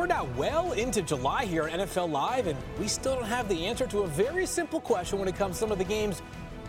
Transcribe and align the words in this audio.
We're 0.00 0.06
now 0.06 0.26
well 0.34 0.72
into 0.72 1.02
July 1.02 1.44
here 1.44 1.64
on 1.64 1.68
NFL 1.72 2.10
Live, 2.10 2.46
and 2.46 2.58
we 2.78 2.88
still 2.88 3.16
don't 3.16 3.26
have 3.26 3.50
the 3.50 3.66
answer 3.66 3.86
to 3.88 3.98
a 3.98 4.06
very 4.06 4.46
simple 4.46 4.80
question 4.80 5.18
when 5.18 5.28
it 5.28 5.36
comes 5.36 5.56
to 5.56 5.60
some 5.60 5.72
of 5.72 5.76
the 5.76 5.84
game's 5.84 6.22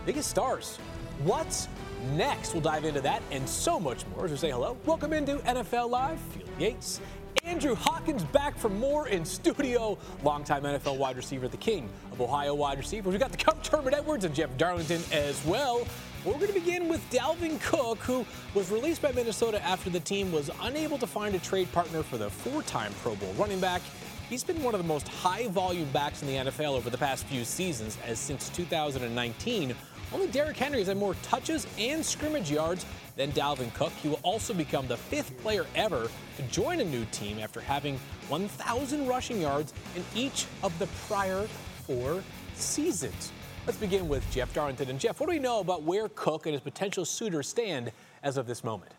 biggest 0.04 0.28
stars. 0.28 0.76
What's 1.24 1.66
next? 2.14 2.52
We'll 2.52 2.60
dive 2.60 2.84
into 2.84 3.00
that 3.00 3.22
and 3.30 3.48
so 3.48 3.80
much 3.80 4.04
more 4.08 4.26
as 4.26 4.32
we 4.32 4.36
say 4.36 4.50
hello. 4.50 4.76
Welcome 4.84 5.14
into 5.14 5.36
NFL 5.36 5.88
Live. 5.88 6.20
Field 6.20 6.50
Yates. 6.58 7.00
Andrew 7.42 7.74
Hawkins 7.74 8.22
back 8.22 8.58
for 8.58 8.68
more 8.68 9.08
in 9.08 9.24
studio. 9.24 9.96
Longtime 10.22 10.64
NFL 10.64 10.98
wide 10.98 11.16
receiver, 11.16 11.48
the 11.48 11.56
king 11.56 11.88
of 12.12 12.20
Ohio 12.20 12.52
wide 12.54 12.76
receivers. 12.76 13.12
We've 13.12 13.20
got 13.20 13.32
the 13.32 13.42
coach 13.42 13.66
Herman 13.68 13.94
Edwards 13.94 14.26
and 14.26 14.34
Jeff 14.34 14.54
Darlington 14.58 15.00
as 15.10 15.42
well. 15.46 15.86
We're 16.24 16.34
going 16.34 16.46
to 16.46 16.52
begin 16.52 16.88
with 16.88 17.00
Dalvin 17.10 17.60
Cook, 17.60 17.98
who 17.98 18.24
was 18.54 18.70
released 18.70 19.02
by 19.02 19.10
Minnesota 19.10 19.60
after 19.64 19.90
the 19.90 19.98
team 19.98 20.30
was 20.30 20.52
unable 20.60 20.96
to 20.98 21.06
find 21.06 21.34
a 21.34 21.40
trade 21.40 21.70
partner 21.72 22.04
for 22.04 22.16
the 22.16 22.30
four 22.30 22.62
time 22.62 22.92
Pro 23.02 23.16
Bowl 23.16 23.32
running 23.32 23.58
back. 23.58 23.82
He's 24.28 24.44
been 24.44 24.62
one 24.62 24.72
of 24.72 24.80
the 24.80 24.86
most 24.86 25.08
high 25.08 25.48
volume 25.48 25.90
backs 25.90 26.22
in 26.22 26.28
the 26.28 26.50
NFL 26.52 26.76
over 26.76 26.90
the 26.90 26.98
past 26.98 27.26
few 27.26 27.44
seasons, 27.44 27.98
as 28.06 28.20
since 28.20 28.50
2019, 28.50 29.74
only 30.12 30.28
Derrick 30.28 30.56
Henry 30.56 30.78
has 30.78 30.86
had 30.86 30.96
more 30.96 31.14
touches 31.22 31.66
and 31.76 32.06
scrimmage 32.06 32.52
yards 32.52 32.86
than 33.16 33.32
Dalvin 33.32 33.74
Cook. 33.74 33.92
He 34.00 34.08
will 34.08 34.20
also 34.22 34.54
become 34.54 34.86
the 34.86 34.96
fifth 34.96 35.36
player 35.38 35.66
ever 35.74 36.08
to 36.36 36.42
join 36.44 36.78
a 36.78 36.84
new 36.84 37.04
team 37.06 37.40
after 37.40 37.60
having 37.60 37.98
1,000 38.28 39.08
rushing 39.08 39.40
yards 39.40 39.74
in 39.96 40.04
each 40.14 40.46
of 40.62 40.78
the 40.78 40.86
prior 41.08 41.48
four 41.84 42.22
seasons. 42.54 43.32
Let's 43.64 43.78
begin 43.78 44.08
with 44.08 44.28
Jeff 44.32 44.52
Darlington. 44.52 44.90
And 44.90 44.98
Jeff, 44.98 45.20
what 45.20 45.26
do 45.26 45.32
we 45.32 45.38
know 45.38 45.60
about 45.60 45.84
where 45.84 46.08
Cook 46.08 46.46
and 46.46 46.52
his 46.52 46.62
potential 46.62 47.04
suitors 47.04 47.46
stand 47.46 47.92
as 48.24 48.36
of 48.36 48.48
this 48.48 48.64
moment? 48.64 48.90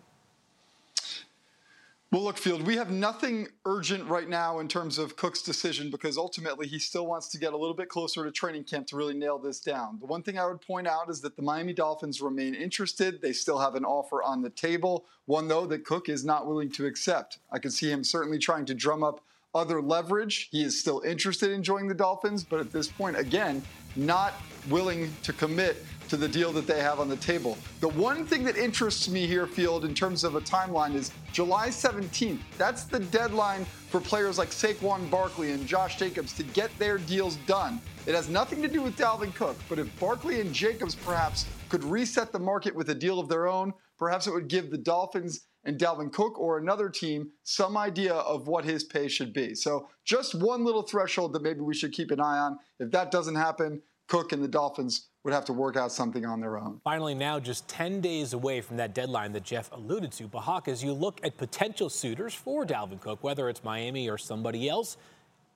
Well, 2.11 2.23
look, 2.23 2.37
Field, 2.37 2.65
we 2.65 2.77
have 2.77 2.89
nothing 2.89 3.49
urgent 3.65 4.07
right 4.07 4.29
now 4.29 4.59
in 4.59 4.69
terms 4.69 4.99
of 4.99 5.17
Cook's 5.17 5.41
decision 5.41 5.91
because 5.91 6.17
ultimately 6.17 6.65
he 6.65 6.79
still 6.79 7.07
wants 7.07 7.27
to 7.29 7.37
get 7.37 7.51
a 7.51 7.57
little 7.57 7.73
bit 7.73 7.89
closer 7.89 8.23
to 8.23 8.31
training 8.31 8.63
camp 8.63 8.87
to 8.87 8.95
really 8.95 9.15
nail 9.15 9.37
this 9.37 9.59
down. 9.59 9.97
The 9.99 10.05
one 10.05 10.23
thing 10.23 10.37
I 10.37 10.45
would 10.45 10.61
point 10.61 10.87
out 10.87 11.09
is 11.09 11.19
that 11.21 11.35
the 11.35 11.41
Miami 11.41 11.73
Dolphins 11.73 12.21
remain 12.21 12.55
interested. 12.55 13.21
They 13.21 13.33
still 13.33 13.57
have 13.57 13.75
an 13.75 13.83
offer 13.83 14.23
on 14.23 14.43
the 14.43 14.49
table, 14.49 15.03
one, 15.25 15.49
though, 15.49 15.65
that 15.65 15.83
Cook 15.83 16.07
is 16.07 16.23
not 16.23 16.47
willing 16.47 16.71
to 16.73 16.85
accept. 16.85 17.39
I 17.51 17.59
could 17.59 17.73
see 17.73 17.91
him 17.91 18.05
certainly 18.05 18.37
trying 18.37 18.65
to 18.67 18.73
drum 18.73 19.03
up 19.03 19.19
other 19.55 19.81
leverage. 19.81 20.49
He 20.51 20.63
is 20.63 20.79
still 20.79 21.01
interested 21.01 21.51
in 21.51 21.63
joining 21.63 21.87
the 21.87 21.93
Dolphins, 21.93 22.43
but 22.43 22.59
at 22.59 22.71
this 22.71 22.87
point, 22.87 23.17
again, 23.17 23.61
not 23.95 24.33
willing 24.69 25.11
to 25.23 25.33
commit 25.33 25.85
to 26.09 26.17
the 26.17 26.27
deal 26.27 26.51
that 26.51 26.67
they 26.67 26.79
have 26.81 26.99
on 26.99 27.09
the 27.09 27.15
table. 27.17 27.57
The 27.79 27.87
one 27.89 28.25
thing 28.25 28.43
that 28.43 28.57
interests 28.57 29.09
me 29.09 29.25
here, 29.25 29.47
Field, 29.47 29.85
in 29.85 29.93
terms 29.93 30.23
of 30.23 30.35
a 30.35 30.41
timeline 30.41 30.93
is 30.93 31.11
July 31.31 31.69
17th. 31.69 32.39
That's 32.57 32.83
the 32.83 32.99
deadline 32.99 33.65
for 33.65 33.99
players 33.99 34.37
like 34.37 34.49
Saquon 34.49 35.09
Barkley 35.09 35.51
and 35.51 35.65
Josh 35.65 35.97
Jacobs 35.97 36.33
to 36.33 36.43
get 36.43 36.77
their 36.77 36.97
deals 36.97 37.37
done. 37.47 37.81
It 38.05 38.15
has 38.15 38.29
nothing 38.29 38.61
to 38.61 38.67
do 38.67 38.81
with 38.81 38.97
Dalvin 38.97 39.33
Cook, 39.33 39.57
but 39.69 39.79
if 39.79 39.99
Barkley 39.99 40.41
and 40.41 40.53
Jacobs 40.53 40.95
perhaps 40.95 41.45
could 41.69 41.83
reset 41.83 42.31
the 42.31 42.39
market 42.39 42.75
with 42.75 42.89
a 42.89 42.95
deal 42.95 43.19
of 43.19 43.29
their 43.29 43.47
own, 43.47 43.73
perhaps 43.97 44.27
it 44.27 44.33
would 44.33 44.47
give 44.47 44.69
the 44.69 44.77
Dolphins 44.77 45.47
and 45.65 45.77
Dalvin 45.77 46.11
Cook 46.11 46.39
or 46.39 46.57
another 46.57 46.89
team 46.89 47.31
some 47.43 47.77
idea 47.77 48.13
of 48.13 48.47
what 48.47 48.65
his 48.65 48.83
pay 48.83 49.07
should 49.07 49.33
be. 49.33 49.55
So 49.55 49.89
just 50.05 50.35
one 50.35 50.63
little 50.65 50.83
threshold 50.83 51.33
that 51.33 51.41
maybe 51.41 51.61
we 51.61 51.73
should 51.73 51.93
keep 51.93 52.11
an 52.11 52.19
eye 52.19 52.37
on. 52.37 52.59
If 52.79 52.91
that 52.91 53.11
doesn't 53.11 53.35
happen, 53.35 53.81
Cook 54.07 54.33
and 54.33 54.43
the 54.43 54.47
Dolphins 54.47 55.07
would 55.23 55.33
have 55.33 55.45
to 55.45 55.53
work 55.53 55.77
out 55.77 55.91
something 55.91 56.25
on 56.25 56.41
their 56.41 56.57
own. 56.57 56.81
Finally, 56.83 57.15
now 57.15 57.39
just 57.39 57.67
10 57.69 58.01
days 58.01 58.33
away 58.33 58.59
from 58.59 58.77
that 58.77 58.93
deadline 58.93 59.31
that 59.31 59.43
Jeff 59.43 59.71
alluded 59.71 60.11
to. 60.13 60.27
Bahak, 60.27 60.67
as 60.67 60.83
you 60.83 60.91
look 60.91 61.21
at 61.23 61.37
potential 61.37 61.89
suitors 61.89 62.33
for 62.33 62.65
Dalvin 62.65 62.99
Cook, 62.99 63.23
whether 63.23 63.47
it's 63.47 63.63
Miami 63.63 64.09
or 64.09 64.17
somebody 64.17 64.67
else, 64.67 64.97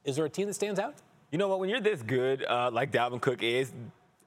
is 0.06 0.16
there 0.16 0.26
a 0.26 0.30
team 0.30 0.48
that 0.48 0.54
stands 0.54 0.80
out? 0.80 0.96
You 1.32 1.38
know 1.38 1.50
what? 1.50 1.60
When 1.60 1.70
you're 1.70 1.82
this 1.82 2.02
good, 2.02 2.46
uh, 2.46 2.72
like 2.72 2.92
Dalvin 2.92 3.20
Cook 3.20 3.44
is, 3.44 3.74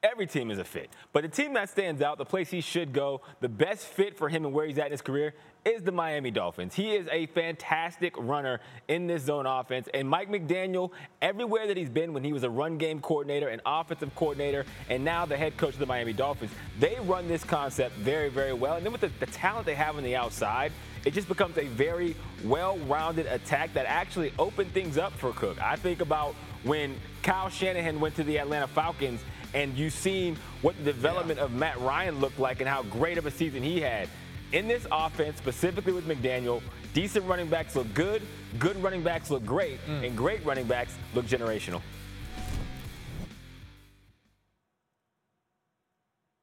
every 0.02 0.26
team 0.26 0.50
is 0.50 0.58
a 0.58 0.64
fit. 0.64 0.90
But 1.12 1.22
the 1.22 1.28
team 1.28 1.52
that 1.54 1.68
stands 1.68 2.00
out, 2.00 2.18
the 2.18 2.24
place 2.24 2.50
he 2.50 2.60
should 2.60 2.92
go, 2.92 3.20
the 3.40 3.48
best 3.48 3.84
fit 3.84 4.16
for 4.16 4.28
him 4.28 4.44
and 4.44 4.54
where 4.54 4.66
he's 4.66 4.78
at 4.78 4.86
in 4.86 4.92
his 4.92 5.02
career 5.02 5.34
is 5.64 5.82
the 5.82 5.92
Miami 5.92 6.30
Dolphins. 6.30 6.74
He 6.74 6.94
is 6.94 7.06
a 7.12 7.26
fantastic 7.26 8.14
runner 8.16 8.60
in 8.88 9.06
this 9.06 9.24
zone 9.24 9.44
offense. 9.44 9.88
And 9.92 10.08
Mike 10.08 10.30
McDaniel, 10.30 10.90
everywhere 11.20 11.66
that 11.66 11.76
he's 11.76 11.90
been 11.90 12.14
when 12.14 12.24
he 12.24 12.32
was 12.32 12.44
a 12.44 12.50
run 12.50 12.78
game 12.78 13.00
coordinator, 13.00 13.48
and 13.48 13.60
offensive 13.66 14.14
coordinator, 14.14 14.64
and 14.88 15.04
now 15.04 15.26
the 15.26 15.36
head 15.36 15.58
coach 15.58 15.74
of 15.74 15.80
the 15.80 15.86
Miami 15.86 16.14
Dolphins, 16.14 16.50
they 16.78 16.96
run 17.02 17.28
this 17.28 17.44
concept 17.44 17.94
very, 17.96 18.30
very 18.30 18.54
well. 18.54 18.76
And 18.76 18.84
then 18.84 18.92
with 18.92 19.02
the, 19.02 19.10
the 19.20 19.26
talent 19.26 19.66
they 19.66 19.74
have 19.74 19.96
on 19.98 20.02
the 20.02 20.16
outside, 20.16 20.72
it 21.04 21.12
just 21.12 21.28
becomes 21.28 21.58
a 21.58 21.66
very 21.66 22.16
well-rounded 22.44 23.26
attack 23.26 23.74
that 23.74 23.84
actually 23.86 24.32
opened 24.38 24.72
things 24.72 24.96
up 24.96 25.12
for 25.12 25.32
Cook. 25.32 25.60
I 25.62 25.76
think 25.76 26.00
about 26.00 26.34
when 26.62 26.94
Kyle 27.22 27.48
Shanahan 27.48 28.00
went 28.00 28.14
to 28.16 28.24
the 28.24 28.38
Atlanta 28.38 28.66
Falcons 28.66 29.20
and 29.54 29.76
you've 29.76 29.92
seen 29.92 30.36
what 30.62 30.76
the 30.78 30.84
development 30.84 31.38
yeah. 31.38 31.44
of 31.44 31.52
Matt 31.52 31.78
Ryan 31.80 32.20
looked 32.20 32.38
like 32.38 32.60
and 32.60 32.68
how 32.68 32.82
great 32.84 33.18
of 33.18 33.26
a 33.26 33.30
season 33.30 33.62
he 33.62 33.80
had. 33.80 34.08
In 34.52 34.66
this 34.66 34.86
offense, 34.90 35.38
specifically 35.38 35.92
with 35.92 36.06
McDaniel, 36.08 36.62
decent 36.92 37.24
running 37.26 37.48
backs 37.48 37.76
look 37.76 37.92
good, 37.94 38.22
good 38.58 38.76
running 38.82 39.02
backs 39.02 39.30
look 39.30 39.44
great, 39.44 39.78
mm. 39.86 40.06
and 40.06 40.16
great 40.16 40.44
running 40.44 40.66
backs 40.66 40.94
look 41.14 41.26
generational. 41.26 41.80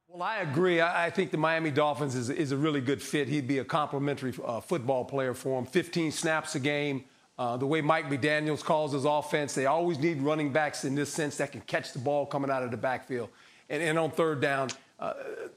Well, 0.08 0.22
I 0.22 0.38
agree. 0.38 0.80
I 0.80 1.10
think 1.10 1.30
the 1.30 1.36
Miami 1.36 1.70
Dolphins 1.70 2.16
is, 2.16 2.28
is 2.28 2.50
a 2.50 2.56
really 2.56 2.80
good 2.80 3.00
fit. 3.00 3.28
He'd 3.28 3.46
be 3.46 3.58
a 3.58 3.64
complementary 3.64 4.34
uh, 4.44 4.60
football 4.60 5.04
player 5.04 5.32
for 5.32 5.58
him. 5.58 5.66
15 5.66 6.10
snaps 6.10 6.54
a 6.56 6.60
game. 6.60 7.04
Uh, 7.38 7.56
the 7.56 7.66
way 7.66 7.80
Mike 7.80 8.10
McDaniels 8.10 8.64
calls 8.64 8.92
his 8.92 9.04
offense, 9.04 9.54
they 9.54 9.66
always 9.66 9.98
need 9.98 10.20
running 10.22 10.52
backs 10.52 10.84
in 10.84 10.94
this 10.96 11.12
sense 11.12 11.36
that 11.36 11.52
can 11.52 11.60
catch 11.62 11.92
the 11.92 11.98
ball 12.00 12.26
coming 12.26 12.50
out 12.50 12.64
of 12.64 12.72
the 12.72 12.76
backfield. 12.76 13.28
And, 13.70 13.80
and 13.82 13.98
on 13.98 14.10
third 14.10 14.40
down, 14.40 14.70
uh, 14.98 15.12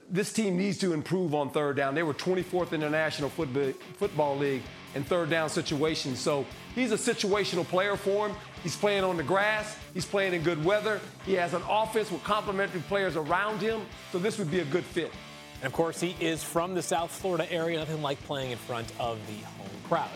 this 0.08 0.32
team 0.32 0.58
needs 0.58 0.78
to 0.78 0.94
improve 0.94 1.34
on 1.34 1.50
third 1.50 1.78
down. 1.78 1.96
They 1.96 2.04
were 2.04 2.14
24th 2.14 2.74
in 2.74 2.82
the 2.82 2.90
National 2.90 3.30
Football, 3.30 3.74
Football 3.98 4.38
League 4.38 4.62
in 4.94 5.04
third 5.04 5.32
down 5.32 5.50
situations. 5.50 6.20
So 6.20 6.46
he's 6.76 6.92
a 6.92 6.98
situational 6.98 7.66
player 7.66 7.98
for 7.98 8.28
him. 8.28 8.38
He's 8.62 8.76
playing 8.76 9.04
on 9.04 9.18
the 9.18 9.24
grass. 9.24 9.76
He's 9.96 10.06
playing 10.06 10.36
in 10.36 10.44
good 10.44 10.64
weather. 10.64 11.00
He 11.26 11.34
has 11.34 11.56
an 11.56 11.64
offense 11.68 12.12
with 12.12 12.24
complementary 12.24 12.82
players 12.82 13.16
around 13.16 13.60
him. 13.60 13.82
So 14.12 14.20
this 14.20 14.38
would 14.38 14.52
be 14.52 14.60
a 14.60 14.66
good 14.66 14.84
fit. 14.84 15.12
And 15.62 15.68
of 15.68 15.74
course, 15.74 16.00
he 16.00 16.16
is 16.20 16.44
from 16.44 16.76
the 16.76 16.82
South 16.82 17.12
Florida 17.12 17.52
area. 17.52 17.80
Nothing 17.80 18.04
like 18.04 18.22
playing 18.24 18.52
in 18.52 18.58
front 18.60 18.92
of 19.00 19.20
the 19.26 19.44
home 19.46 19.70
crowd. 19.88 20.10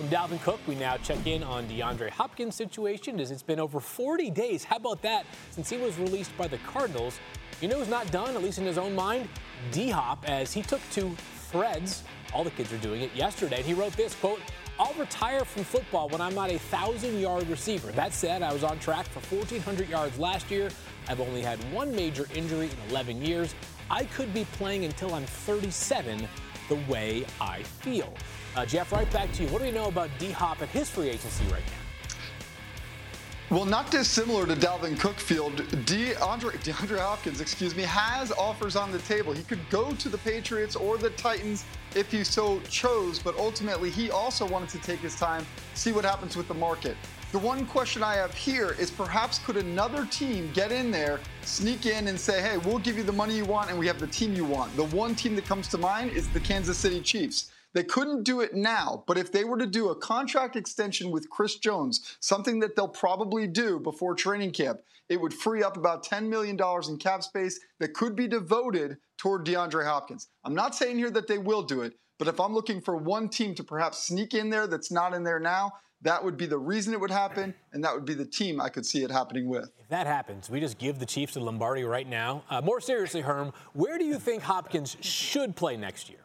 From 0.00 0.08
Dalvin 0.08 0.40
Cook, 0.40 0.60
we 0.66 0.76
now 0.76 0.96
check 0.96 1.26
in 1.26 1.42
on 1.42 1.68
DeAndre 1.68 2.08
Hopkins' 2.08 2.54
situation 2.54 3.20
as 3.20 3.30
it's 3.30 3.42
been 3.42 3.60
over 3.60 3.80
40 3.80 4.30
days. 4.30 4.64
How 4.64 4.76
about 4.76 5.02
that? 5.02 5.26
Since 5.50 5.68
he 5.68 5.76
was 5.76 5.98
released 5.98 6.34
by 6.38 6.48
the 6.48 6.56
Cardinals, 6.56 7.20
you 7.60 7.68
know 7.68 7.78
who's 7.78 7.90
not 7.90 8.10
done, 8.10 8.34
at 8.34 8.42
least 8.42 8.56
in 8.56 8.64
his 8.64 8.78
own 8.78 8.94
mind? 8.94 9.28
D 9.72 9.90
Hop, 9.90 10.26
as 10.26 10.54
he 10.54 10.62
took 10.62 10.80
to 10.92 11.14
threads. 11.50 12.02
All 12.32 12.44
the 12.44 12.50
kids 12.52 12.72
are 12.72 12.78
doing 12.78 13.02
it 13.02 13.14
yesterday. 13.14 13.56
And 13.56 13.66
he 13.66 13.74
wrote 13.74 13.92
this 13.92 14.14
quote, 14.14 14.40
I'll 14.78 14.94
retire 14.94 15.44
from 15.44 15.64
football 15.64 16.08
when 16.08 16.22
I'm 16.22 16.34
not 16.34 16.50
a 16.50 16.58
thousand 16.58 17.20
yard 17.20 17.46
receiver. 17.48 17.92
That 17.92 18.14
said, 18.14 18.42
I 18.42 18.54
was 18.54 18.64
on 18.64 18.78
track 18.78 19.04
for 19.04 19.20
1,400 19.36 19.86
yards 19.86 20.18
last 20.18 20.50
year. 20.50 20.70
I've 21.08 21.20
only 21.20 21.42
had 21.42 21.58
one 21.74 21.94
major 21.94 22.26
injury 22.34 22.70
in 22.70 22.90
11 22.90 23.20
years. 23.20 23.54
I 23.90 24.04
could 24.04 24.32
be 24.32 24.46
playing 24.52 24.86
until 24.86 25.12
I'm 25.12 25.26
37 25.26 26.26
the 26.70 26.76
way 26.90 27.26
I 27.38 27.64
feel. 27.64 28.14
Uh, 28.60 28.66
Jeff, 28.66 28.92
right 28.92 29.10
back 29.10 29.32
to 29.32 29.42
you. 29.42 29.48
What 29.48 29.60
do 29.60 29.64
we 29.64 29.70
know 29.72 29.86
about 29.86 30.10
D 30.18 30.30
Hop 30.32 30.60
and 30.60 30.68
his 30.68 30.90
free 30.90 31.08
agency 31.08 31.44
right 31.44 31.62
now? 31.64 33.56
Well, 33.56 33.64
not 33.64 33.90
dissimilar 33.90 34.46
to 34.46 34.54
Dalvin 34.54 35.00
Cookfield, 35.00 35.56
DeAndre, 35.86 36.62
DeAndre 36.62 36.98
Hopkins, 36.98 37.40
excuse 37.40 37.74
me, 37.74 37.84
has 37.84 38.30
offers 38.32 38.76
on 38.76 38.92
the 38.92 38.98
table. 38.98 39.32
He 39.32 39.44
could 39.44 39.66
go 39.70 39.92
to 39.92 40.10
the 40.10 40.18
Patriots 40.18 40.76
or 40.76 40.98
the 40.98 41.08
Titans 41.10 41.64
if 41.94 42.12
he 42.12 42.22
so 42.22 42.60
chose, 42.68 43.18
but 43.18 43.34
ultimately 43.38 43.88
he 43.88 44.10
also 44.10 44.46
wanted 44.46 44.68
to 44.68 44.78
take 44.80 45.00
his 45.00 45.16
time, 45.16 45.46
see 45.72 45.92
what 45.92 46.04
happens 46.04 46.36
with 46.36 46.46
the 46.46 46.52
market. 46.52 46.98
The 47.32 47.38
one 47.38 47.64
question 47.64 48.02
I 48.02 48.16
have 48.16 48.34
here 48.34 48.76
is 48.78 48.90
perhaps 48.90 49.38
could 49.38 49.56
another 49.56 50.04
team 50.04 50.50
get 50.52 50.70
in 50.70 50.90
there, 50.90 51.18
sneak 51.44 51.86
in 51.86 52.08
and 52.08 52.20
say, 52.20 52.42
hey, 52.42 52.58
we'll 52.58 52.78
give 52.78 52.98
you 52.98 53.04
the 53.04 53.12
money 53.12 53.34
you 53.36 53.46
want 53.46 53.70
and 53.70 53.78
we 53.78 53.86
have 53.86 54.00
the 54.00 54.08
team 54.08 54.34
you 54.34 54.44
want. 54.44 54.76
The 54.76 54.84
one 54.84 55.14
team 55.14 55.34
that 55.36 55.46
comes 55.46 55.66
to 55.68 55.78
mind 55.78 56.10
is 56.10 56.28
the 56.28 56.40
Kansas 56.40 56.76
City 56.76 57.00
Chiefs. 57.00 57.52
They 57.72 57.84
couldn't 57.84 58.24
do 58.24 58.40
it 58.40 58.54
now, 58.54 59.04
but 59.06 59.16
if 59.16 59.30
they 59.30 59.44
were 59.44 59.58
to 59.58 59.66
do 59.66 59.90
a 59.90 59.96
contract 59.96 60.56
extension 60.56 61.10
with 61.10 61.30
Chris 61.30 61.56
Jones, 61.56 62.16
something 62.20 62.58
that 62.60 62.74
they'll 62.74 62.88
probably 62.88 63.46
do 63.46 63.78
before 63.78 64.14
training 64.14 64.50
camp, 64.52 64.80
it 65.08 65.20
would 65.20 65.34
free 65.34 65.62
up 65.62 65.76
about 65.76 66.04
$10 66.04 66.28
million 66.28 66.58
in 66.88 66.96
cap 66.98 67.22
space 67.22 67.60
that 67.78 67.94
could 67.94 68.16
be 68.16 68.26
devoted 68.26 68.96
toward 69.18 69.46
DeAndre 69.46 69.84
Hopkins. 69.84 70.28
I'm 70.44 70.54
not 70.54 70.74
saying 70.74 70.98
here 70.98 71.10
that 71.10 71.28
they 71.28 71.38
will 71.38 71.62
do 71.62 71.82
it, 71.82 71.94
but 72.18 72.28
if 72.28 72.40
I'm 72.40 72.54
looking 72.54 72.80
for 72.80 72.96
one 72.96 73.28
team 73.28 73.54
to 73.54 73.64
perhaps 73.64 74.04
sneak 74.04 74.34
in 74.34 74.50
there 74.50 74.66
that's 74.66 74.90
not 74.90 75.14
in 75.14 75.22
there 75.22 75.40
now, 75.40 75.72
that 76.02 76.24
would 76.24 76.36
be 76.36 76.46
the 76.46 76.58
reason 76.58 76.94
it 76.94 77.00
would 77.00 77.10
happen, 77.10 77.54
and 77.72 77.84
that 77.84 77.94
would 77.94 78.06
be 78.06 78.14
the 78.14 78.24
team 78.24 78.60
I 78.60 78.70
could 78.70 78.86
see 78.86 79.04
it 79.04 79.10
happening 79.10 79.48
with. 79.48 79.70
If 79.78 79.88
that 79.88 80.06
happens, 80.06 80.48
we 80.48 80.58
just 80.58 80.78
give 80.78 80.98
the 80.98 81.06
Chiefs 81.06 81.34
to 81.34 81.40
Lombardi 81.40 81.84
right 81.84 82.08
now. 82.08 82.42
Uh, 82.48 82.62
more 82.62 82.80
seriously, 82.80 83.20
Herm, 83.20 83.52
where 83.74 83.98
do 83.98 84.04
you 84.04 84.18
think 84.18 84.42
Hopkins 84.42 84.96
should 85.00 85.54
play 85.54 85.76
next 85.76 86.08
year? 86.08 86.20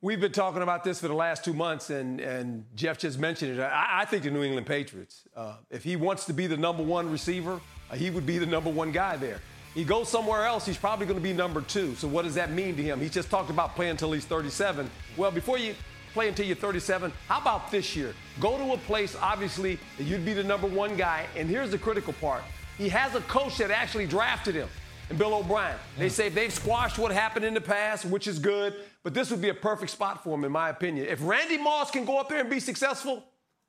We've 0.00 0.20
been 0.20 0.30
talking 0.30 0.62
about 0.62 0.84
this 0.84 1.00
for 1.00 1.08
the 1.08 1.14
last 1.14 1.44
two 1.44 1.52
months, 1.52 1.90
and, 1.90 2.20
and 2.20 2.64
Jeff 2.76 2.98
just 2.98 3.18
mentioned 3.18 3.58
it. 3.58 3.60
I, 3.60 4.02
I 4.02 4.04
think 4.04 4.22
the 4.22 4.30
New 4.30 4.44
England 4.44 4.64
Patriots, 4.64 5.24
uh, 5.34 5.54
if 5.72 5.82
he 5.82 5.96
wants 5.96 6.24
to 6.26 6.32
be 6.32 6.46
the 6.46 6.56
number 6.56 6.84
one 6.84 7.10
receiver, 7.10 7.60
uh, 7.90 7.96
he 7.96 8.08
would 8.08 8.24
be 8.24 8.38
the 8.38 8.46
number 8.46 8.70
one 8.70 8.92
guy 8.92 9.16
there. 9.16 9.40
He 9.74 9.82
goes 9.82 10.08
somewhere 10.08 10.44
else, 10.44 10.64
he's 10.64 10.76
probably 10.76 11.06
going 11.06 11.18
to 11.18 11.22
be 11.22 11.32
number 11.32 11.62
two. 11.62 11.96
So 11.96 12.06
what 12.06 12.22
does 12.22 12.36
that 12.36 12.52
mean 12.52 12.76
to 12.76 12.82
him? 12.82 13.00
He 13.00 13.08
just 13.08 13.28
talked 13.28 13.50
about 13.50 13.74
playing 13.74 13.90
until 13.90 14.12
he's 14.12 14.24
37. 14.24 14.88
Well, 15.16 15.32
before 15.32 15.58
you 15.58 15.74
play 16.12 16.28
until 16.28 16.46
you're 16.46 16.54
37, 16.54 17.12
how 17.26 17.40
about 17.40 17.72
this 17.72 17.96
year? 17.96 18.14
Go 18.38 18.56
to 18.56 18.74
a 18.74 18.78
place, 18.78 19.16
obviously, 19.20 19.80
that 19.96 20.04
you'd 20.04 20.24
be 20.24 20.32
the 20.32 20.44
number 20.44 20.68
one 20.68 20.96
guy. 20.96 21.26
And 21.34 21.48
here's 21.48 21.72
the 21.72 21.78
critical 21.78 22.12
part. 22.14 22.44
He 22.76 22.88
has 22.88 23.16
a 23.16 23.20
coach 23.22 23.58
that 23.58 23.72
actually 23.72 24.06
drafted 24.06 24.54
him 24.54 24.68
and 25.10 25.18
Bill 25.18 25.34
O'Brien. 25.34 25.76
They 25.96 26.08
say 26.08 26.28
they've 26.28 26.52
squashed 26.52 26.98
what 26.98 27.12
happened 27.12 27.44
in 27.44 27.54
the 27.54 27.60
past, 27.60 28.04
which 28.04 28.26
is 28.26 28.38
good, 28.38 28.74
but 29.08 29.14
this 29.14 29.30
would 29.30 29.40
be 29.40 29.48
a 29.48 29.54
perfect 29.54 29.90
spot 29.90 30.22
for 30.22 30.34
him, 30.34 30.44
in 30.44 30.52
my 30.52 30.68
opinion. 30.68 31.06
If 31.06 31.20
Randy 31.22 31.56
Moss 31.56 31.90
can 31.90 32.04
go 32.04 32.18
up 32.18 32.28
there 32.28 32.40
and 32.40 32.50
be 32.50 32.60
successful, 32.60 33.24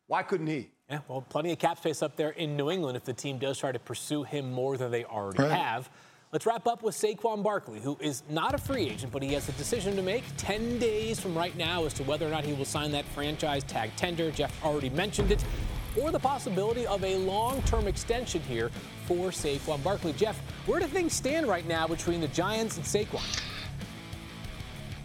why 0.07 0.21
couldn't 0.21 0.47
he? 0.47 0.69
Yeah, 0.89 0.99
well, 1.07 1.21
plenty 1.21 1.53
of 1.53 1.59
cap 1.59 1.77
space 1.77 2.01
up 2.01 2.17
there 2.17 2.31
in 2.31 2.57
New 2.57 2.69
England 2.69 2.97
if 2.97 3.05
the 3.05 3.13
team 3.13 3.37
does 3.37 3.57
try 3.57 3.71
to 3.71 3.79
pursue 3.79 4.23
him 4.23 4.51
more 4.51 4.75
than 4.75 4.91
they 4.91 5.05
already 5.05 5.43
right. 5.43 5.51
have. 5.53 5.89
Let's 6.33 6.45
wrap 6.45 6.67
up 6.67 6.83
with 6.83 6.93
Saquon 6.93 7.41
Barkley, 7.41 7.79
who 7.79 7.97
is 8.01 8.23
not 8.29 8.53
a 8.53 8.57
free 8.57 8.89
agent, 8.89 9.13
but 9.13 9.23
he 9.23 9.31
has 9.31 9.47
a 9.47 9.53
decision 9.53 9.95
to 9.95 10.01
make 10.01 10.25
10 10.35 10.77
days 10.77 11.21
from 11.21 11.37
right 11.37 11.55
now 11.55 11.85
as 11.85 11.93
to 11.93 12.03
whether 12.03 12.27
or 12.27 12.31
not 12.31 12.43
he 12.43 12.51
will 12.51 12.65
sign 12.65 12.91
that 12.91 13.05
franchise 13.05 13.63
tag 13.63 13.91
tender. 13.95 14.31
Jeff 14.31 14.61
already 14.61 14.89
mentioned 14.89 15.31
it 15.31 15.41
or 15.97 16.11
the 16.11 16.19
possibility 16.19 16.85
of 16.85 17.01
a 17.05 17.15
long-term 17.15 17.87
extension 17.87 18.41
here 18.41 18.71
for 19.05 19.29
Saquon 19.29 19.81
Barkley. 19.83 20.11
Jeff, 20.11 20.37
where 20.67 20.81
do 20.81 20.85
things 20.85 21.13
stand 21.13 21.47
right 21.47 21.65
now 21.65 21.87
between 21.87 22.19
the 22.19 22.27
Giants 22.27 22.75
and 22.75 22.85
Saquon? 22.85 23.23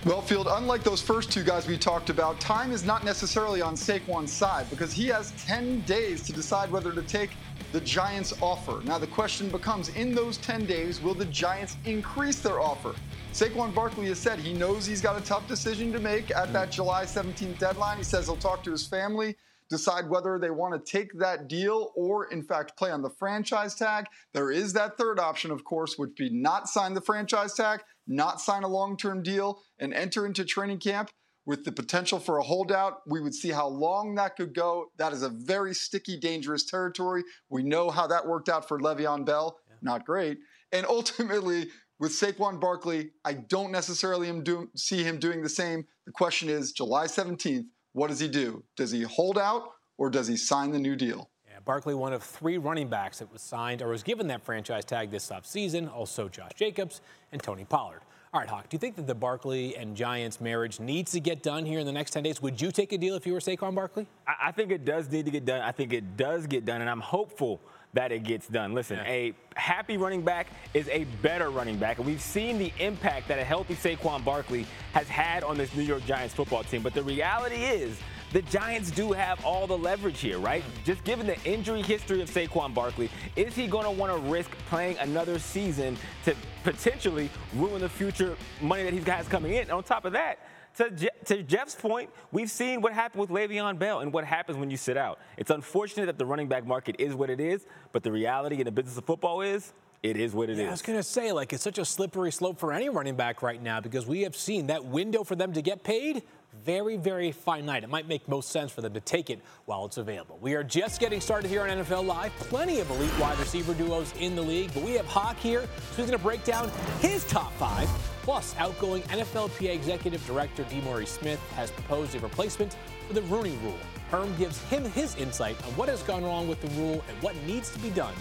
Well, 0.05 0.21
Field, 0.21 0.49
unlike 0.51 0.83
those 0.83 1.01
first 1.01 1.33
two 1.33 1.43
guys 1.43 1.67
we 1.67 1.79
talked 1.79 2.11
about, 2.11 2.39
time 2.39 2.73
is 2.73 2.85
not 2.85 3.05
necessarily 3.05 3.63
on 3.63 3.75
Saquon's 3.75 4.31
side 4.31 4.69
because 4.69 4.93
he 4.93 5.07
has 5.07 5.33
10 5.39 5.81
days 5.87 6.23
to 6.25 6.33
decide 6.35 6.71
whether 6.71 6.93
to 6.93 7.01
take 7.01 7.31
the 7.73 7.81
Giants' 7.81 8.35
offer. 8.43 8.83
Now, 8.85 8.99
the 8.99 9.07
question 9.07 9.49
becomes 9.49 9.89
in 9.97 10.15
those 10.15 10.37
10 10.37 10.67
days, 10.67 11.01
will 11.01 11.15
the 11.15 11.25
Giants 11.25 11.79
increase 11.87 12.41
their 12.41 12.61
offer? 12.61 12.95
Saquon 13.33 13.75
Barkley 13.75 14.09
has 14.09 14.19
said 14.19 14.39
he 14.39 14.53
knows 14.53 14.85
he's 14.85 15.01
got 15.01 15.19
a 15.19 15.25
tough 15.25 15.49
decision 15.49 15.91
to 15.93 15.99
make 15.99 16.31
at 16.33 16.53
that 16.53 16.69
mm. 16.69 16.73
July 16.73 17.05
17th 17.07 17.59
deadline. 17.59 17.97
He 17.97 18.05
says 18.05 18.27
he'll 18.27 18.37
talk 18.37 18.63
to 18.65 18.73
his 18.73 18.87
family 18.87 19.37
decide 19.71 20.09
whether 20.09 20.39
they 20.39 20.51
want 20.51 20.75
to 20.75 20.93
take 20.93 21.13
that 21.19 21.49
deal 21.49 21.93
or, 21.97 22.27
in 22.27 22.43
fact, 22.43 22.77
play 22.77 22.91
on 22.91 23.03
the 23.03 23.11
franchise 23.11 23.75
tag. 23.75 24.07
There 24.33 24.51
is 24.51 24.73
that 24.75 24.97
third 24.97 25.19
option, 25.19 25.51
of 25.51 25.65
course, 25.65 25.99
which 25.99 26.11
would 26.11 26.15
be 26.15 26.31
not 26.31 26.69
sign 26.69 26.95
the 26.95 27.01
franchise 27.01 27.55
tag, 27.55 27.81
not 28.07 28.41
sign 28.41 28.63
a 28.63 28.69
long 28.69 28.97
term 28.97 29.23
deal, 29.23 29.63
and 29.79 29.95
enter 29.95 30.27
into 30.27 30.45
training 30.45 30.79
camp 30.79 31.11
with 31.47 31.65
the 31.65 31.73
potential 31.73 32.19
for 32.19 32.39
a 32.39 32.43
holdout. 32.43 33.01
We 33.07 33.21
would 33.21 33.35
see 33.35 33.51
how 33.51 33.69
long 33.69 34.15
that 34.15 34.37
could 34.37 34.55
go. 34.55 34.87
That 34.99 35.13
is 35.13 35.23
a 35.23 35.29
very 35.29 35.75
sticky, 35.75 36.19
dangerous 36.19 36.65
territory. 36.65 37.23
We 37.51 37.63
know 37.63 37.91
how 37.91 38.07
that 38.07 38.27
worked 38.27 38.49
out 38.49 38.67
for 38.67 38.81
Le'Veon 38.81 39.25
Bell. 39.25 39.59
Yeah. 39.69 39.77
Not 39.83 40.07
great. 40.07 40.39
And 40.73 40.87
ultimately, 40.87 41.69
with 42.01 42.13
Saquon 42.13 42.61
Barkley, 42.61 43.11
I 43.25 43.35
don't 43.35 43.71
necessarily 43.71 44.43
see 44.77 45.05
him 45.05 45.19
doing 45.19 45.43
the 45.43 45.49
same. 45.49 45.85
The 46.07 46.13
question 46.13 46.49
is 46.49 46.73
July 46.73 47.07
17th, 47.07 47.67
what 47.93 48.09
does 48.09 48.21
he 48.21 48.29
do? 48.29 48.65
Does 48.77 48.91
he 48.91 49.03
hold 49.03 49.39
out 49.39 49.69
or 49.97 50.11
does 50.11 50.27
he 50.27 50.37
sign 50.37 50.73
the 50.73 50.79
new 50.79 50.97
deal? 50.97 51.31
Barkley, 51.65 51.95
one 51.95 52.13
of 52.13 52.23
three 52.23 52.59
running 52.59 52.89
backs 52.89 53.21
that 53.21 53.33
was 53.33 53.41
signed 53.41 53.81
or 53.81 53.89
was 53.89 54.03
given 54.03 54.27
that 54.29 54.43
franchise 54.43 54.85
tag 54.85 55.11
this 55.11 55.31
offseason, 55.31 55.93
also 55.93 56.29
Josh 56.29 56.53
Jacobs 56.55 57.01
and 57.33 57.43
Tony 57.43 57.65
Pollard. 57.65 58.01
All 58.35 58.41
right, 58.41 58.49
Hawk, 58.49 58.69
do 58.69 58.75
you 58.75 58.81
think 58.81 58.97
that 58.97 59.07
the 59.07 59.15
Barkley 59.15 59.77
and 59.77 59.97
Giants 59.97 60.41
marriage 60.41 60.81
needs 60.81 61.13
to 61.13 61.21
get 61.21 61.43
done 61.43 61.65
here 61.65 61.79
in 61.79 61.87
the 61.87 61.93
next 61.93 62.11
10 62.11 62.25
days? 62.25 62.43
Would 62.43 62.61
you 62.61 62.73
take 62.73 62.93
a 62.93 62.99
deal 62.99 63.15
if 63.15 63.27
you 63.27 63.33
were 63.33 63.39
Saquon 63.39 63.77
Barkley? 63.77 64.09
I, 64.27 64.49
I 64.49 64.51
think 64.51 64.73
it 64.73 64.85
does 64.85 65.09
need 65.09 65.25
to 65.27 65.31
get 65.31 65.45
done. 65.45 65.61
I 65.61 65.71
think 65.71 65.93
it 65.93 66.17
does 66.17 66.49
get 66.49 66.65
done, 66.65 66.81
and 66.81 66.91
I'm 66.91 67.01
hopeful 67.01 67.61
that 67.93 68.11
it 68.11 68.25
gets 68.25 68.49
done. 68.49 68.75
Listen, 68.75 68.97
yeah. 68.97 69.07
a 69.07 69.35
happy 69.55 69.97
running 69.97 70.23
back 70.23 70.49
is 70.75 70.89
a 70.89 71.05
better 71.23 71.51
running 71.51 71.79
back, 71.79 71.99
and 71.99 72.07
we've 72.07 72.21
seen 72.21 72.59
the 72.59 72.73
impact 72.81 73.29
that 73.29 73.39
a 73.39 73.45
healthy 73.45 73.77
Saquon 73.77 74.25
Barkley 74.25 74.67
has 74.95 75.09
had 75.09 75.45
on 75.45 75.57
this 75.57 75.73
New 75.77 75.85
York 75.85 76.05
Giants 76.05 76.35
football 76.35 76.65
team. 76.65 76.83
But 76.83 76.93
the 76.93 77.05
reality 77.05 77.63
is, 77.63 77.97
the 78.35 78.43
Giants 78.43 78.91
do 78.91 79.13
have 79.13 79.43
all 79.45 79.69
the 79.69 79.79
leverage 79.79 80.21
here, 80.21 80.41
right? 80.41 80.65
Just 80.85 81.05
given 81.05 81.25
the 81.25 81.41
injury 81.45 81.83
history 81.83 82.21
of 82.21 82.29
Saquon 82.29 82.75
Barkley, 82.75 83.09
is 83.37 83.55
he 83.55 83.69
going 83.69 83.85
to 83.85 83.93
want 83.93 84.13
to 84.13 84.19
risk 84.29 84.51
playing 84.69 84.99
another 84.99 85.39
season 85.39 85.97
to 86.25 86.35
potentially 86.65 87.31
ruin 87.55 87.81
the 87.81 87.89
future 87.89 88.37
money 88.61 88.83
that 88.83 88.93
he 88.93 88.99
has 88.99 89.07
got 89.07 89.31
coming 89.31 89.53
in? 89.53 89.63
And 89.63 89.71
on 89.71 89.85
top 89.85 90.05
of 90.05 90.15
that, 90.15 90.41
to, 90.79 90.91
Je- 90.91 91.09
to 91.27 91.45
Jeff's 91.45 91.77
point, 91.77 92.11
we've 92.33 92.51
seen 92.51 92.81
what 92.81 92.93
happened 92.93 93.21
with 93.21 93.31
Le'Veon 93.31 93.79
Bell 93.79 94.01
and 94.01 94.13
what 94.13 94.25
happens 94.25 94.59
when 94.59 94.69
you 94.69 94.77
sit 94.77 94.97
out. 94.97 95.21
It's 95.37 95.53
unfortunate 95.53 96.07
that 96.07 96.19
the 96.19 96.27
running 96.27 96.49
back 96.49 96.67
market 96.67 96.97
is 96.99 97.15
what 97.15 97.31
it 97.31 97.39
is, 97.39 97.65
but 97.93 98.03
the 98.03 98.11
reality 98.11 98.57
in 98.59 98.65
the 98.65 98.73
business 98.73 98.99
of 98.99 99.05
football 99.05 99.43
is 99.43 99.73
it 100.03 100.17
is 100.17 100.35
what 100.35 100.51
it 100.51 100.59
yeah, 100.59 100.65
is. 100.65 100.69
I 100.69 100.71
was 100.73 100.83
going 100.83 100.99
to 100.99 101.05
say, 101.05 101.33
like, 101.33 101.53
it's 101.53 101.63
such 101.63 101.79
a 101.79 101.85
slippery 101.85 102.31
slope 102.31 102.59
for 102.59 102.73
any 102.73 102.91
running 102.91 103.15
back 103.15 103.43
right 103.43 103.63
now 103.63 103.81
because 103.81 104.07
we 104.07 104.23
have 104.23 104.37
seen 104.37 104.67
that 104.67 104.85
window 104.85 105.25
for 105.25 105.35
them 105.37 105.53
to 105.55 105.63
get 105.63 105.83
paid 105.83 106.25
very, 106.65 106.97
very 106.97 107.33
finite. 107.33 107.85
It 107.85 107.91
might 107.91 108.09
make 108.09 108.29
most 108.29 108.51
sense 108.51 108.73
for 108.73 108.81
them 108.81 108.95
to 108.95 109.01
take 109.01 109.31
it 109.31 109.41
while 109.67 109.85
it's 109.85 109.97
available. 109.97 110.39
We 110.41 110.55
are 110.55 110.65
just 110.65 111.01
getting 111.01 111.21
started 111.21 111.49
here 111.49 111.63
on 111.63 111.69
NFL 111.69 112.07
Live. 112.07 112.33
Plenty 112.37 112.81
of 112.81 112.91
elite 112.91 113.19
wide 113.19 113.39
receiver 113.39 113.75
duos 113.75 114.13
in 114.19 114.37
the 114.37 114.43
league, 114.43 114.73
but 114.75 114.83
we 114.83 114.93
have 114.93 115.07
Hawk 115.07 115.37
here, 115.37 115.63
so 115.63 115.97
he's 115.97 116.07
going 116.07 116.19
to 116.19 116.19
break 116.19 116.45
down 116.45 116.71
his 117.01 117.25
top 117.25 117.53
five. 117.55 117.89
Plus, 118.23 118.55
outgoing 118.59 119.03
NFLPA 119.03 119.75
Executive 119.75 120.25
Director 120.27 120.65
DeMaurice 120.65 121.09
Smith 121.09 121.41
has 121.51 121.71
proposed 121.71 122.15
a 122.15 122.21
replacement 122.21 122.77
for 123.07 123.13
the 123.13 123.23
Rooney 123.23 123.59
Rule. 123.63 123.79
Herm 124.11 124.35
gives 124.37 124.63
him 124.65 124.85
his 124.93 125.15
insight 125.17 125.63
on 125.67 125.73
what 125.73 125.89
has 125.89 126.03
gone 126.03 126.25
wrong 126.25 126.49
with 126.49 126.61
the 126.61 126.69
rule 126.81 127.05
and 127.09 127.23
what 127.23 127.37
needs 127.47 127.71
to 127.71 127.79
be 127.81 127.91
done 127.91 128.15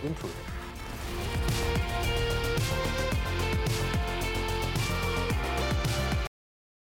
to 0.00 0.06
improve 0.06 0.32
it. 0.32 0.60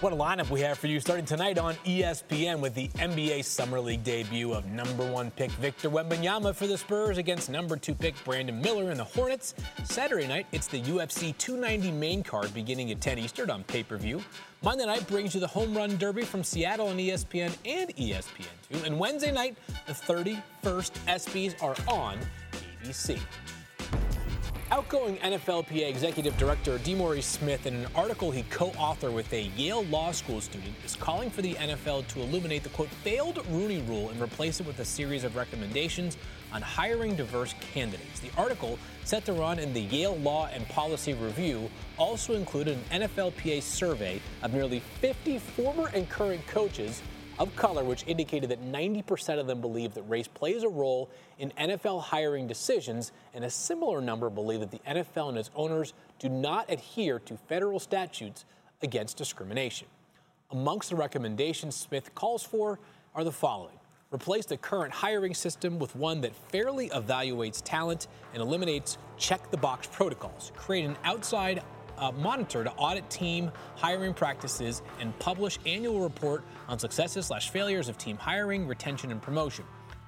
What 0.00 0.14
a 0.14 0.16
lineup 0.16 0.48
we 0.48 0.62
have 0.62 0.78
for 0.78 0.86
you 0.86 0.98
starting 0.98 1.26
tonight 1.26 1.58
on 1.58 1.74
ESPN 1.84 2.60
with 2.60 2.74
the 2.74 2.88
NBA 2.88 3.44
Summer 3.44 3.78
League 3.78 4.02
debut 4.02 4.50
of 4.50 4.64
number 4.64 5.04
one 5.04 5.30
pick 5.30 5.50
Victor 5.50 5.90
Wembanyama 5.90 6.54
for 6.54 6.66
the 6.66 6.78
Spurs 6.78 7.18
against 7.18 7.50
number 7.50 7.76
two 7.76 7.94
pick 7.94 8.14
Brandon 8.24 8.62
Miller 8.62 8.88
and 8.90 8.98
the 8.98 9.04
Hornets. 9.04 9.54
Saturday 9.84 10.26
night, 10.26 10.46
it's 10.52 10.68
the 10.68 10.80
UFC 10.80 11.36
290 11.36 11.90
main 11.90 12.22
card 12.22 12.54
beginning 12.54 12.90
at 12.90 13.02
10 13.02 13.18
Eastern 13.18 13.50
on 13.50 13.62
pay-per-view. 13.64 14.22
Monday 14.62 14.86
night 14.86 15.06
brings 15.06 15.34
you 15.34 15.40
the 15.40 15.46
Home 15.48 15.76
Run 15.76 15.98
Derby 15.98 16.22
from 16.22 16.42
Seattle 16.42 16.88
on 16.88 16.96
ESPN 16.96 17.54
and 17.66 17.94
ESPN2. 17.96 18.86
And 18.86 18.98
Wednesday 18.98 19.32
night, 19.32 19.58
the 19.86 19.92
31st 19.92 20.92
ESPYs 21.08 21.62
are 21.62 21.76
on 21.92 22.18
ABC. 22.82 23.20
Outgoing 24.72 25.16
NFLPA 25.16 25.88
Executive 25.88 26.38
Director 26.38 26.78
DeMaurice 26.78 27.24
Smith, 27.24 27.66
in 27.66 27.74
an 27.74 27.88
article 27.92 28.30
he 28.30 28.44
co 28.50 28.70
authored 28.70 29.12
with 29.12 29.32
a 29.32 29.50
Yale 29.56 29.82
Law 29.86 30.12
School 30.12 30.40
student, 30.40 30.72
is 30.84 30.94
calling 30.94 31.28
for 31.28 31.42
the 31.42 31.54
NFL 31.54 32.06
to 32.06 32.20
illuminate 32.20 32.62
the 32.62 32.68
quote 32.68 32.88
failed 32.88 33.44
Rooney 33.50 33.82
rule 33.82 34.10
and 34.10 34.22
replace 34.22 34.60
it 34.60 34.66
with 34.68 34.78
a 34.78 34.84
series 34.84 35.24
of 35.24 35.34
recommendations 35.34 36.16
on 36.52 36.62
hiring 36.62 37.16
diverse 37.16 37.52
candidates. 37.72 38.20
The 38.20 38.30
article, 38.38 38.78
set 39.04 39.24
to 39.24 39.32
run 39.32 39.58
in 39.58 39.72
the 39.72 39.82
Yale 39.82 40.16
Law 40.18 40.48
and 40.52 40.68
Policy 40.68 41.14
Review, 41.14 41.68
also 41.98 42.34
included 42.34 42.78
an 42.92 43.02
NFLPA 43.02 43.62
survey 43.62 44.20
of 44.44 44.54
nearly 44.54 44.78
50 45.00 45.40
former 45.40 45.88
and 45.88 46.08
current 46.08 46.46
coaches 46.46 47.02
of 47.40 47.56
color, 47.56 47.82
which 47.82 48.04
indicated 48.06 48.50
that 48.50 48.62
90% 48.62 49.40
of 49.40 49.46
them 49.46 49.62
believe 49.62 49.94
that 49.94 50.02
race 50.02 50.28
plays 50.28 50.62
a 50.62 50.68
role 50.68 51.08
in 51.38 51.50
NFL 51.52 52.02
hiring 52.02 52.46
decisions, 52.46 53.12
and 53.32 53.44
a 53.44 53.50
similar 53.50 54.02
number 54.02 54.28
believe 54.28 54.60
that 54.60 54.70
the 54.70 54.80
NFL 54.86 55.30
and 55.30 55.38
its 55.38 55.50
owners 55.56 55.94
do 56.18 56.28
not 56.28 56.70
adhere 56.70 57.18
to 57.20 57.38
federal 57.48 57.80
statutes 57.80 58.44
against 58.82 59.16
discrimination. 59.16 59.88
Amongst 60.50 60.90
the 60.90 60.96
recommendations 60.96 61.74
Smith 61.74 62.14
calls 62.14 62.42
for 62.42 62.78
are 63.14 63.24
the 63.24 63.32
following 63.32 63.76
replace 64.12 64.44
the 64.44 64.56
current 64.56 64.92
hiring 64.92 65.32
system 65.32 65.78
with 65.78 65.94
one 65.94 66.20
that 66.20 66.34
fairly 66.50 66.88
evaluates 66.90 67.62
talent 67.64 68.08
and 68.34 68.42
eliminates 68.42 68.98
check 69.16 69.50
the 69.52 69.56
box 69.56 69.86
protocols, 69.86 70.50
create 70.56 70.84
an 70.84 70.96
outside 71.04 71.62
uh, 72.00 72.10
monitor 72.12 72.64
to 72.64 72.72
audit 72.72 73.08
team 73.10 73.52
hiring 73.76 74.14
practices 74.14 74.82
and 75.00 75.16
publish 75.18 75.58
annual 75.66 76.00
report 76.00 76.42
on 76.68 76.78
successes 76.78 77.26
slash 77.26 77.50
failures 77.50 77.88
of 77.88 77.98
team 77.98 78.16
hiring, 78.16 78.66
retention, 78.66 79.12
and 79.12 79.22
promotion. 79.22 79.64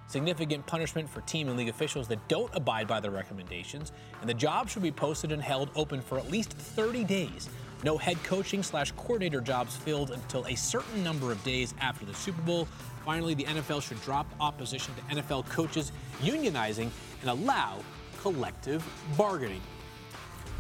Significant 0.08 0.66
punishment 0.66 1.08
for 1.08 1.20
team 1.22 1.48
and 1.48 1.56
league 1.56 1.68
officials 1.68 2.08
that 2.08 2.26
don't 2.28 2.50
abide 2.54 2.86
by 2.86 3.00
the 3.00 3.10
recommendations, 3.10 3.92
and 4.20 4.28
the 4.28 4.34
job 4.34 4.68
should 4.68 4.82
be 4.82 4.92
posted 4.92 5.32
and 5.32 5.40
held 5.40 5.70
open 5.74 6.00
for 6.00 6.18
at 6.18 6.30
least 6.30 6.52
30 6.52 7.04
days. 7.04 7.48
No 7.84 7.96
head 7.96 8.22
coaching 8.22 8.62
slash 8.62 8.92
coordinator 8.92 9.40
jobs 9.40 9.76
filled 9.76 10.10
until 10.12 10.44
a 10.46 10.54
certain 10.54 11.02
number 11.02 11.32
of 11.32 11.42
days 11.44 11.74
after 11.80 12.04
the 12.04 12.14
Super 12.14 12.42
Bowl. 12.42 12.68
Finally, 13.04 13.34
the 13.34 13.44
NFL 13.44 13.82
should 13.82 14.00
drop 14.02 14.26
opposition 14.38 14.94
to 14.94 15.16
NFL 15.16 15.48
coaches 15.48 15.90
unionizing 16.20 16.90
and 17.22 17.30
allow 17.30 17.80
collective 18.20 18.86
bargaining. 19.16 19.60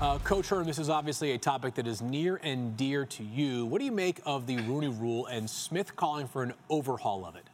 Uh, 0.00 0.18
Coach 0.18 0.48
Herm, 0.48 0.64
this 0.64 0.78
is 0.78 0.88
obviously 0.88 1.32
a 1.32 1.38
topic 1.38 1.74
that 1.74 1.86
is 1.86 2.02
near 2.02 2.40
and 2.42 2.76
dear 2.76 3.06
to 3.06 3.22
you. 3.22 3.66
What 3.66 3.78
do 3.78 3.84
you 3.84 3.92
make 3.92 4.20
of 4.24 4.46
the 4.46 4.56
Rooney 4.62 4.88
Rule 4.88 5.26
and 5.26 5.48
Smith 5.48 5.94
calling 5.94 6.26
for 6.26 6.42
an 6.42 6.54
overhaul 6.68 7.24
of 7.24 7.36
it? 7.36 7.44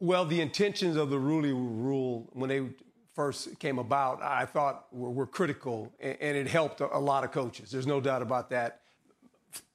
Well, 0.00 0.24
the 0.24 0.40
intentions 0.40 0.96
of 0.96 1.10
the 1.10 1.18
Rooney 1.18 1.52
Rule 1.52 2.28
when 2.32 2.48
they 2.48 2.68
first 3.14 3.58
came 3.58 3.78
about, 3.78 4.22
I 4.22 4.44
thought 4.44 4.86
were, 4.92 5.10
were 5.10 5.26
critical, 5.26 5.92
and, 6.00 6.16
and, 6.20 6.36
it 6.36 6.48
helped 6.48 6.80
a, 6.80 6.96
a, 6.96 6.98
lot 6.98 7.22
of 7.22 7.30
coaches. 7.30 7.70
There's 7.70 7.86
no 7.86 8.00
doubt 8.00 8.20
about 8.20 8.50
that. 8.50 8.80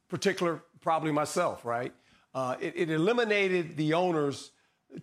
Particular, 0.10 0.62
probably 0.82 1.12
myself, 1.12 1.64
right? 1.64 1.94
Uh, 2.36 2.56
it, 2.60 2.74
it 2.76 2.90
eliminated 2.90 3.78
the 3.78 3.94
owners 3.94 4.52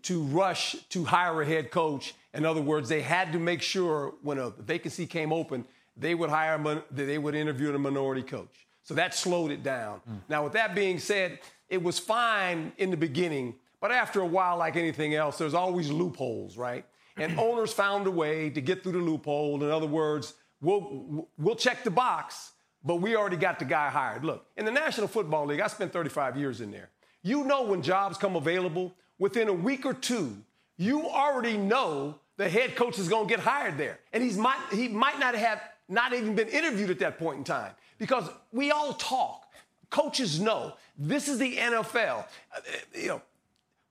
to 0.02 0.22
rush 0.22 0.76
to 0.90 1.04
hire 1.04 1.42
a 1.42 1.46
head 1.46 1.70
coach. 1.70 2.14
In 2.36 2.44
other 2.44 2.60
words, 2.60 2.88
they 2.88 3.02
had 3.02 3.32
to 3.32 3.38
make 3.38 3.62
sure 3.62 4.14
when 4.22 4.38
a 4.38 4.50
vacancy 4.50 5.06
came 5.06 5.32
open, 5.32 5.64
they 5.96 6.14
would 6.14 6.30
hire, 6.30 6.82
they 6.90 7.18
would 7.18 7.34
interview 7.34 7.74
a 7.74 7.78
minority 7.78 8.22
coach. 8.22 8.66
So 8.82 8.94
that 8.94 9.14
slowed 9.14 9.50
it 9.50 9.62
down. 9.62 10.00
Mm. 10.08 10.20
Now, 10.28 10.44
with 10.44 10.52
that 10.52 10.74
being 10.74 10.98
said, 10.98 11.40
it 11.68 11.82
was 11.82 11.98
fine 11.98 12.72
in 12.78 12.90
the 12.90 12.96
beginning, 12.96 13.56
but 13.80 13.90
after 13.90 14.20
a 14.20 14.26
while, 14.26 14.58
like 14.58 14.76
anything 14.76 15.14
else, 15.14 15.38
there's 15.38 15.54
always 15.54 15.90
loopholes, 15.90 16.56
right? 16.56 16.84
And 17.16 17.38
owners 17.38 17.72
found 17.72 18.06
a 18.06 18.10
way 18.10 18.50
to 18.50 18.60
get 18.60 18.82
through 18.82 18.92
the 18.92 18.98
loophole. 18.98 19.62
In 19.64 19.70
other 19.70 19.86
words, 19.86 20.34
we'll 20.60 21.28
we'll 21.36 21.56
check 21.56 21.82
the 21.82 21.90
box, 21.90 22.52
but 22.84 22.96
we 22.96 23.16
already 23.16 23.36
got 23.36 23.58
the 23.58 23.64
guy 23.64 23.88
hired. 23.88 24.24
Look, 24.24 24.46
in 24.56 24.64
the 24.64 24.70
National 24.70 25.08
Football 25.08 25.46
League, 25.46 25.60
I 25.60 25.66
spent 25.66 25.92
35 25.92 26.36
years 26.36 26.60
in 26.60 26.70
there. 26.70 26.90
You 27.22 27.44
know 27.44 27.64
when 27.64 27.82
jobs 27.82 28.16
come 28.16 28.36
available, 28.36 28.94
within 29.18 29.48
a 29.48 29.52
week 29.52 29.84
or 29.84 29.94
two, 29.94 30.36
you 30.76 31.08
already 31.08 31.56
know 31.56 32.20
the 32.36 32.48
head 32.48 32.76
coach 32.76 32.98
is 32.98 33.08
going 33.08 33.28
to 33.28 33.34
get 33.34 33.42
hired 33.42 33.78
there. 33.78 33.98
And 34.12 34.22
he's 34.22 34.36
might, 34.36 34.60
he 34.70 34.88
might 34.88 35.18
not 35.18 35.34
have 35.34 35.60
not 35.88 36.12
even 36.12 36.34
been 36.34 36.48
interviewed 36.48 36.90
at 36.90 36.98
that 36.98 37.18
point 37.18 37.38
in 37.38 37.44
time 37.44 37.72
because 37.98 38.28
we 38.52 38.70
all 38.70 38.92
talk. 38.94 39.44
Coaches 39.90 40.40
know 40.40 40.74
this 40.98 41.28
is 41.28 41.38
the 41.38 41.56
NFL. 41.56 42.24
Uh, 42.54 42.60
you 42.94 43.08
know, 43.08 43.22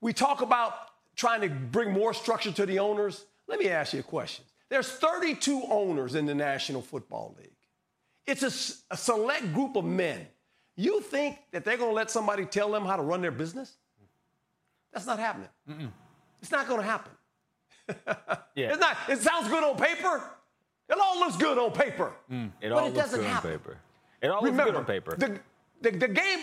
we 0.02 0.14
talk 0.14 0.42
about 0.42 0.74
trying 1.16 1.42
to 1.42 1.50
bring 1.50 1.92
more 1.92 2.14
structure 2.14 2.52
to 2.52 2.66
the 2.66 2.80
owners. 2.80 3.26
Let 3.48 3.60
me 3.60 3.70
ask 3.70 3.94
you 3.94 4.02
a 4.02 4.04
question. 4.04 4.44
There's 4.70 4.90
32 4.90 5.64
owners 5.70 6.16
in 6.16 6.26
the 6.26 6.36
National 6.36 6.82
Football 6.82 7.36
League. 7.38 7.52
It's 8.26 8.44
a, 8.44 8.94
a 8.94 8.98
select 8.98 9.54
group 9.54 9.76
of 9.76 9.86
men. 9.86 10.28
You 10.76 11.00
think 11.00 11.38
that 11.52 11.64
they're 11.64 11.78
going 11.78 11.92
to 11.92 11.96
let 11.96 12.12
somebody 12.12 12.46
tell 12.46 12.72
them 12.72 12.86
how 12.86 12.98
to 12.98 13.04
run 13.04 13.22
their 13.22 13.32
business? 13.32 13.78
That's 14.92 15.06
not 15.06 15.20
happening. 15.20 15.50
Mm-mm. 15.70 15.92
It's 16.42 16.52
not 16.52 16.68
going 16.68 16.82
to 16.82 16.86
happen. 16.86 17.12
Yeah. 18.56 18.72
It's 18.72 18.80
not. 18.80 18.98
It 19.10 19.20
sounds 19.20 19.48
good 19.48 19.64
on 19.64 19.78
paper. 19.78 20.24
It 20.90 20.98
all 21.02 21.20
looks 21.20 21.38
good 21.38 21.58
on 21.58 21.72
paper. 21.72 22.12
Mm. 22.32 22.52
It 22.62 22.72
all 22.72 22.88
it 22.88 22.94
looks 22.94 23.12
good 23.12 23.26
happen. 23.26 23.52
on 23.52 23.58
paper. 23.58 23.78
It 24.22 24.28
all 24.30 24.42
Remember, 24.42 24.64
looks 24.64 24.72
good 24.72 24.80
on 24.80 24.86
paper. 24.86 25.16
The, 25.18 25.40
the, 25.82 25.98
the 25.98 26.08
game, 26.08 26.40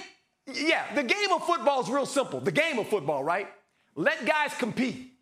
yeah, 0.53 0.95
the 0.95 1.03
game 1.03 1.33
of 1.33 1.47
football 1.47 1.81
is 1.81 1.89
real 1.89 2.07
simple. 2.07 2.41
The 2.41 2.53
game 2.53 2.79
of 2.79 2.89
football, 2.89 3.23
right? 3.25 3.49
Let 3.95 4.25
guys 4.27 4.53
compete. 4.55 5.13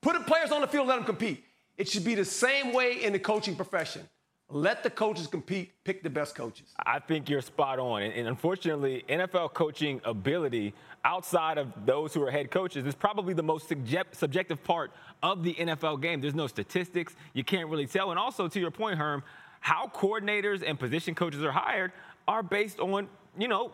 Put 0.00 0.14
the 0.18 0.24
players 0.24 0.50
on 0.50 0.60
the 0.60 0.66
field, 0.66 0.86
let 0.88 0.96
them 0.96 1.04
compete. 1.04 1.44
It 1.76 1.88
should 1.88 2.04
be 2.04 2.14
the 2.14 2.24
same 2.24 2.72
way 2.72 3.02
in 3.02 3.12
the 3.12 3.18
coaching 3.18 3.56
profession. 3.56 4.08
Let 4.50 4.82
the 4.82 4.90
coaches 4.90 5.26
compete, 5.26 5.72
pick 5.84 6.02
the 6.02 6.10
best 6.10 6.34
coaches. 6.34 6.66
I 6.84 6.98
think 6.98 7.30
you're 7.30 7.40
spot 7.40 7.78
on. 7.78 8.02
And, 8.02 8.28
unfortunately, 8.28 9.02
NFL 9.08 9.54
coaching 9.54 10.00
ability 10.04 10.74
outside 11.04 11.56
of 11.56 11.86
those 11.86 12.12
who 12.12 12.22
are 12.22 12.30
head 12.30 12.50
coaches 12.50 12.86
is 12.86 12.94
probably 12.94 13.32
the 13.34 13.42
most 13.42 13.68
subject, 13.68 14.14
subjective 14.16 14.62
part 14.62 14.92
of 15.22 15.42
the 15.42 15.54
NFL 15.54 16.02
game. 16.02 16.20
There's 16.20 16.34
no 16.34 16.46
statistics. 16.46 17.16
You 17.32 17.42
can't 17.42 17.68
really 17.70 17.86
tell. 17.86 18.10
And 18.10 18.18
also, 18.18 18.46
to 18.46 18.60
your 18.60 18.70
point, 18.70 18.98
Herm, 18.98 19.22
how 19.60 19.90
coordinators 19.94 20.62
and 20.66 20.78
position 20.78 21.14
coaches 21.14 21.42
are 21.42 21.52
hired 21.52 21.92
are 22.28 22.42
based 22.42 22.80
on, 22.80 23.08
you 23.38 23.48
know, 23.48 23.72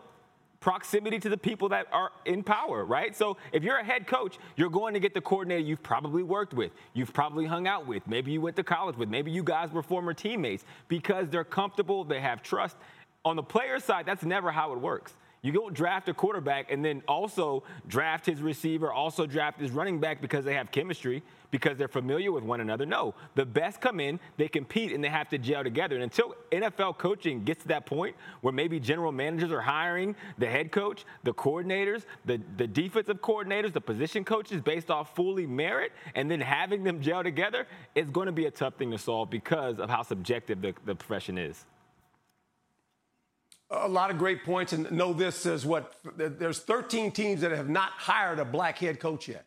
proximity 0.61 1.19
to 1.19 1.27
the 1.27 1.37
people 1.37 1.67
that 1.69 1.87
are 1.91 2.11
in 2.25 2.43
power, 2.43 2.85
right? 2.85 3.15
So 3.15 3.35
if 3.51 3.63
you're 3.63 3.77
a 3.77 3.83
head 3.83 4.07
coach, 4.07 4.37
you're 4.55 4.69
going 4.69 4.93
to 4.93 4.99
get 4.99 5.13
the 5.13 5.19
coordinator 5.19 5.61
you've 5.61 5.83
probably 5.83 6.23
worked 6.23 6.53
with, 6.53 6.71
you've 6.93 7.13
probably 7.13 7.45
hung 7.45 7.67
out 7.67 7.87
with, 7.87 8.07
maybe 8.07 8.31
you 8.31 8.39
went 8.39 8.55
to 8.55 8.63
college 8.63 8.95
with, 8.95 9.09
maybe 9.09 9.31
you 9.31 9.43
guys 9.43 9.71
were 9.71 9.81
former 9.81 10.13
teammates 10.13 10.63
because 10.87 11.27
they're 11.29 11.43
comfortable, 11.43 12.03
they 12.03 12.21
have 12.21 12.41
trust. 12.43 12.77
On 13.25 13.35
the 13.35 13.43
player 13.43 13.79
side, 13.79 14.05
that's 14.05 14.23
never 14.23 14.51
how 14.51 14.71
it 14.71 14.79
works. 14.79 15.13
You 15.41 15.51
don't 15.51 15.73
draft 15.73 16.07
a 16.07 16.13
quarterback 16.13 16.71
and 16.71 16.85
then 16.85 17.01
also 17.07 17.63
draft 17.87 18.27
his 18.27 18.41
receiver, 18.41 18.93
also 18.93 19.25
draft 19.25 19.59
his 19.59 19.71
running 19.71 19.99
back 19.99 20.21
because 20.21 20.45
they 20.45 20.53
have 20.53 20.71
chemistry, 20.71 21.23
because 21.51 21.77
they're 21.77 21.87
familiar 21.87 22.31
with 22.31 22.43
one 22.43 22.61
another. 22.61 22.85
No, 22.85 23.13
the 23.35 23.45
best 23.45 23.81
come 23.81 23.99
in, 23.99 24.19
they 24.37 24.47
compete, 24.47 24.91
and 24.91 25.03
they 25.03 25.09
have 25.09 25.29
to 25.29 25.37
gel 25.37 25.63
together. 25.63 25.95
And 25.95 26.03
until 26.03 26.35
NFL 26.51 26.97
coaching 26.97 27.43
gets 27.43 27.61
to 27.63 27.67
that 27.69 27.85
point 27.85 28.15
where 28.41 28.53
maybe 28.53 28.79
general 28.79 29.11
managers 29.11 29.51
are 29.51 29.61
hiring 29.61 30.15
the 30.37 30.47
head 30.47 30.71
coach, 30.71 31.05
the 31.23 31.33
coordinators, 31.33 32.05
the, 32.25 32.41
the 32.57 32.67
defensive 32.67 33.21
coordinators, 33.21 33.73
the 33.73 33.81
position 33.81 34.23
coaches 34.23 34.61
based 34.61 34.89
off 34.89 35.15
fully 35.15 35.45
merit, 35.45 35.91
and 36.15 36.31
then 36.31 36.39
having 36.39 36.83
them 36.83 37.01
gel 37.01 37.23
together, 37.23 37.67
it's 37.93 38.09
going 38.09 38.27
to 38.27 38.31
be 38.31 38.45
a 38.45 38.51
tough 38.51 38.75
thing 38.75 38.91
to 38.91 38.97
solve 38.97 39.29
because 39.29 39.79
of 39.79 39.89
how 39.89 40.01
subjective 40.01 40.61
the, 40.61 40.73
the 40.85 40.95
profession 40.95 41.37
is 41.37 41.65
a 43.73 43.87
lot 43.87 44.11
of 44.11 44.17
great 44.17 44.43
points. 44.43 44.73
And 44.73 44.91
know 44.91 45.13
this 45.13 45.45
is 45.45 45.65
what 45.65 45.95
there's 46.17 46.59
13 46.59 47.11
teams 47.11 47.39
that 47.39 47.51
have 47.51 47.69
not 47.69 47.91
hired 47.91 48.37
a 48.39 48.43
black 48.43 48.77
head 48.77 48.99
coach 48.99 49.29
yet. 49.29 49.45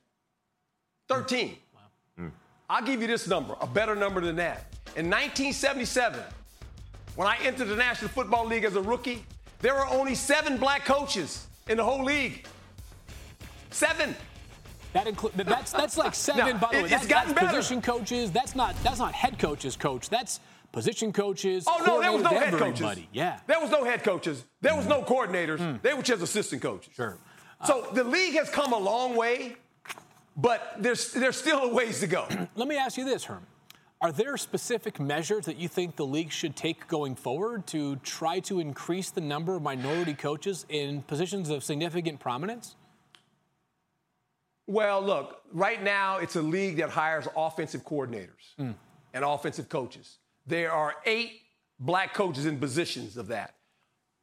13. 1.08 1.58
Mm. 2.74 2.78
I'll 2.78 2.86
give 2.86 3.00
you 3.00 3.06
this 3.06 3.26
number, 3.28 3.56
a 3.60 3.66
better 3.66 3.94
number 3.94 4.20
than 4.20 4.36
that. 4.36 4.66
In 4.96 5.10
1977, 5.10 6.20
when 7.16 7.28
I 7.28 7.36
entered 7.42 7.68
the 7.68 7.76
National 7.76 8.10
Football 8.10 8.46
League 8.46 8.64
as 8.64 8.76
a 8.76 8.82
rookie, 8.82 9.24
there 9.60 9.74
were 9.74 9.86
only 9.86 10.14
seven 10.14 10.56
black 10.56 10.84
coaches 10.84 11.46
in 11.68 11.76
the 11.76 11.84
whole 11.84 12.04
league. 12.04 12.46
Seven. 13.70 14.14
That 14.92 15.08
includes 15.08 15.36
that's 15.36 15.72
that's 15.72 15.98
like 15.98 16.14
seven. 16.28 16.46
now, 16.46 16.58
by 16.58 16.68
the 16.70 16.78
it, 16.78 16.82
way, 16.84 16.88
that's, 16.88 17.06
that's 17.06 17.32
position 17.32 17.82
coaches. 17.82 18.30
That's 18.30 18.54
not 18.54 18.76
that's 18.84 19.00
not 19.00 19.12
head 19.12 19.38
coaches. 19.38 19.74
Coach. 19.74 20.08
That's 20.08 20.38
position 20.70 21.12
coaches. 21.12 21.64
Oh 21.66 21.82
no, 21.84 22.00
there 22.00 22.12
was 22.12 22.22
no 22.22 22.30
head 22.30 22.54
coaches. 22.54 22.98
Yeah, 23.12 23.40
there 23.48 23.58
was 23.58 23.70
no 23.70 23.84
head 23.84 24.04
coaches. 24.04 24.44
There 24.60 24.76
was 24.76 24.86
no 24.86 25.02
coordinators. 25.02 25.58
Mm. 25.58 25.82
They 25.82 25.94
were 25.94 26.02
just 26.02 26.22
assistant 26.22 26.62
coaches. 26.62 26.94
Sure. 26.94 27.18
So 27.64 27.88
the 27.92 28.04
league 28.04 28.34
has 28.34 28.50
come 28.50 28.72
a 28.72 28.78
long 28.78 29.16
way, 29.16 29.56
but 30.36 30.76
there's 30.78 31.12
there's 31.12 31.36
still 31.36 31.64
a 31.64 31.68
ways 31.74 32.00
to 32.00 32.06
go. 32.06 32.26
Let 32.54 32.68
me 32.68 32.76
ask 32.76 32.96
you 32.96 33.04
this, 33.04 33.24
Herm. 33.24 33.46
Are 34.00 34.12
there 34.12 34.36
specific 34.36 35.00
measures 35.00 35.46
that 35.46 35.56
you 35.56 35.66
think 35.66 35.96
the 35.96 36.04
league 36.04 36.30
should 36.30 36.56
take 36.56 36.86
going 36.88 37.14
forward 37.14 37.66
to 37.68 37.96
try 37.96 38.38
to 38.40 38.60
increase 38.60 39.10
the 39.10 39.22
number 39.22 39.56
of 39.56 39.62
minority 39.62 40.12
coaches 40.12 40.66
in 40.68 41.02
positions 41.02 41.48
of 41.48 41.64
significant 41.64 42.20
prominence? 42.20 42.76
Well, 44.66 45.00
look, 45.00 45.42
right 45.52 45.82
now 45.82 46.18
it's 46.18 46.36
a 46.36 46.42
league 46.42 46.76
that 46.78 46.90
hires 46.90 47.28
offensive 47.36 47.84
coordinators. 47.84 48.54
Mm. 48.58 48.74
and 49.14 49.24
offensive 49.24 49.68
coaches. 49.68 50.18
There 50.46 50.72
are 50.72 50.94
eight 51.06 51.40
black 51.78 52.14
coaches 52.14 52.46
in 52.46 52.58
positions 52.58 53.16
of 53.16 53.28
that. 53.28 53.54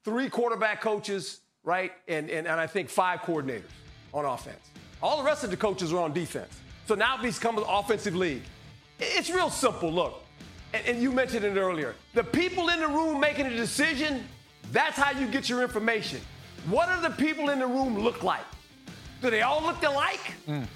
Three 0.04 0.30
quarterback 0.30 0.82
coaches, 0.82 1.42
right? 1.64 1.92
And, 2.08 2.30
and, 2.30 2.48
and 2.48 2.60
I 2.60 2.68
think 2.68 2.90
five 2.90 3.22
coordinators 3.22 3.64
on 4.14 4.26
offense. 4.26 4.71
All 5.02 5.18
the 5.18 5.24
rest 5.24 5.44
of 5.44 5.50
the 5.50 5.58
coaches 5.58 5.92
are 5.94 6.00
on 6.00 6.14
defense. 6.14 6.60
So 6.88 6.96
now 6.96 7.16
it 7.16 7.22
becomes 7.22 7.60
an 7.60 7.66
offensive 7.68 8.16
league. 8.16 8.44
It's 9.00 9.30
real 9.30 9.50
simple. 9.50 9.92
Look, 9.92 10.22
and, 10.74 10.86
and 10.86 11.02
you 11.02 11.12
mentioned 11.12 11.46
it 11.46 11.58
earlier. 11.58 11.96
The 12.14 12.24
people 12.24 12.70
in 12.70 12.80
the 12.80 12.88
room 12.88 13.20
making 13.20 13.46
a 13.48 13.56
decision, 13.56 14.28
that's 14.72 14.96
how 14.98 15.18
you 15.18 15.28
get 15.28 15.50
your 15.50 15.64
information. 15.64 16.22
What 16.70 16.90
do 16.94 17.02
the 17.02 17.16
people 17.16 17.50
in 17.50 17.60
the 17.60 17.68
room 17.68 17.98
look 17.98 18.24
like? 18.24 18.46
Do 19.22 19.30
they 19.30 19.42
all 19.42 19.62
look 19.62 19.82
alike? 19.84 20.34
Mm. 20.48 20.68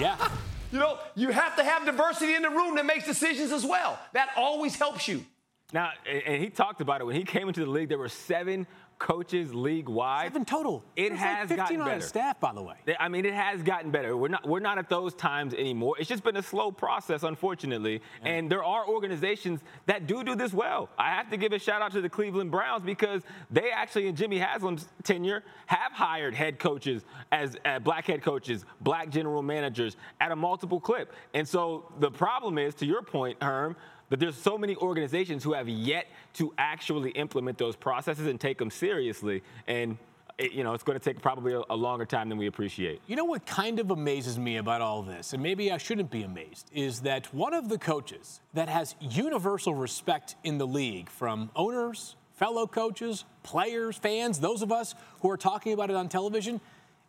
Yeah. 0.00 0.30
you 0.72 0.80
know, 0.80 0.98
you 1.14 1.30
have 1.30 1.54
to 1.54 1.62
have 1.62 1.86
diversity 1.86 2.34
in 2.34 2.42
the 2.42 2.50
room 2.50 2.74
that 2.74 2.84
makes 2.84 3.06
decisions 3.06 3.52
as 3.52 3.64
well. 3.64 3.96
That 4.14 4.30
always 4.36 4.74
helps 4.74 5.06
you. 5.06 5.24
Now, 5.72 5.90
and 6.04 6.42
he 6.42 6.50
talked 6.50 6.80
about 6.80 7.00
it 7.00 7.04
when 7.04 7.14
he 7.14 7.22
came 7.22 7.46
into 7.46 7.64
the 7.64 7.70
league. 7.70 7.88
There 7.88 7.98
were 7.98 8.08
seven 8.08 8.66
coaches 8.98 9.54
league 9.54 9.88
wide. 9.88 10.26
Seven 10.26 10.44
total. 10.44 10.84
It 10.96 11.10
There's 11.10 11.20
has 11.20 11.50
like 11.50 11.58
15 11.58 11.58
gotten 11.58 11.80
on 11.80 11.86
better. 11.88 12.00
staff, 12.00 12.40
by 12.40 12.52
the 12.52 12.62
way. 12.62 12.76
I 12.98 13.08
mean, 13.08 13.24
it 13.24 13.34
has 13.34 13.62
gotten 13.62 13.90
better. 13.90 14.16
We're 14.16 14.28
not 14.28 14.46
we're 14.48 14.60
not 14.60 14.78
at 14.78 14.88
those 14.88 15.14
times 15.14 15.54
anymore. 15.54 15.96
It's 15.98 16.08
just 16.08 16.22
been 16.24 16.36
a 16.36 16.42
slow 16.42 16.72
process, 16.72 17.22
unfortunately. 17.22 18.00
Yeah. 18.22 18.28
And 18.30 18.50
there 18.50 18.64
are 18.64 18.86
organizations 18.86 19.60
that 19.86 20.06
do 20.06 20.24
do 20.24 20.34
this 20.34 20.52
well. 20.52 20.88
I 20.98 21.10
have 21.10 21.30
to 21.30 21.36
give 21.36 21.52
a 21.52 21.58
shout 21.58 21.82
out 21.82 21.92
to 21.92 22.00
the 22.00 22.08
Cleveland 22.08 22.50
Browns 22.50 22.84
because 22.84 23.22
they 23.50 23.70
actually, 23.70 24.08
in 24.08 24.16
Jimmy 24.16 24.38
Haslam's 24.38 24.88
tenure, 25.02 25.44
have 25.66 25.92
hired 25.92 26.34
head 26.34 26.58
coaches 26.58 27.04
as 27.32 27.56
uh, 27.64 27.78
black 27.78 28.06
head 28.06 28.22
coaches, 28.22 28.64
black 28.80 29.10
general 29.10 29.42
managers 29.42 29.96
at 30.20 30.32
a 30.32 30.36
multiple 30.36 30.80
clip. 30.80 31.12
And 31.34 31.46
so 31.46 31.92
the 32.00 32.10
problem 32.10 32.58
is, 32.58 32.74
to 32.76 32.86
your 32.86 33.02
point, 33.02 33.42
Herm 33.42 33.76
but 34.08 34.20
there's 34.20 34.36
so 34.36 34.56
many 34.56 34.76
organizations 34.76 35.42
who 35.42 35.52
have 35.52 35.68
yet 35.68 36.06
to 36.34 36.52
actually 36.58 37.10
implement 37.10 37.58
those 37.58 37.76
processes 37.76 38.26
and 38.26 38.40
take 38.40 38.58
them 38.58 38.70
seriously. 38.70 39.42
And 39.66 39.98
it, 40.38 40.52
you 40.52 40.64
know, 40.64 40.74
it's 40.74 40.84
going 40.84 40.98
to 40.98 41.04
take 41.04 41.22
probably 41.22 41.54
a, 41.54 41.62
a, 41.70 41.76
longer 41.76 42.04
time 42.04 42.28
than 42.28 42.38
we 42.38 42.46
appreciate. 42.46 43.00
You 43.06 43.16
know 43.16 43.24
what 43.24 43.46
kind 43.46 43.80
of 43.80 43.90
amazes 43.90 44.38
me 44.38 44.58
about 44.58 44.80
all 44.80 45.02
this, 45.02 45.32
and 45.32 45.42
maybe 45.42 45.72
I 45.72 45.78
shouldn't 45.78 46.10
be 46.10 46.22
amazed, 46.22 46.70
is 46.74 47.00
that 47.00 47.32
one 47.32 47.54
of 47.54 47.68
the 47.68 47.78
coaches 47.78 48.40
that 48.54 48.68
has 48.68 48.94
universal 49.00 49.74
respect 49.74 50.36
in 50.44 50.58
the 50.58 50.66
league 50.66 51.08
from 51.08 51.50
owners, 51.56 52.16
fellow 52.34 52.66
coaches, 52.66 53.24
players, 53.42 53.96
fans, 53.96 54.38
those 54.38 54.60
of 54.60 54.70
us 54.70 54.94
who 55.22 55.30
are 55.30 55.38
talking 55.38 55.72
about 55.72 55.88
it 55.88 55.96
on 55.96 56.08
television, 56.08 56.60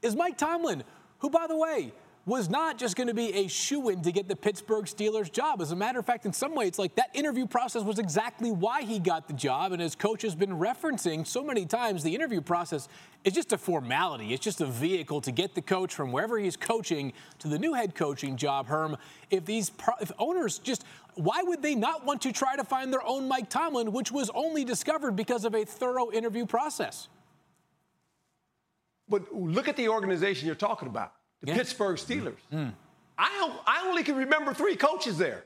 is 0.01 0.16
Mike 0.16 0.38
Tomlin, 0.38 0.84
who, 1.20 1.30
by 1.30 1.48
the 1.48 1.58
way, 1.58 1.92
was 2.27 2.50
not 2.50 2.77
just 2.77 2.98
going 2.98 3.07
to 3.07 3.13
be 3.13 3.34
a 3.34 3.48
shoe 3.48 3.88
in 3.88 4.01
to 4.01 4.12
get 4.12 4.27
the 4.27 4.36
Pittsburgh 4.36 4.84
Steelers 4.84 5.31
job. 5.31 5.62
As 5.62 5.72
a 5.72 5.77
matter 5.77 5.98
of 5.98 6.05
fact, 6.05 6.25
in 6.25 6.34
some 6.34 6.53
ways, 6.53 6.77
like 6.77 6.93
that 6.96 7.10
interview 7.13 7.48
process 7.48 7.84
was 7.84 8.00
exactly 8.00 8.51
why 8.51 8.81
he 8.81 9.00
got 9.00 9.29
the 9.29 9.34
job. 9.34 9.72
And 9.72 9.81
as 9.81 9.96
coach 9.96 10.24
has 10.24 10.36
been 10.36 10.50
referencing 10.50 11.25
so 11.25 11.41
many 11.41 11.65
times, 11.65 12.03
the 12.03 12.13
interview 12.13 12.41
process 12.41 12.89
is 13.24 13.31
just 13.31 13.53
a 13.53 13.57
formality. 13.57 14.34
It's 14.34 14.43
just 14.43 14.60
a 14.60 14.65
vehicle 14.65 15.22
to 15.22 15.31
get 15.31 15.55
the 15.55 15.62
coach 15.62 15.96
from 15.96 16.12
wherever 16.12 16.38
he's 16.38 16.57
coaching 16.57 17.13
to 17.39 17.48
the 17.48 17.57
new 17.57 17.74
head 17.74 17.96
coaching 17.96 18.36
job. 18.36 18.67
Herm, 18.67 18.98
if 19.31 19.46
these 19.46 19.72
if 20.01 20.12
owners 20.19 20.60
just 20.60 20.84
why 21.15 21.41
would 21.43 21.62
they 21.62 21.75
not 21.75 22.05
want 22.05 22.22
to 22.24 22.34
try 22.34 22.57
to 22.57 22.65
find 22.65 22.91
their 22.91 23.05
own 23.07 23.29
Mike 23.29 23.50
Tomlin, 23.50 23.93
which 23.93 24.12
was 24.12 24.29
only 24.36 24.65
discovered 24.65 25.15
because 25.15 25.46
of 25.46 25.55
a 25.55 25.63
thorough 25.63 26.12
interview 26.12 26.46
process? 26.46 27.07
But 29.07 29.34
look 29.34 29.69
at 29.69 29.77
the 29.77 29.88
organization 29.88 30.46
you're 30.46 30.55
talking 30.55 30.89
about 30.89 31.13
the 31.41 31.48
yeah. 31.48 31.58
Pittsburgh 31.58 31.98
Steelers. 31.98 32.38
Mm. 32.51 32.74
I, 33.17 33.51
I 33.65 33.88
only 33.88 34.03
can 34.03 34.15
remember 34.15 34.53
three 34.53 34.75
coaches 34.75 35.17
there. 35.17 35.44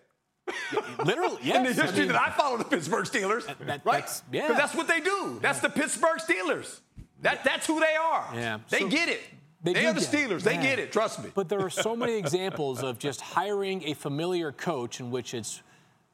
Literally, 1.05 1.37
yes. 1.43 1.55
In 1.57 1.63
the 1.63 1.73
history 1.73 2.03
I 2.03 2.05
mean, 2.05 2.07
that 2.09 2.21
I 2.21 2.29
follow 2.31 2.57
the 2.57 2.65
Pittsburgh 2.65 3.05
Steelers, 3.05 3.45
that, 3.45 3.59
that, 3.65 3.85
right? 3.85 4.03
Because 4.03 4.23
yeah. 4.31 4.53
that's 4.53 4.75
what 4.75 4.87
they 4.87 4.99
do. 4.99 5.39
That's 5.41 5.61
yeah. 5.61 5.69
the 5.69 5.79
Pittsburgh 5.79 6.19
Steelers. 6.19 6.79
That, 7.21 7.43
that's 7.43 7.67
who 7.67 7.79
they 7.79 7.95
are. 7.95 8.29
Yeah. 8.33 8.59
They 8.69 8.79
so, 8.79 8.89
get 8.89 9.09
it. 9.09 9.21
They, 9.63 9.73
they 9.73 9.85
are 9.85 9.93
the 9.93 9.99
Steelers. 9.99 10.39
It. 10.39 10.43
They 10.45 10.57
get 10.57 10.79
it. 10.79 10.91
Trust 10.91 11.23
me. 11.23 11.29
But 11.33 11.47
there 11.47 11.59
are 11.59 11.69
so 11.69 11.95
many 11.95 12.13
examples 12.17 12.83
of 12.83 12.97
just 12.97 13.21
hiring 13.21 13.83
a 13.83 13.93
familiar 13.93 14.51
coach 14.51 14.99
in 14.99 15.11
which 15.11 15.33
it's 15.33 15.61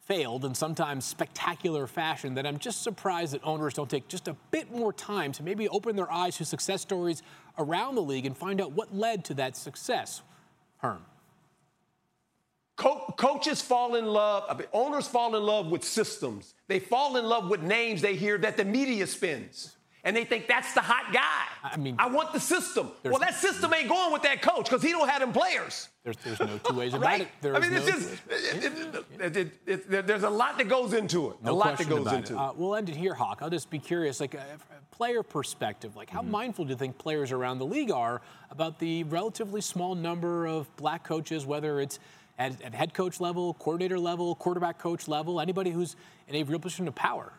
failed 0.01 0.45
in 0.45 0.55
sometimes 0.55 1.05
spectacular 1.05 1.85
fashion 1.85 2.35
that 2.35 2.45
I'm 2.45 2.57
just 2.57 2.81
surprised 2.81 3.33
that 3.33 3.41
owners 3.43 3.73
don't 3.73 3.89
take 3.89 4.07
just 4.07 4.27
a 4.27 4.35
bit 4.51 4.71
more 4.73 4.93
time 4.93 5.33
to 5.33 5.43
maybe 5.43 5.67
open 5.67 5.95
their 5.97 6.11
eyes 6.11 6.37
to 6.37 6.45
success 6.45 6.81
stories 6.81 7.23
around 7.57 7.95
the 7.95 8.01
league 8.01 8.25
and 8.25 8.37
find 8.37 8.59
out 8.61 8.71
what 8.71 8.95
led 8.95 9.25
to 9.25 9.33
that 9.35 9.55
success. 9.55 10.21
Herm. 10.77 11.03
Co- 12.75 13.13
coaches 13.17 13.61
fall 13.61 13.95
in 13.95 14.05
love, 14.05 14.43
I 14.47 14.53
mean, 14.53 14.67
owners 14.73 15.07
fall 15.07 15.35
in 15.35 15.43
love 15.43 15.71
with 15.71 15.83
systems. 15.83 16.53
They 16.67 16.79
fall 16.79 17.17
in 17.17 17.25
love 17.25 17.49
with 17.49 17.63
names 17.63 18.01
they 18.01 18.15
hear 18.15 18.37
that 18.39 18.57
the 18.57 18.65
media 18.65 19.07
spins 19.07 19.76
and 20.07 20.15
they 20.15 20.23
think 20.23 20.47
that's 20.47 20.73
the 20.73 20.79
hot 20.79 21.11
guy. 21.11 21.43
I 21.61 21.75
mean, 21.75 21.97
I 21.99 22.07
want 22.07 22.31
the 22.31 22.39
system. 22.39 22.91
Well, 23.03 23.19
that 23.19 23.35
system 23.35 23.73
ain't 23.73 23.89
going 23.89 24.13
with 24.13 24.21
that 24.21 24.41
coach 24.41 24.63
because 24.63 24.81
he 24.81 24.91
don't 24.91 25.09
have 25.09 25.19
them 25.19 25.33
players. 25.33 25.89
There's, 26.05 26.15
there's 26.23 26.39
no 26.39 26.57
two 26.59 26.75
ways 26.75 26.93
about 26.93 27.05
right? 27.05 27.21
it. 27.23 27.27
There 27.41 27.53
I 27.53 27.59
mean, 27.59 27.73
no 27.73 27.77
it's 27.77 27.87
just 27.87 28.21
it, 29.19 29.51
it, 29.67 30.07
there's 30.07 30.23
a 30.23 30.29
lot 30.29 30.57
that 30.59 30.69
goes 30.69 30.93
into 30.93 31.31
it. 31.31 31.43
No 31.43 31.51
a 31.51 31.53
lot 31.53 31.77
that 31.77 31.89
goes 31.89 32.09
into 32.09 32.35
it. 32.35 32.39
Uh, 32.39 32.53
we'll 32.55 32.75
end 32.75 32.87
it 32.87 32.95
here, 32.95 33.13
Hawk. 33.13 33.39
I'll 33.41 33.49
just 33.49 33.69
be 33.69 33.79
curious, 33.79 34.21
like 34.21 34.33
a, 34.33 34.39
uh, 34.39 34.77
a 34.77 34.95
player 34.95 35.23
perspective, 35.23 35.97
like 35.97 36.09
how 36.09 36.21
mm-hmm. 36.21 36.31
mindful 36.31 36.63
do 36.63 36.69
you 36.69 36.77
think 36.77 36.97
players 36.97 37.33
around 37.33 37.59
the 37.59 37.65
league 37.65 37.91
are 37.91 38.21
about 38.49 38.79
the 38.79 39.03
relatively 39.03 39.59
small 39.59 39.93
number 39.93 40.47
of 40.47 40.73
black 40.77 41.03
coaches, 41.03 41.45
whether 41.45 41.81
it's 41.81 41.99
at, 42.39 42.61
at 42.61 42.73
head 42.73 42.93
coach 42.93 43.19
level, 43.19 43.55
coordinator 43.55 43.99
level, 43.99 44.35
quarterback 44.35 44.79
coach 44.79 45.09
level, 45.09 45.41
anybody 45.41 45.71
who's 45.71 45.97
in 46.29 46.35
a 46.35 46.43
real 46.43 46.59
position 46.59 46.87
of 46.87 46.95
power? 46.95 47.33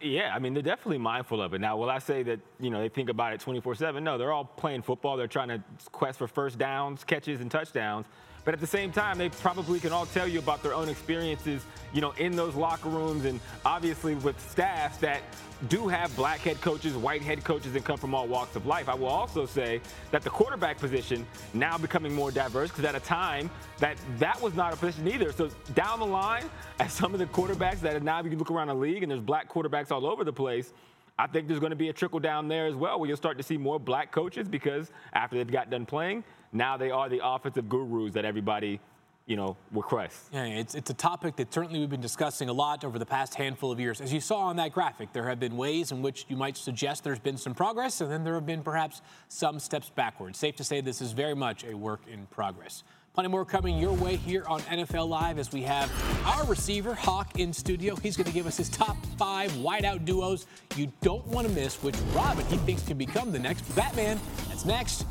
Yeah, 0.00 0.32
I 0.34 0.38
mean, 0.38 0.54
they're 0.54 0.62
definitely 0.62 0.98
mindful 0.98 1.40
of 1.40 1.54
it. 1.54 1.60
Now, 1.60 1.76
will 1.76 1.90
I 1.90 1.98
say 1.98 2.22
that, 2.24 2.40
you 2.60 2.70
know, 2.70 2.80
they 2.80 2.88
think 2.88 3.08
about 3.08 3.32
it 3.32 3.40
24 3.40 3.74
7? 3.74 4.02
No, 4.02 4.18
they're 4.18 4.32
all 4.32 4.44
playing 4.44 4.82
football. 4.82 5.16
They're 5.16 5.26
trying 5.26 5.48
to 5.48 5.62
quest 5.92 6.18
for 6.18 6.26
first 6.26 6.58
downs, 6.58 7.04
catches, 7.04 7.40
and 7.40 7.50
touchdowns. 7.50 8.06
But 8.44 8.54
at 8.54 8.60
the 8.60 8.66
same 8.66 8.92
time, 8.92 9.18
they 9.18 9.28
probably 9.28 9.80
can 9.80 9.92
all 9.92 10.06
tell 10.06 10.26
you 10.26 10.38
about 10.38 10.62
their 10.62 10.74
own 10.74 10.88
experiences, 10.88 11.62
you 11.92 12.00
know, 12.00 12.12
in 12.12 12.34
those 12.34 12.54
locker 12.54 12.88
rooms 12.88 13.24
and 13.24 13.40
obviously 13.64 14.14
with 14.14 14.38
staffs 14.50 14.98
that 14.98 15.22
do 15.68 15.88
have 15.88 16.14
black 16.14 16.40
head 16.40 16.60
coaches, 16.60 16.94
white 16.94 17.20
head 17.20 17.42
coaches, 17.42 17.74
and 17.74 17.84
come 17.84 17.98
from 17.98 18.14
all 18.14 18.28
walks 18.28 18.54
of 18.54 18.66
life. 18.66 18.88
I 18.88 18.94
will 18.94 19.08
also 19.08 19.44
say 19.44 19.80
that 20.12 20.22
the 20.22 20.30
quarterback 20.30 20.78
position 20.78 21.26
now 21.52 21.76
becoming 21.76 22.14
more 22.14 22.30
diverse 22.30 22.70
because 22.70 22.84
at 22.84 22.94
a 22.94 23.00
time 23.00 23.50
that 23.78 23.96
that 24.18 24.40
was 24.40 24.54
not 24.54 24.72
a 24.72 24.76
position 24.76 25.08
either. 25.08 25.32
So 25.32 25.50
down 25.74 25.98
the 25.98 26.06
line, 26.06 26.44
as 26.78 26.92
some 26.92 27.12
of 27.12 27.18
the 27.18 27.26
quarterbacks 27.26 27.80
that 27.80 28.00
now 28.02 28.22
you 28.22 28.30
look 28.36 28.50
around 28.50 28.68
the 28.68 28.74
league 28.74 29.02
and 29.02 29.10
there's 29.10 29.20
black 29.20 29.48
quarterbacks 29.48 29.90
all 29.90 30.06
over 30.06 30.22
the 30.22 30.32
place. 30.32 30.72
I 31.18 31.26
think 31.26 31.48
there's 31.48 31.60
going 31.60 31.70
to 31.70 31.76
be 31.76 31.88
a 31.88 31.92
trickle 31.92 32.20
down 32.20 32.48
there 32.48 32.66
as 32.66 32.74
well, 32.74 32.98
where 33.00 33.08
you'll 33.08 33.16
start 33.16 33.36
to 33.38 33.42
see 33.42 33.56
more 33.56 33.80
black 33.80 34.12
coaches 34.12 34.48
because 34.48 34.90
after 35.12 35.36
they've 35.36 35.50
got 35.50 35.70
done 35.70 35.84
playing, 35.84 36.22
now 36.52 36.76
they 36.76 36.90
are 36.90 37.08
the 37.08 37.20
offensive 37.24 37.68
gurus 37.68 38.12
that 38.12 38.24
everybody 38.24 38.80
you 39.28 39.36
know, 39.36 39.58
requests. 39.72 40.30
Yeah, 40.32 40.44
it's, 40.44 40.74
it's 40.74 40.88
a 40.88 40.94
topic 40.94 41.36
that 41.36 41.52
certainly 41.52 41.80
we've 41.80 41.90
been 41.90 42.00
discussing 42.00 42.48
a 42.48 42.52
lot 42.52 42.82
over 42.82 42.98
the 42.98 43.06
past 43.06 43.34
handful 43.34 43.70
of 43.70 43.78
years. 43.78 44.00
As 44.00 44.10
you 44.10 44.20
saw 44.20 44.38
on 44.38 44.56
that 44.56 44.72
graphic, 44.72 45.12
there 45.12 45.28
have 45.28 45.38
been 45.38 45.58
ways 45.58 45.92
in 45.92 46.00
which 46.00 46.24
you 46.28 46.36
might 46.36 46.56
suggest 46.56 47.04
there's 47.04 47.18
been 47.18 47.36
some 47.36 47.54
progress, 47.54 48.00
and 48.00 48.10
then 48.10 48.24
there 48.24 48.34
have 48.34 48.46
been 48.46 48.62
perhaps 48.62 49.02
some 49.28 49.58
steps 49.60 49.90
backwards. 49.90 50.38
Safe 50.38 50.56
to 50.56 50.64
say 50.64 50.80
this 50.80 51.02
is 51.02 51.12
very 51.12 51.34
much 51.34 51.62
a 51.64 51.74
work 51.74 52.00
in 52.10 52.26
progress. 52.28 52.84
Plenty 53.14 53.28
more 53.30 53.44
coming 53.44 53.78
your 53.78 53.92
way 53.94 54.16
here 54.16 54.44
on 54.46 54.60
NFL 54.62 55.08
Live 55.08 55.38
as 55.38 55.52
we 55.52 55.62
have 55.62 55.90
our 56.24 56.44
receiver, 56.44 56.94
Hawk, 56.94 57.38
in 57.38 57.52
studio. 57.52 57.96
He's 57.96 58.16
going 58.16 58.26
to 58.26 58.32
give 58.32 58.46
us 58.46 58.56
his 58.56 58.68
top 58.68 58.96
five 59.16 59.50
wideout 59.52 60.04
duos 60.04 60.46
you 60.76 60.92
don't 61.02 61.26
want 61.26 61.46
to 61.48 61.52
miss, 61.52 61.82
which 61.82 61.96
Robin 62.12 62.46
he 62.46 62.56
thinks 62.58 62.82
can 62.82 62.96
become 62.96 63.32
the 63.32 63.38
next 63.38 63.62
Batman. 63.74 64.20
That's 64.48 64.64
next. 64.64 65.04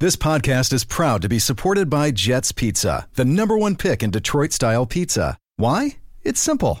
This 0.00 0.16
podcast 0.16 0.72
is 0.72 0.84
proud 0.84 1.22
to 1.22 1.28
be 1.28 1.38
supported 1.38 1.88
by 1.88 2.10
Jets 2.10 2.52
Pizza, 2.52 3.08
the 3.14 3.24
number 3.24 3.56
one 3.56 3.76
pick 3.76 4.02
in 4.02 4.10
Detroit 4.10 4.52
style 4.52 4.86
pizza. 4.86 5.38
Why? 5.56 5.96
It's 6.22 6.40
simple. 6.40 6.80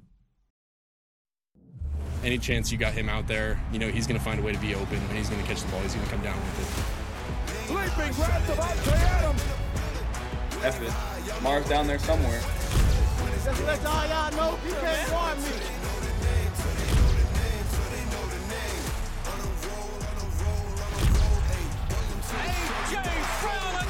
Any 2.23 2.37
chance 2.37 2.71
you 2.71 2.77
got 2.77 2.93
him 2.93 3.09
out 3.09 3.27
there, 3.27 3.59
you 3.71 3.79
know, 3.79 3.87
he's 3.87 4.05
going 4.05 4.19
to 4.19 4.23
find 4.23 4.39
a 4.39 4.43
way 4.43 4.51
to 4.51 4.59
be 4.59 4.75
open 4.75 4.97
and 4.97 5.17
he's 5.17 5.27
going 5.27 5.41
to 5.41 5.47
catch 5.47 5.63
the 5.63 5.71
ball. 5.71 5.81
He's 5.81 5.95
going 5.95 6.05
to 6.05 6.11
come 6.11 6.21
down 6.21 6.37
with 6.37 6.59
it. 6.61 7.73
Leaping 7.73 8.13
grab 8.13 8.41
Davante 8.43 8.93
Adams. 8.93 9.43
F 10.63 10.81
it. 10.81 11.41
Mars 11.41 11.67
down 11.67 11.87
there 11.87 11.97
somewhere. 11.97 12.39
Just 13.43 13.65
let 13.65 13.85
all 13.85 14.05
y'all 14.07 14.31
know 14.37 14.57
you 14.67 14.73
can't 14.75 15.09
guard 15.09 15.37
me. 15.39 15.49
A.J. 22.33 23.01
Brown 23.41 23.80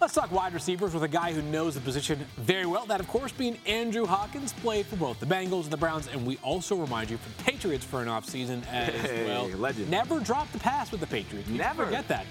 Let's 0.00 0.14
talk 0.14 0.30
wide 0.30 0.54
receivers 0.54 0.94
with 0.94 1.02
a 1.02 1.08
guy 1.08 1.32
who 1.32 1.42
knows 1.42 1.74
the 1.74 1.80
position 1.80 2.24
very 2.36 2.66
well. 2.66 2.86
That, 2.86 3.00
of 3.00 3.08
course, 3.08 3.32
being 3.32 3.58
Andrew 3.66 4.06
Hawkins, 4.06 4.52
played 4.52 4.86
for 4.86 4.94
both 4.94 5.18
the 5.18 5.26
Bengals 5.26 5.64
and 5.64 5.72
the 5.72 5.76
Browns. 5.76 6.06
And 6.06 6.24
we 6.24 6.36
also 6.38 6.76
remind 6.76 7.10
you 7.10 7.16
for 7.16 7.28
the 7.36 7.42
Patriots 7.50 7.84
for 7.84 8.00
an 8.00 8.06
offseason 8.06 8.64
as 8.70 8.94
Hey, 8.94 9.26
well. 9.26 9.48
legend. 9.58 9.90
Never 9.90 10.20
dropped 10.20 10.52
the 10.52 10.60
pass 10.60 10.92
with 10.92 11.00
the 11.00 11.06
Patriots. 11.08 11.48
Never. 11.48 11.84
forget 11.84 12.06
that. 12.06 12.26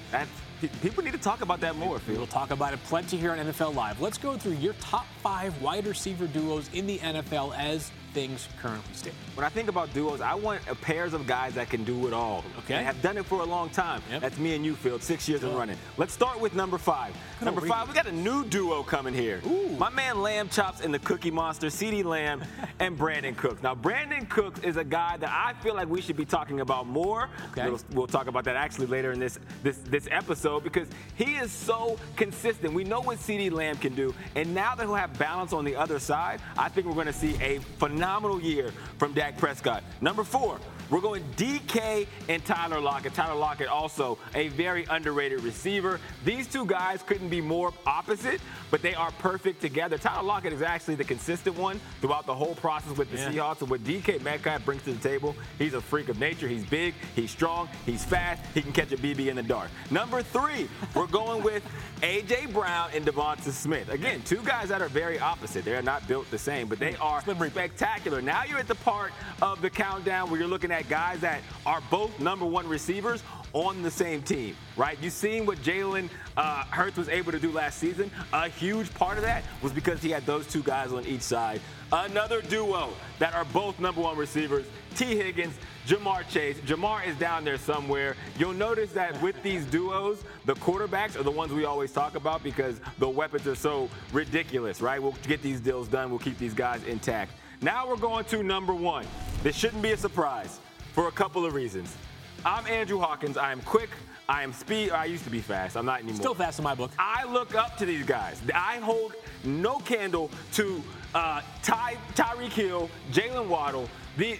Pe- 0.61 0.69
people 0.81 1.03
need 1.03 1.11
to 1.11 1.19
talk 1.19 1.41
about 1.41 1.59
that 1.59 1.75
more, 1.75 1.99
We'll 2.07 2.25
talk 2.25 2.51
about 2.51 2.73
it 2.73 2.81
plenty 2.85 3.17
here 3.17 3.31
on 3.31 3.37
NFL 3.37 3.75
Live. 3.75 3.99
Let's 3.99 4.17
go 4.17 4.37
through 4.37 4.53
your 4.53 4.73
top 4.79 5.05
five 5.27 5.61
wide 5.61 5.85
receiver 5.85 6.25
duos 6.25 6.69
in 6.71 6.87
the 6.87 6.99
NFL 6.99 7.53
as 7.57 7.91
things 8.13 8.47
currently 8.59 8.93
stand. 8.93 9.15
When 9.35 9.45
I 9.45 9.49
think 9.49 9.69
about 9.69 9.93
duos, 9.93 10.21
I 10.21 10.33
want 10.33 10.61
a 10.67 10.73
pairs 10.73 11.13
of 11.13 11.27
guys 11.27 11.53
that 11.53 11.69
can 11.69 11.83
do 11.83 12.07
it 12.07 12.13
all. 12.13 12.43
Okay. 12.59 12.73
And 12.73 12.85
have 12.85 12.99
done 13.03 13.17
it 13.17 13.25
for 13.25 13.41
a 13.41 13.45
long 13.45 13.69
time. 13.69 14.01
Yep. 14.09 14.21
That's 14.21 14.37
me 14.39 14.55
and 14.55 14.65
you, 14.65 14.75
Field. 14.75 15.03
Six 15.03 15.29
years 15.29 15.43
and 15.43 15.55
running. 15.55 15.77
Let's 15.97 16.13
start 16.13 16.39
with 16.39 16.55
number 16.55 16.79
five. 16.79 17.15
number 17.43 17.61
five, 17.61 17.87
we 17.87 17.93
got 17.93 18.07
a 18.07 18.11
new 18.11 18.43
duo 18.45 18.81
coming 18.81 19.13
here. 19.13 19.41
Ooh. 19.45 19.69
My 19.77 19.91
man 19.91 20.23
Lamb 20.23 20.49
Chops 20.49 20.81
and 20.81 20.91
the 20.91 20.99
Cookie 20.99 21.29
Monster, 21.29 21.67
CeeDee 21.67 22.03
Lamb 22.03 22.43
and 22.79 22.97
Brandin 22.97 23.37
Cooks. 23.37 23.61
Now, 23.61 23.75
Brandin 23.75 24.27
Cooks 24.29 24.61
is 24.61 24.77
a 24.77 24.83
guy 24.83 25.17
that 25.17 25.29
I 25.29 25.53
feel 25.61 25.75
like 25.75 25.87
we 25.87 26.01
should 26.01 26.17
be 26.17 26.25
talking 26.25 26.61
about 26.61 26.87
more. 26.87 27.29
Okay. 27.51 27.69
We'll, 27.69 27.81
we'll 27.91 28.07
talk 28.07 28.25
about 28.25 28.45
that 28.45 28.55
actually 28.55 28.87
later 28.87 29.11
in 29.11 29.19
this, 29.19 29.37
this 29.61 29.77
this 29.89 30.07
episode 30.09 30.63
because 30.63 30.87
he 31.15 31.35
is 31.35 31.51
so 31.51 31.99
consistent. 32.15 32.73
We 32.73 32.83
know 32.83 33.01
what 33.01 33.19
CeeDee 33.19 33.51
Lamb 33.51 33.77
can 33.77 33.93
do, 33.93 34.15
and 34.35 34.55
now 34.55 34.73
that 34.73 34.85
he'll 34.85 34.95
have 34.95 35.16
balance 35.17 35.53
on 35.53 35.65
the 35.65 35.75
other 35.75 35.99
side, 35.99 36.39
I 36.57 36.69
think 36.69 36.87
we're 36.87 36.93
going 36.93 37.07
to 37.07 37.13
see 37.13 37.35
a 37.41 37.59
phenomenal 37.79 38.41
year 38.41 38.71
from 38.97 39.13
Dak 39.13 39.37
Prescott. 39.37 39.83
Number 40.01 40.23
four, 40.23 40.59
we're 40.89 41.01
going 41.01 41.23
DK 41.35 42.07
and 42.29 42.43
Tyler 42.45 42.79
Lockett. 42.79 43.13
Tyler 43.13 43.35
Lockett 43.35 43.67
also 43.67 44.17
a 44.35 44.47
very 44.49 44.85
underrated 44.89 45.41
receiver. 45.41 45.99
These 46.25 46.47
two 46.47 46.65
guys 46.65 47.03
couldn't 47.03 47.29
be 47.29 47.41
more 47.41 47.73
opposite, 47.85 48.39
but 48.71 48.81
they 48.81 48.93
are 48.95 49.11
perfect 49.19 49.61
together. 49.61 49.97
Tyler 49.97 50.23
Lockett 50.23 50.53
is 50.53 50.61
actually 50.61 50.95
the 50.95 51.03
consistent 51.03 51.57
one 51.57 51.79
throughout 52.01 52.25
the 52.25 52.35
whole 52.35 52.55
process 52.55 52.97
with 52.97 53.11
the 53.11 53.17
Yeah. 53.17 53.31
Seahawks. 53.31 53.61
And 53.61 53.69
what 53.69 53.83
DK 53.83 54.19
Metcalf 54.21 54.63
brings 54.65 54.83
to 54.83 54.93
the 54.93 55.09
table, 55.09 55.35
he's 55.57 55.73
a 55.73 55.81
freak 55.81 56.09
of 56.09 56.19
nature. 56.19 56.47
He's 56.47 56.65
big, 56.65 56.93
he's 57.15 57.31
strong, 57.31 57.69
he's 57.85 58.03
fast, 58.03 58.41
he 58.53 58.61
can 58.61 58.71
catch 58.71 58.91
a 58.91 58.97
BB 58.97 59.27
in 59.29 59.35
the 59.35 59.43
dark. 59.43 59.69
Number 59.91 60.21
three, 60.21 60.69
we're 60.93 61.07
going 61.07 61.43
with 61.43 61.63
AJ 62.01 62.53
Brown 62.53 62.89
and 62.93 63.05
DeVonta 63.05 63.51
Smith. 63.51 63.89
Again, 63.89 64.21
two 64.23 64.41
guys 64.43 64.69
that 64.69 64.81
are 64.81 64.89
very 64.89 65.19
opposite. 65.19 65.65
They 65.65 65.75
are 65.75 65.81
not 65.81 66.07
built 66.07 66.29
the 66.31 66.37
same, 66.37 66.67
but 66.67 66.79
they 66.79 66.95
are 66.97 67.21
spectacular. 67.21 68.21
Now 68.21 68.43
you're 68.43 68.59
at 68.59 68.67
the 68.67 68.75
part 68.75 69.11
of 69.41 69.61
the 69.61 69.69
countdown 69.69 70.29
where 70.29 70.39
you're 70.39 70.49
looking 70.49 70.71
at 70.71 70.76
guys 70.83 71.19
that 71.21 71.41
are 71.65 71.81
both 71.89 72.19
number 72.19 72.45
one 72.45 72.67
receivers 72.67 73.23
on 73.53 73.81
the 73.81 73.91
same 73.91 74.21
team, 74.21 74.55
right? 74.75 74.97
You've 75.01 75.13
seen 75.13 75.45
what 75.45 75.57
Jalen 75.59 76.09
uh, 76.35 76.63
Hurts 76.65 76.97
was 76.97 77.09
able 77.09 77.31
to 77.31 77.39
do 77.39 77.51
last 77.51 77.79
season. 77.79 78.11
A 78.33 78.49
huge 78.49 78.93
part 78.93 79.17
of 79.17 79.23
that 79.23 79.43
was 79.61 79.71
because 79.71 80.01
he 80.01 80.09
had 80.09 80.25
those 80.25 80.45
two 80.47 80.61
guys 80.63 80.91
on 80.91 81.05
each 81.05 81.21
side. 81.21 81.61
Another 81.91 82.41
duo 82.41 82.89
that 83.19 83.33
are 83.33 83.45
both 83.45 83.79
number 83.79 84.01
one 84.01 84.17
receivers, 84.17 84.65
Tee 84.95 85.15
Higgins, 85.15 85.55
Ja'Marr 85.87 86.27
Chase. 86.27 86.57
Ja'Marr 86.59 87.07
is 87.07 87.15
down 87.17 87.45
there 87.45 87.57
somewhere. 87.57 88.15
You'll 88.37 88.53
notice 88.53 88.91
that 88.91 89.19
with 89.21 89.41
these 89.41 89.65
duos, 89.65 90.23
the 90.45 90.55
quarterbacks 90.55 91.17
are 91.17 91.23
the 91.23 91.31
ones 91.31 91.53
we 91.53 91.65
always 91.65 91.91
talk 91.91 92.15
about 92.15 92.43
because 92.43 92.81
the 92.99 93.07
weapons 93.07 93.47
are 93.47 93.55
so 93.55 93.89
ridiculous, 94.11 94.81
right? 94.81 95.01
We'll 95.01 95.15
get 95.23 95.41
these 95.41 95.61
deals 95.61 95.87
done. 95.87 96.09
We'll 96.09 96.19
keep 96.19 96.37
these 96.37 96.53
guys 96.53 96.83
intact. 96.83 97.31
Now 97.61 97.87
we're 97.87 97.95
going 97.95 98.25
to 98.25 98.43
number 98.43 98.73
one. 98.73 99.05
This 99.41 99.55
shouldn't 99.55 99.81
be 99.81 99.91
a 99.91 99.97
surprise 99.97 100.59
for 100.97 101.07
a 101.07 101.11
couple 101.11 101.45
of 101.45 101.53
reasons. 101.53 101.95
I'm 102.43 102.65
Andrew 102.65 102.97
Hawkins. 102.97 103.37
I 103.37 103.51
am 103.51 103.61
quick. 103.61 103.91
I 104.27 104.41
am 104.41 104.51
speed. 104.51 104.89
I 104.89 105.05
used 105.05 105.23
to 105.25 105.29
be 105.29 105.41
fast. 105.41 105.77
I'm 105.77 105.85
not 105.85 105.99
anymore. 105.99 106.15
Still 106.15 106.33
fast 106.33 106.57
in 106.57 106.63
my 106.63 106.73
book. 106.73 106.89
I 106.97 107.23
look 107.31 107.53
up 107.53 107.77
to 107.77 107.85
these 107.85 108.03
guys. 108.03 108.41
I 108.51 108.77
hold 108.77 109.13
no 109.43 109.77
candle 109.77 110.31
to 110.53 110.81
uh, 111.13 111.41
Ty, 111.61 111.97
Tyreek 112.15 112.49
Hill, 112.49 112.89
Jaylen 113.11 113.45
Waddle. 113.45 113.87
The 114.17 114.39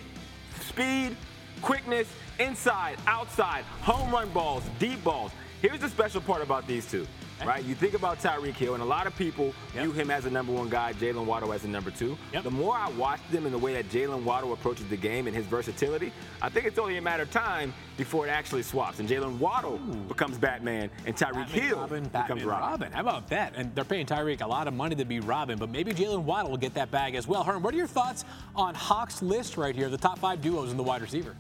speed, 0.62 1.16
quickness, 1.62 2.08
inside, 2.40 2.98
outside, 3.06 3.64
home 3.82 4.10
run 4.10 4.30
balls, 4.32 4.64
deep 4.80 5.04
balls. 5.04 5.32
Here's 5.62 5.80
the 5.80 5.90
special 5.90 6.22
part 6.22 6.42
about 6.42 6.66
these 6.66 6.90
two, 6.90 7.06
right? 7.46 7.64
You 7.64 7.76
think 7.76 7.94
about 7.94 8.20
Tyreek 8.20 8.54
Hill, 8.56 8.74
and 8.74 8.82
a 8.84 8.86
lot 8.86 9.08
of 9.08 9.16
people 9.16 9.54
Yep. 9.76 9.84
view 9.84 9.92
him 9.92 10.10
as 10.12 10.26
a 10.26 10.30
number 10.32 10.52
one 10.52 10.70
guy, 10.70 10.94
Jaylen 10.94 11.26
Waddle 11.26 11.54
as 11.54 11.64
a 11.64 11.68
number 11.68 11.92
two. 11.92 12.18
Yep. 12.34 12.44
The 12.44 12.52
more 12.52 12.76
I 12.76 12.90
watch 12.90 13.20
them 13.32 13.46
and 13.46 13.54
the 13.54 13.58
way 13.58 13.74
that 13.74 13.90
Jaylen 13.90 14.24
Waddle 14.24 14.54
approaches 14.54 14.86
the 14.88 14.98
game 14.98 15.28
and 15.28 15.36
his 15.36 15.46
versatility, 15.46 16.12
I 16.42 16.50
think 16.50 16.66
it's 16.66 16.80
only 16.80 16.98
a 16.98 17.02
matter 17.02 17.24
of 17.24 17.32
time 17.32 17.74
before 17.98 18.28
it 18.28 18.30
actually 18.30 18.64
swaps. 18.64 19.00
And 19.00 19.08
Jaylen 19.08 19.38
Waddle 19.40 19.78
becomes 20.08 20.38
Batman, 20.38 20.90
and 21.06 21.16
Tyreek 21.16 21.48
Hill 21.50 21.78
Robin, 21.80 22.04
becomes 22.04 22.12
Batman, 22.28 22.48
Robin. 22.48 22.70
Robin. 22.72 22.92
How 22.92 23.02
about 23.02 23.28
that? 23.30 23.54
And 23.56 23.74
they're 23.76 23.84
paying 23.84 24.06
Tyreek 24.06 24.42
a 24.42 24.48
lot 24.48 24.68
of 24.68 24.74
money 24.74 24.96
to 24.96 25.06
be 25.06 25.20
Robin, 25.20 25.58
but 25.58 25.70
maybe 25.70 25.92
Jaylen 25.94 26.24
Waddle 26.24 26.52
will 26.52 26.58
get 26.58 26.74
that 26.76 26.92
bag 26.92 27.16
as 27.16 27.28
well. 27.28 27.44
Herm, 27.44 27.62
what 27.64 27.74
are 27.74 27.78
your 27.78 27.88
thoughts 27.88 28.26
on 28.56 28.74
Hawk's 28.76 29.22
list 29.22 29.58
right 29.58 29.76
here, 29.76 29.90
the 29.90 29.98
top 29.98 30.20
five 30.20 30.42
duos 30.42 30.72
in 30.72 30.78
the 30.78 30.84
wide 30.84 31.02
receiver? 31.02 31.36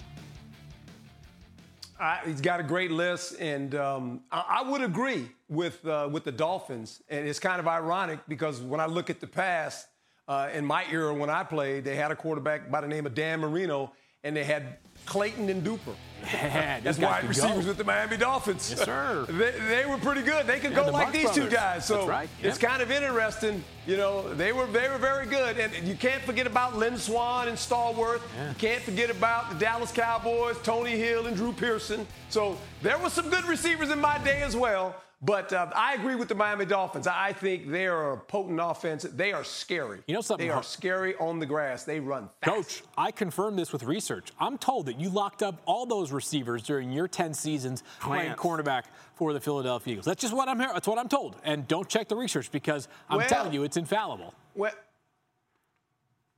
I, 1.99 2.19
he's 2.25 2.41
got 2.41 2.59
a 2.59 2.63
great 2.63 2.91
list, 2.91 3.35
and 3.39 3.73
um, 3.75 4.21
I, 4.31 4.61
I 4.61 4.69
would 4.69 4.81
agree 4.81 5.29
with 5.49 5.85
uh, 5.85 6.09
with 6.11 6.23
the 6.23 6.31
Dolphins. 6.31 7.01
And 7.09 7.27
it's 7.27 7.39
kind 7.39 7.59
of 7.59 7.67
ironic 7.67 8.19
because 8.27 8.61
when 8.61 8.79
I 8.79 8.85
look 8.85 9.09
at 9.09 9.19
the 9.19 9.27
past, 9.27 9.87
uh, 10.27 10.49
in 10.53 10.65
my 10.65 10.85
era 10.91 11.13
when 11.13 11.29
I 11.29 11.43
played, 11.43 11.85
they 11.85 11.95
had 11.95 12.11
a 12.11 12.15
quarterback 12.15 12.69
by 12.69 12.81
the 12.81 12.87
name 12.87 13.05
of 13.05 13.15
Dan 13.15 13.39
Marino, 13.39 13.93
and 14.23 14.35
they 14.35 14.43
had 14.43 14.77
Clayton 15.07 15.49
and 15.49 15.63
Duper. 15.63 15.95
Yeah, 16.23 16.79
That's 16.83 16.99
wide 16.99 17.27
receivers 17.27 17.63
go. 17.63 17.69
with 17.69 17.77
the 17.77 17.83
Miami 17.83 18.17
Dolphins. 18.17 18.69
Yes, 18.69 18.83
sir. 18.83 19.25
they, 19.29 19.51
they 19.67 19.85
were 19.85 19.97
pretty 19.97 20.21
good. 20.21 20.45
They 20.45 20.59
could 20.59 20.71
Yeah, 20.71 20.77
go 20.77 20.85
the 20.85 20.91
like 20.91 21.11
these 21.11 21.31
two 21.31 21.49
guys. 21.49 21.85
So 21.85 22.07
right. 22.07 22.29
it's 22.41 22.57
kind 22.57 22.81
of 22.81 22.91
interesting. 22.91 23.63
You 23.85 23.97
know, 23.97 24.33
they 24.33 24.51
were 24.51 24.65
they 24.67 24.89
were 24.89 24.97
very 24.97 25.25
good, 25.25 25.57
and 25.57 25.87
you 25.87 25.95
can't 25.95 26.21
forget 26.23 26.45
about 26.45 26.75
Lynn 26.75 26.97
Swann 26.97 27.47
and 27.47 27.57
Stallworth. 27.57 28.21
You 28.49 28.55
can't 28.57 28.83
forget 28.83 29.09
about 29.09 29.49
the 29.49 29.55
Dallas 29.55 29.91
Cowboys, 29.91 30.57
Tony 30.63 30.97
Hill 30.97 31.27
and 31.27 31.35
Drew 31.37 31.53
Pearson. 31.53 32.05
So 32.29 32.57
there 32.81 32.97
were 32.97 33.09
some 33.09 33.29
good 33.29 33.45
receivers 33.45 33.89
in 33.89 33.99
my 33.99 34.17
day 34.19 34.41
as 34.41 34.55
well. 34.55 34.95
But 35.19 35.51
uh, 35.51 35.71
I 35.75 35.95
agree 35.95 36.13
with 36.13 36.27
the 36.27 36.35
Miami 36.35 36.65
Dolphins. 36.65 37.07
I 37.07 37.33
think 37.33 37.71
they 37.71 37.87
are 37.87 38.13
a 38.13 38.17
potent 38.17 38.59
offense. 38.61 39.01
They 39.03 39.33
are 39.33 39.43
scary. 39.43 39.99
You 40.05 40.13
know 40.13 40.21
something, 40.21 40.45
They 40.45 40.51
Har- 40.51 40.59
are 40.59 40.63
scary 40.63 41.15
on 41.15 41.39
the 41.39 41.45
grass. 41.47 41.83
They 41.85 41.99
run 41.99 42.29
fast. 42.43 42.55
Coach, 42.55 42.83
I 42.97 43.09
confirmed 43.11 43.57
this 43.57 43.73
with 43.73 43.81
research. 43.83 44.31
I'm 44.39 44.59
told 44.59 44.85
that 44.85 44.99
you 44.99 45.09
locked 45.09 45.41
up 45.41 45.59
all 45.65 45.87
those 45.87 46.11
receivers 46.11 46.61
during 46.61 46.91
your 46.91 47.07
10 47.07 47.33
seasons 47.33 47.83
playing 47.99 48.33
cornerback 48.33 48.83
for 49.15 49.33
the 49.33 49.39
Philadelphia 49.39 49.93
Eagles. 49.93 50.05
That's 50.05 50.21
just 50.21 50.35
what 50.35 50.47
I'm 50.47 50.59
hearing. 50.59 50.73
That's 50.73 50.87
what 50.87 50.99
I'm 50.99 51.09
told. 51.09 51.35
And 51.43 51.67
don't 51.67 51.89
check 51.89 52.07
the 52.09 52.15
research 52.15 52.51
because 52.51 52.87
I'm 53.09 53.17
Well- 53.17 53.27
telling 53.27 53.53
you 53.53 53.63
it's 53.63 53.77
infallible. 53.77 54.35
Well, 54.53 54.71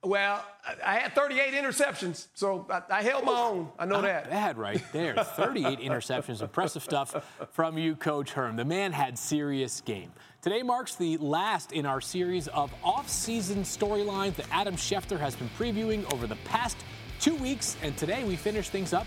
well, 0.03 0.45
I 0.85 0.95
had 0.99 1.13
38 1.13 1.53
interceptions, 1.53 2.27
so 2.33 2.65
I, 2.69 2.81
I 2.89 3.01
held 3.01 3.25
my 3.25 3.33
own. 3.33 3.69
I 3.77 3.85
know 3.85 3.95
Not 3.95 4.03
that. 4.03 4.29
bad 4.29 4.57
right 4.57 4.81
there. 4.93 5.15
38 5.23 5.79
interceptions. 5.79 6.41
Impressive 6.41 6.83
stuff 6.83 7.15
from 7.51 7.77
you, 7.77 7.95
Coach 7.95 8.31
Herm. 8.31 8.55
The 8.55 8.65
man 8.65 8.91
had 8.93 9.17
serious 9.19 9.81
game. 9.81 10.12
Today 10.41 10.63
marks 10.63 10.95
the 10.95 11.17
last 11.17 11.73
in 11.73 11.85
our 11.85 11.99
series 11.99 12.47
of 12.49 12.73
off-season 12.83 13.63
storylines 13.63 14.35
that 14.35 14.45
Adam 14.51 14.75
Schefter 14.75 15.19
has 15.19 15.35
been 15.35 15.49
previewing 15.57 16.12
over 16.13 16.27
the 16.27 16.38
past 16.45 16.77
two 17.19 17.35
weeks. 17.35 17.75
And 17.83 17.97
today 17.97 18.23
we 18.23 18.38
finish 18.38 18.69
things 18.69 18.93
up 18.93 19.05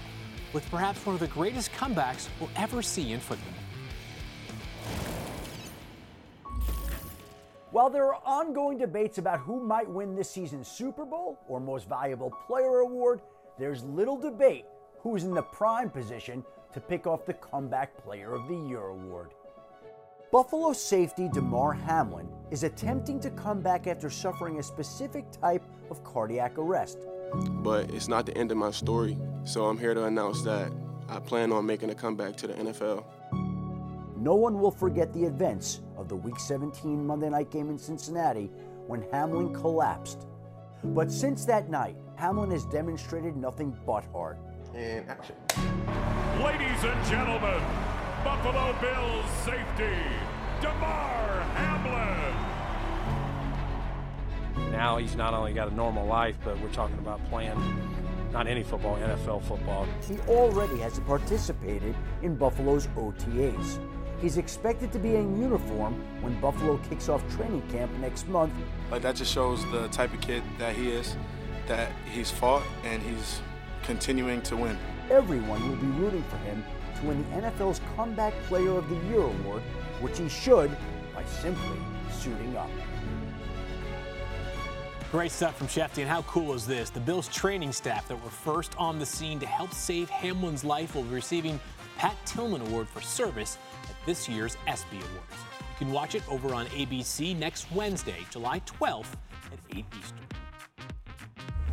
with 0.53 0.69
perhaps 0.71 1.05
one 1.07 1.15
of 1.15 1.21
the 1.21 1.29
greatest 1.29 1.73
comebacks 1.73 2.29
we'll 2.39 2.51
ever 2.57 2.83
see 2.83 3.13
in 3.13 3.21
football. 3.21 3.55
While 7.73 7.89
there 7.89 8.05
are 8.13 8.21
ongoing 8.27 8.77
debates 8.77 9.17
about 9.17 9.41
who 9.41 9.59
might 9.59 9.89
win 9.89 10.15
this 10.15 10.31
season's 10.31 10.69
Super 10.69 11.07
Bowl 11.07 11.39
or 11.49 11.59
Most 11.59 11.89
Valuable 11.89 12.31
Player 12.47 12.81
award, 12.81 13.23
there's 13.59 13.83
little 13.83 14.19
debate 14.19 14.67
who's 14.99 15.25
in 15.25 15.33
the 15.33 15.41
prime 15.41 15.89
position 15.89 16.45
to 16.75 16.81
pick 16.81 17.07
off 17.07 17.25
the 17.25 17.33
Comeback 17.33 17.97
Player 17.97 18.35
of 18.35 18.47
the 18.47 18.55
Year 18.55 18.89
award. 18.89 19.31
Buffalo 20.31 20.75
safety 20.75 21.31
Damar 21.33 21.73
Hamlin 21.73 22.29
is 22.51 22.63
attempting 22.63 23.19
to 23.21 23.31
come 23.31 23.63
back 23.63 23.87
after 23.87 24.11
suffering 24.11 24.59
a 24.59 24.63
specific 24.63 25.25
type 25.31 25.63
of 25.91 26.05
cardiac 26.05 26.59
arrest. 26.59 26.99
But 27.33 27.91
it's 27.91 28.07
not 28.07 28.27
the 28.27 28.37
end 28.37 28.51
of 28.51 28.59
my 28.59 28.71
story, 28.71 29.17
so 29.45 29.65
I'm 29.65 29.79
here 29.79 29.95
to 29.95 30.05
announce 30.05 30.43
that 30.43 30.71
I 31.09 31.21
plan 31.21 31.53
on 31.53 31.65
making 31.65 31.89
a 31.89 31.95
comeback 31.95 32.37
to 32.37 32.49
the 32.49 32.55
NFL. 32.55 33.07
No 34.19 34.35
one 34.35 34.61
will 34.61 34.71
forget 34.71 35.13
the 35.15 35.25
events 35.25 35.81
of 36.03 36.09
the 36.09 36.17
Week 36.17 36.39
17 36.39 37.07
Monday 37.07 37.31
night 37.31 37.51
game 37.53 37.71
in 37.71 37.79
Cincinnati 37.79 38.51
when 38.89 39.05
Hamlin 39.13 39.55
collapsed. 39.55 40.27
But 40.83 41.13
since 41.13 41.45
that 41.45 41.71
night, 41.71 41.97
Hamlin 42.17 42.51
has 42.51 42.65
demonstrated 42.67 43.37
nothing 43.37 43.75
but 43.87 44.05
heart. 44.13 44.37
And 44.75 45.09
action. 45.09 45.37
Ladies 46.43 46.83
and 46.83 47.07
gentlemen, 47.07 47.63
Buffalo 48.25 48.75
Bills 48.81 49.31
safety, 49.45 49.97
Damar 50.61 51.41
Hamlin. 51.55 52.35
Now 54.73 54.97
he's 54.97 55.15
not 55.15 55.35
only 55.35 55.53
got 55.53 55.71
a 55.71 55.75
normal 55.75 56.05
life, 56.05 56.37
but 56.45 56.61
we're 56.61 56.73
talking 56.73 56.99
about 56.99 57.25
playing 57.31 57.57
not 58.33 58.49
any 58.49 58.65
football, 58.65 58.97
NFL 58.97 59.45
football. 59.45 59.87
He 60.09 60.19
already 60.29 60.79
has 60.79 60.99
participated 61.01 61.95
in 62.23 62.35
Buffalo's 62.35 62.89
OTAs. 62.97 63.79
He's 64.23 64.39
expected 64.39 64.93
to 64.93 65.01
be 65.01 65.17
in 65.17 65.37
uniform 65.43 66.01
when 66.21 66.41
Buffalo 66.41 66.79
kicks 66.89 67.09
off 67.09 67.29
training 67.35 67.61
camp 67.73 67.91
next 67.99 68.29
month. 68.29 68.53
Like 68.89 69.03
that 69.03 69.17
just 69.17 69.33
shows 69.35 69.69
the 69.73 69.89
type 69.89 70.15
of 70.15 70.21
kid 70.21 70.45
that 70.59 70.77
he 70.77 70.93
is, 70.93 71.17
that 71.67 71.91
he's 72.09 72.31
fought 72.31 72.63
and 72.85 73.03
he's 73.03 73.41
continuing 73.83 74.41
to 74.43 74.57
win. 74.57 74.79
Everyone 75.11 75.69
will 75.69 75.75
be 75.75 75.89
rooting 75.99 76.23
for 76.31 76.37
him 76.37 76.65
to 77.01 77.07
win 77.07 77.21
the 77.31 77.49
NFL's 77.49 77.81
Comeback 77.97 78.33
Player 78.45 78.79
of 78.79 78.89
the 78.89 78.95
Year 79.09 79.23
award, 79.23 79.63
which 80.01 80.19
he 80.19 80.29
should 80.29 80.71
by 81.17 81.25
simply 81.25 81.79
suiting 82.13 82.57
up. 82.57 82.71
Great 85.11 85.33
stuff 85.33 85.59
from 85.59 85.67
Shefty. 85.67 85.99
And 85.99 86.09
how 86.09 86.23
cool 86.23 86.55
is 86.55 86.65
this? 86.65 86.91
The 86.91 87.01
Bills 87.01 87.27
training 87.27 87.73
staff 87.73 88.07
that 88.07 88.23
were 88.23 88.31
first 88.31 88.75
on 88.79 89.01
the 89.01 89.05
scene 89.05 89.41
to 89.41 89.47
help 89.47 89.75
save 89.75 90.09
Hamlin's 90.11 90.63
life 90.63 90.95
will 90.95 91.03
be 91.03 91.15
receiving 91.15 91.59
Pat 91.99 92.17
Tillman 92.25 92.63
Award 92.63 92.89
for 92.89 93.01
service 93.01 93.59
at 93.72 93.72
this 94.07 94.29
year's 94.29 94.57
ESPY 94.67 94.97
Awards. 94.97 95.43
You 95.59 95.87
can 95.87 95.93
watch 95.93 96.15
it 96.15 96.23
over 96.29 96.55
on 96.55 96.67
ABC 96.67 97.37
next 97.37 97.71
Wednesday, 97.73 98.27
July 98.31 98.61
12th 98.61 99.13
at 99.53 99.77
8 99.77 99.85
Eastern. 99.99 100.19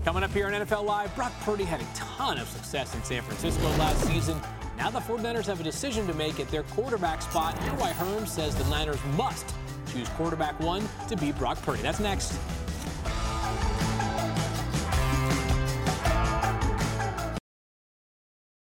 Coming 0.06 0.24
up 0.24 0.32
here 0.32 0.48
on 0.48 0.54
NFL 0.54 0.86
Live, 0.86 1.14
Brock 1.16 1.34
Purdy 1.42 1.66
had 1.66 1.82
a 1.82 1.88
ton 1.94 2.38
of 2.38 2.48
success 2.48 2.96
in 2.96 3.04
San 3.04 3.22
Francisco 3.22 3.68
last 3.78 4.06
season. 4.08 4.40
Now 4.78 4.90
the 4.90 5.00
49ers 5.00 5.46
have 5.48 5.60
a 5.60 5.64
decision 5.64 6.08
to 6.08 6.14
make 6.14 6.40
at 6.40 6.48
their 6.48 6.64
quarterback 6.64 7.22
spot. 7.22 7.58
Here's 7.60 7.80
why 7.80 7.92
Herm 7.92 8.26
says 8.26 8.56
the 8.56 8.68
Niners 8.70 9.00
must 9.18 9.54
choose 9.92 10.08
quarterback 10.10 10.58
one 10.62 10.88
to 11.10 11.18
beat 11.18 11.38
Brock 11.38 11.62
Purdy. 11.62 11.82
That's 11.82 12.00
next. 12.00 12.34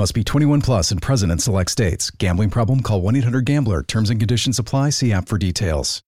Must 0.00 0.14
be 0.14 0.24
21 0.24 0.62
plus 0.62 0.90
and 0.92 1.02
present 1.02 1.30
in 1.30 1.38
select 1.38 1.70
states. 1.70 2.10
Gambling 2.10 2.48
problem? 2.48 2.80
Call 2.80 3.02
1 3.02 3.16
800 3.16 3.44
GAMBLER. 3.44 3.82
Terms 3.82 4.08
and 4.08 4.18
conditions 4.18 4.58
apply. 4.58 4.88
See 4.88 5.12
app 5.12 5.28
for 5.28 5.36
details. 5.36 6.02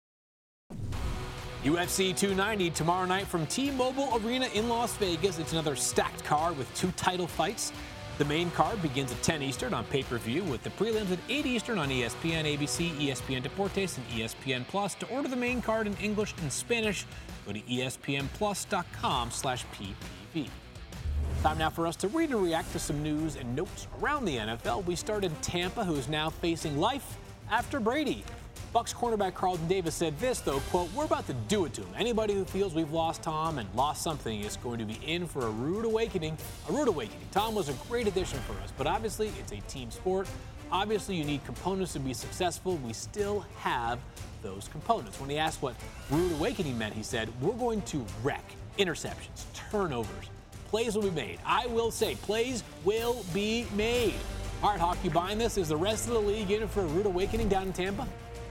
UFC 1.64 2.14
290 2.14 2.68
tomorrow 2.68 3.06
night 3.06 3.26
from 3.26 3.46
T-Mobile 3.46 4.20
Arena 4.22 4.46
in 4.52 4.68
Las 4.68 4.94
Vegas. 4.98 5.38
It's 5.38 5.52
another 5.52 5.74
stacked 5.74 6.22
card 6.22 6.58
with 6.58 6.72
two 6.74 6.90
title 6.98 7.26
fights. 7.26 7.72
The 8.18 8.26
main 8.26 8.50
card 8.50 8.82
begins 8.82 9.10
at 9.10 9.22
10 9.22 9.40
Eastern 9.40 9.72
on 9.72 9.86
pay-per-view 9.86 10.44
with 10.44 10.62
the 10.62 10.70
prelims 10.70 11.10
at 11.10 11.18
8 11.30 11.46
Eastern 11.46 11.78
on 11.78 11.88
ESPN, 11.88 12.44
ABC, 12.44 12.90
ESPN 12.98 13.42
Deportes, 13.42 13.96
and 13.96 14.06
ESPN 14.08 14.68
Plus. 14.68 14.96
To 14.96 15.08
order 15.08 15.28
the 15.28 15.36
main 15.36 15.62
card 15.62 15.86
in 15.86 15.96
English 15.96 16.34
and 16.42 16.52
Spanish, 16.52 17.06
go 17.46 17.54
to 17.54 17.62
E 17.66 17.78
espnplus.com 17.78 19.30
slash 19.30 19.64
ppv. 19.72 20.50
Time 21.42 21.58
now 21.58 21.70
for 21.70 21.86
us 21.86 21.94
to 21.96 22.08
read 22.08 22.30
and 22.30 22.42
react 22.42 22.72
to 22.72 22.78
some 22.78 23.02
news 23.02 23.36
and 23.36 23.54
notes 23.54 23.86
around 24.02 24.24
the 24.24 24.36
NFL. 24.36 24.84
We 24.86 24.96
start 24.96 25.22
in 25.24 25.34
Tampa, 25.36 25.84
who 25.84 25.94
is 25.94 26.08
now 26.08 26.30
facing 26.30 26.78
life 26.78 27.16
after 27.50 27.78
Brady. 27.78 28.24
Bucs 28.74 28.94
cornerback 28.94 29.34
Carlton 29.34 29.66
Davis 29.66 29.94
said 29.94 30.18
this, 30.18 30.40
though, 30.40 30.60
quote, 30.70 30.92
we're 30.92 31.04
about 31.04 31.26
to 31.26 31.32
do 31.46 31.64
it 31.64 31.72
to 31.74 31.80
him. 31.80 31.88
Anybody 31.96 32.34
who 32.34 32.44
feels 32.44 32.74
we've 32.74 32.92
lost 32.92 33.22
Tom 33.22 33.58
and 33.58 33.68
lost 33.74 34.02
something 34.02 34.40
is 34.40 34.56
going 34.56 34.78
to 34.78 34.84
be 34.84 34.98
in 35.06 35.26
for 35.26 35.46
a 35.46 35.50
rude 35.50 35.84
awakening. 35.84 36.36
A 36.68 36.72
rude 36.72 36.88
awakening. 36.88 37.26
Tom 37.30 37.54
was 37.54 37.68
a 37.68 37.74
great 37.88 38.06
addition 38.06 38.38
for 38.40 38.52
us, 38.62 38.72
but 38.76 38.86
obviously 38.86 39.30
it's 39.38 39.52
a 39.52 39.60
team 39.68 39.90
sport. 39.90 40.28
Obviously 40.70 41.16
you 41.16 41.24
need 41.24 41.44
components 41.46 41.94
to 41.94 42.00
be 42.00 42.12
successful. 42.12 42.76
We 42.84 42.92
still 42.92 43.46
have 43.58 44.00
those 44.42 44.68
components. 44.68 45.18
When 45.18 45.30
he 45.30 45.38
asked 45.38 45.62
what 45.62 45.74
rude 46.10 46.32
awakening 46.32 46.76
meant, 46.76 46.94
he 46.94 47.02
said, 47.02 47.30
we're 47.40 47.54
going 47.54 47.80
to 47.82 48.04
wreck 48.22 48.44
interceptions, 48.78 49.44
turnovers, 49.70 50.26
plays 50.68 50.94
will 50.94 51.02
be 51.02 51.10
made. 51.10 51.38
I 51.44 51.66
will 51.66 51.90
say, 51.90 52.14
plays 52.16 52.62
will 52.84 53.24
be 53.34 53.66
made. 53.74 54.14
All 54.62 54.70
right, 54.70 54.80
Hawk, 54.80 54.98
you 55.02 55.10
buying 55.10 55.38
this? 55.38 55.56
Is 55.56 55.68
the 55.68 55.76
rest 55.76 56.08
of 56.08 56.14
the 56.14 56.20
league 56.20 56.50
in 56.50 56.66
for 56.68 56.80
a 56.80 56.86
rude 56.86 57.06
awakening 57.06 57.48
down 57.48 57.68
in 57.68 57.72
Tampa? 57.72 58.06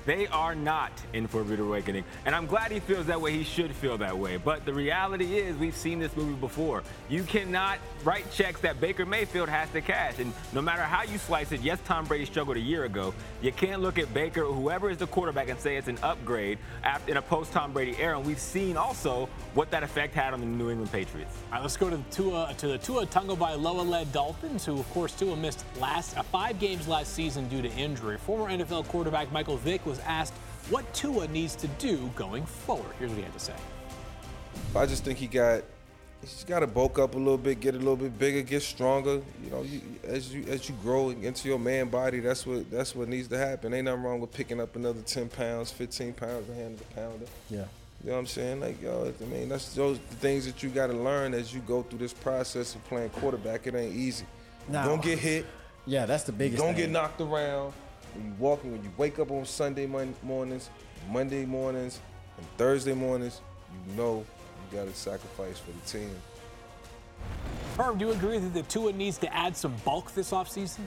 They 0.08 0.26
are 0.28 0.56
not 0.56 0.94
in 1.12 1.28
for 1.28 1.42
a 1.42 1.44
rude 1.44 1.60
awakening. 1.60 2.06
And 2.26 2.34
I'm 2.34 2.48
glad 2.48 2.72
he 2.72 2.80
feels 2.80 3.08
that 3.08 3.20
way. 3.20 3.34
He 3.34 3.44
should 3.44 3.76
feel 3.76 3.98
that 3.98 4.18
way. 4.18 4.38
But 4.38 4.66
the 4.66 4.74
reality 4.74 5.38
is, 5.38 5.58
we've 5.58 5.76
seen 5.76 6.00
this 6.00 6.16
movie 6.16 6.34
before. 6.34 6.82
You 7.10 7.24
cannot 7.24 7.80
write 8.06 8.32
checks 8.32 8.62
that 8.62 8.80
Baker 8.80 9.06
Mayfield 9.06 9.50
has 9.50 9.70
to 9.72 9.82
cash. 9.82 10.18
And 10.20 10.32
no 10.54 10.62
matter 10.62 10.84
how 10.84 11.04
you 11.04 11.18
slice 11.18 11.52
it, 11.52 11.60
yes, 11.60 11.80
Tom 11.84 12.06
Brady 12.06 12.24
struggled 12.24 12.56
a 12.56 12.62
year 12.62 12.86
ago. 12.86 13.14
You 13.42 13.52
can't 13.52 13.82
look 13.82 14.00
at 14.00 14.14
Baker 14.14 14.44
or 14.44 14.54
whoever 14.54 14.90
is 14.90 14.98
the 14.98 15.08
quarterback 15.08 15.50
and 15.50 15.60
say 15.60 15.76
it's 15.76 15.90
an 15.90 16.00
upgrade 16.02 16.58
in 17.08 17.18
a 17.18 17.22
post 17.22 17.52
Tom 17.52 17.74
Brady 17.74 17.98
era. 17.98 18.18
And 18.18 18.26
we've 18.26 18.40
seen 18.40 18.78
also 18.78 19.28
what 19.56 19.72
that 19.72 19.84
effect 19.84 20.16
had 20.16 20.34
on 20.34 20.40
the 20.40 20.46
New 20.46 20.70
England 20.70 20.90
Patriots. 20.90 21.36
All 21.48 21.56
right, 21.56 21.62
let's 21.62 21.76
go 21.76 21.90
to 21.90 21.98
the 21.98 22.04
Tua 22.12 22.56
to 22.58 22.68
the 22.70 22.78
Tua 22.78 23.06
Tagovailoa-led 23.08 24.14
Dolphins, 24.14 24.66
who 24.66 24.80
of 24.80 24.90
course 24.92 25.12
Tua 25.14 25.36
missed 25.36 25.66
last 25.82 26.18
uh, 26.18 26.24
five 26.24 26.62
games 26.62 26.88
last 26.88 27.14
season 27.14 27.50
due 27.50 27.62
to 27.62 27.70
injury. 27.74 28.18
Former 28.20 28.50
NFL 28.50 28.88
quarterback 28.88 29.34
Michael 29.34 29.58
Vick 29.58 29.86
was 29.86 29.97
asked 30.00 30.34
what 30.70 30.92
Tua 30.94 31.28
needs 31.28 31.56
to 31.56 31.68
do 31.80 32.10
going 32.16 32.46
forward. 32.46 32.94
Here's 33.00 33.12
what 33.12 33.18
he 33.18 33.24
had 33.24 33.34
to 33.34 33.40
say. 33.40 33.56
I 34.76 34.86
just 34.86 35.04
think 35.04 35.18
he 35.18 35.28
got 35.28 35.64
he's 36.22 36.44
got 36.44 36.60
to 36.60 36.68
bulk 36.68 37.00
up 37.00 37.16
a 37.16 37.18
little 37.18 37.38
bit, 37.38 37.60
get 37.60 37.76
a 37.76 37.78
little 37.78 37.96
bit 37.96 38.18
bigger, 38.18 38.42
get 38.42 38.62
stronger. 38.62 39.22
You 39.44 39.52
know, 39.52 39.62
you, 39.64 39.82
as 40.04 40.34
you 40.34 40.46
as 40.48 40.68
you 40.68 40.76
grow 40.82 41.10
into 41.10 41.48
your 41.48 41.60
man 41.60 41.90
body, 41.90 42.20
that's 42.20 42.46
what 42.46 42.70
that's 42.70 42.96
what 42.96 43.08
needs 43.08 43.28
to 43.30 43.38
happen. 43.38 43.74
Ain't 43.74 43.86
nothing 43.86 44.04
wrong 44.04 44.20
with 44.20 44.32
picking 44.32 44.60
up 44.60 44.76
another 44.76 45.02
10 45.02 45.30
pounds, 45.30 45.72
15 45.72 46.14
pounds, 46.14 46.50
a 46.50 46.54
hand 46.54 46.76
of 46.76 46.82
a 46.82 46.94
pounder. 46.96 47.26
Yeah. 47.50 47.66
You 48.04 48.12
know 48.12 48.14
what 48.14 48.20
I'm 48.20 48.28
saying? 48.28 48.60
Like, 48.60 48.82
yo, 48.82 49.12
I 49.20 49.26
mean, 49.26 49.50
that's 49.50 49.74
those 49.74 50.00
the 50.10 50.16
things 50.16 50.46
that 50.46 50.62
you 50.62 50.70
got 50.70 50.88
to 50.88 50.94
learn 50.94 51.34
as 51.34 51.54
you 51.54 51.62
go 51.62 51.82
through 51.82 52.00
this 52.00 52.14
process 52.14 52.76
of 52.76 52.84
playing 52.86 53.10
quarterback. 53.10 53.66
It 53.66 53.74
ain't 53.74 53.96
easy. 53.96 54.26
No. 54.68 54.84
Don't 54.86 55.02
get 55.02 55.18
hit. 55.18 55.46
Yeah, 55.86 56.06
that's 56.06 56.24
the 56.24 56.32
biggest. 56.32 56.62
Don't 56.62 56.76
thing. 56.76 56.84
get 56.86 56.90
knocked 56.92 57.22
around. 57.22 57.74
When 58.18 58.26
you 58.26 58.34
walking, 58.40 58.72
when 58.72 58.84
you 58.84 58.92
wake 58.98 59.20
up 59.20 59.30
on 59.30 59.46
Sunday 59.46 59.86
mon- 59.86 60.16
mornings, 60.24 60.72
Monday 61.12 61.46
mornings, 61.46 62.00
and 62.38 62.48
Thursday 62.58 62.94
mornings, 62.94 63.42
you 63.88 63.96
know 63.96 64.26
you 64.72 64.78
got 64.78 64.88
to 64.88 64.94
sacrifice 64.96 65.60
for 65.60 65.72
the 65.72 66.00
team. 66.00 66.16
Herm, 67.78 68.00
do 68.00 68.08
you 68.08 68.12
agree 68.12 68.40
that 68.40 68.54
the 68.56 68.64
Tua 68.64 68.92
needs 68.92 69.20
to 69.20 69.32
add 69.36 69.56
some 69.56 69.76
bulk 69.86 70.14
this 70.16 70.32
offseason? 70.32 70.80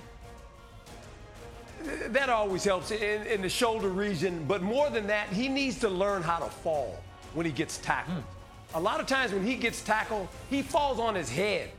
That 2.09 2.29
always 2.29 2.65
helps 2.65 2.91
in, 2.91 3.25
in 3.27 3.43
the 3.43 3.49
shoulder 3.49 3.91
region, 3.91 4.45
but 4.49 4.61
more 4.61 4.91
than 4.91 5.07
that, 5.07 5.29
he 5.29 5.49
needs 5.49 5.79
to 5.81 5.89
learn 5.89 6.23
how 6.23 6.41
to 6.41 6.51
fall 6.51 7.01
when 7.35 7.47
he 7.47 7.53
gets 7.53 7.79
tackled. 7.79 8.19
Hmm. 8.19 8.77
A 8.77 8.81
lot 8.81 9.01
of 9.01 9.07
times 9.07 9.33
when 9.33 9.47
he 9.47 9.55
gets 9.55 9.83
tackled, 9.83 10.27
he 10.51 10.63
falls 10.63 10.99
on 10.99 11.15
his 11.15 11.31
head. 11.31 11.71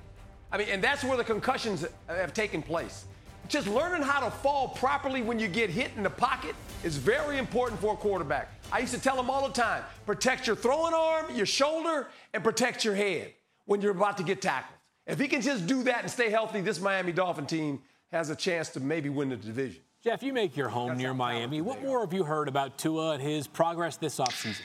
I 0.50 0.58
mean, 0.58 0.70
and 0.70 0.82
that's 0.82 1.04
where 1.04 1.18
the 1.18 1.24
concussions 1.26 1.86
have 2.08 2.34
taken 2.34 2.62
place. 2.62 3.06
Just 3.48 3.68
learning 3.68 4.02
how 4.02 4.20
to 4.22 4.32
fall 4.32 4.70
properly 4.70 5.22
when 5.22 5.40
you 5.40 5.48
get 5.48 5.70
hit 5.70 5.92
in 5.98 6.04
the 6.04 6.10
pocket 6.10 6.56
is 6.84 6.98
very 6.98 7.38
important 7.38 7.80
for 7.82 7.94
a 7.94 7.98
quarterback. 7.98 8.50
I 8.72 8.80
used 8.80 8.94
to 8.94 9.02
tell 9.02 9.20
him 9.20 9.30
all 9.30 9.48
the 9.48 9.54
time 9.54 9.84
protect 10.06 10.48
your 10.48 10.56
throwing 10.56 10.94
arm, 10.94 11.36
your 11.36 11.46
shoulder, 11.46 12.08
and 12.34 12.44
protect 12.44 12.86
your 12.86 12.96
head 12.96 13.34
when 13.66 13.82
you're 13.82 13.92
about 13.92 14.18
to 14.18 14.24
get 14.24 14.42
tackled. 14.42 14.78
If 15.08 15.20
he 15.20 15.28
can 15.28 15.42
just 15.42 15.68
do 15.68 15.84
that 15.84 16.02
and 16.04 16.12
stay 16.12 16.30
healthy, 16.30 16.62
this 16.62 16.80
Miami 16.80 17.12
Dolphin 17.12 17.46
team 17.46 17.82
has 18.12 18.30
a 18.30 18.36
chance 18.36 18.70
to 18.70 18.80
maybe 18.80 19.10
win 19.10 19.30
the 19.30 19.36
division. 19.36 19.82
Jeff, 20.04 20.24
you 20.24 20.34
make 20.34 20.58
your 20.58 20.70
home 20.70 20.98
near 20.98 21.14
Miami. 21.14 21.62
What 21.62 21.82
more 21.82 22.02
have 22.02 22.14
you 22.14 22.24
heard 22.24 22.48
about 22.48 22.78
Tua 22.78 23.12
and 23.12 23.22
his 23.22 23.48
progress 23.48 23.98
this 23.98 24.20
offseason? 24.20 24.62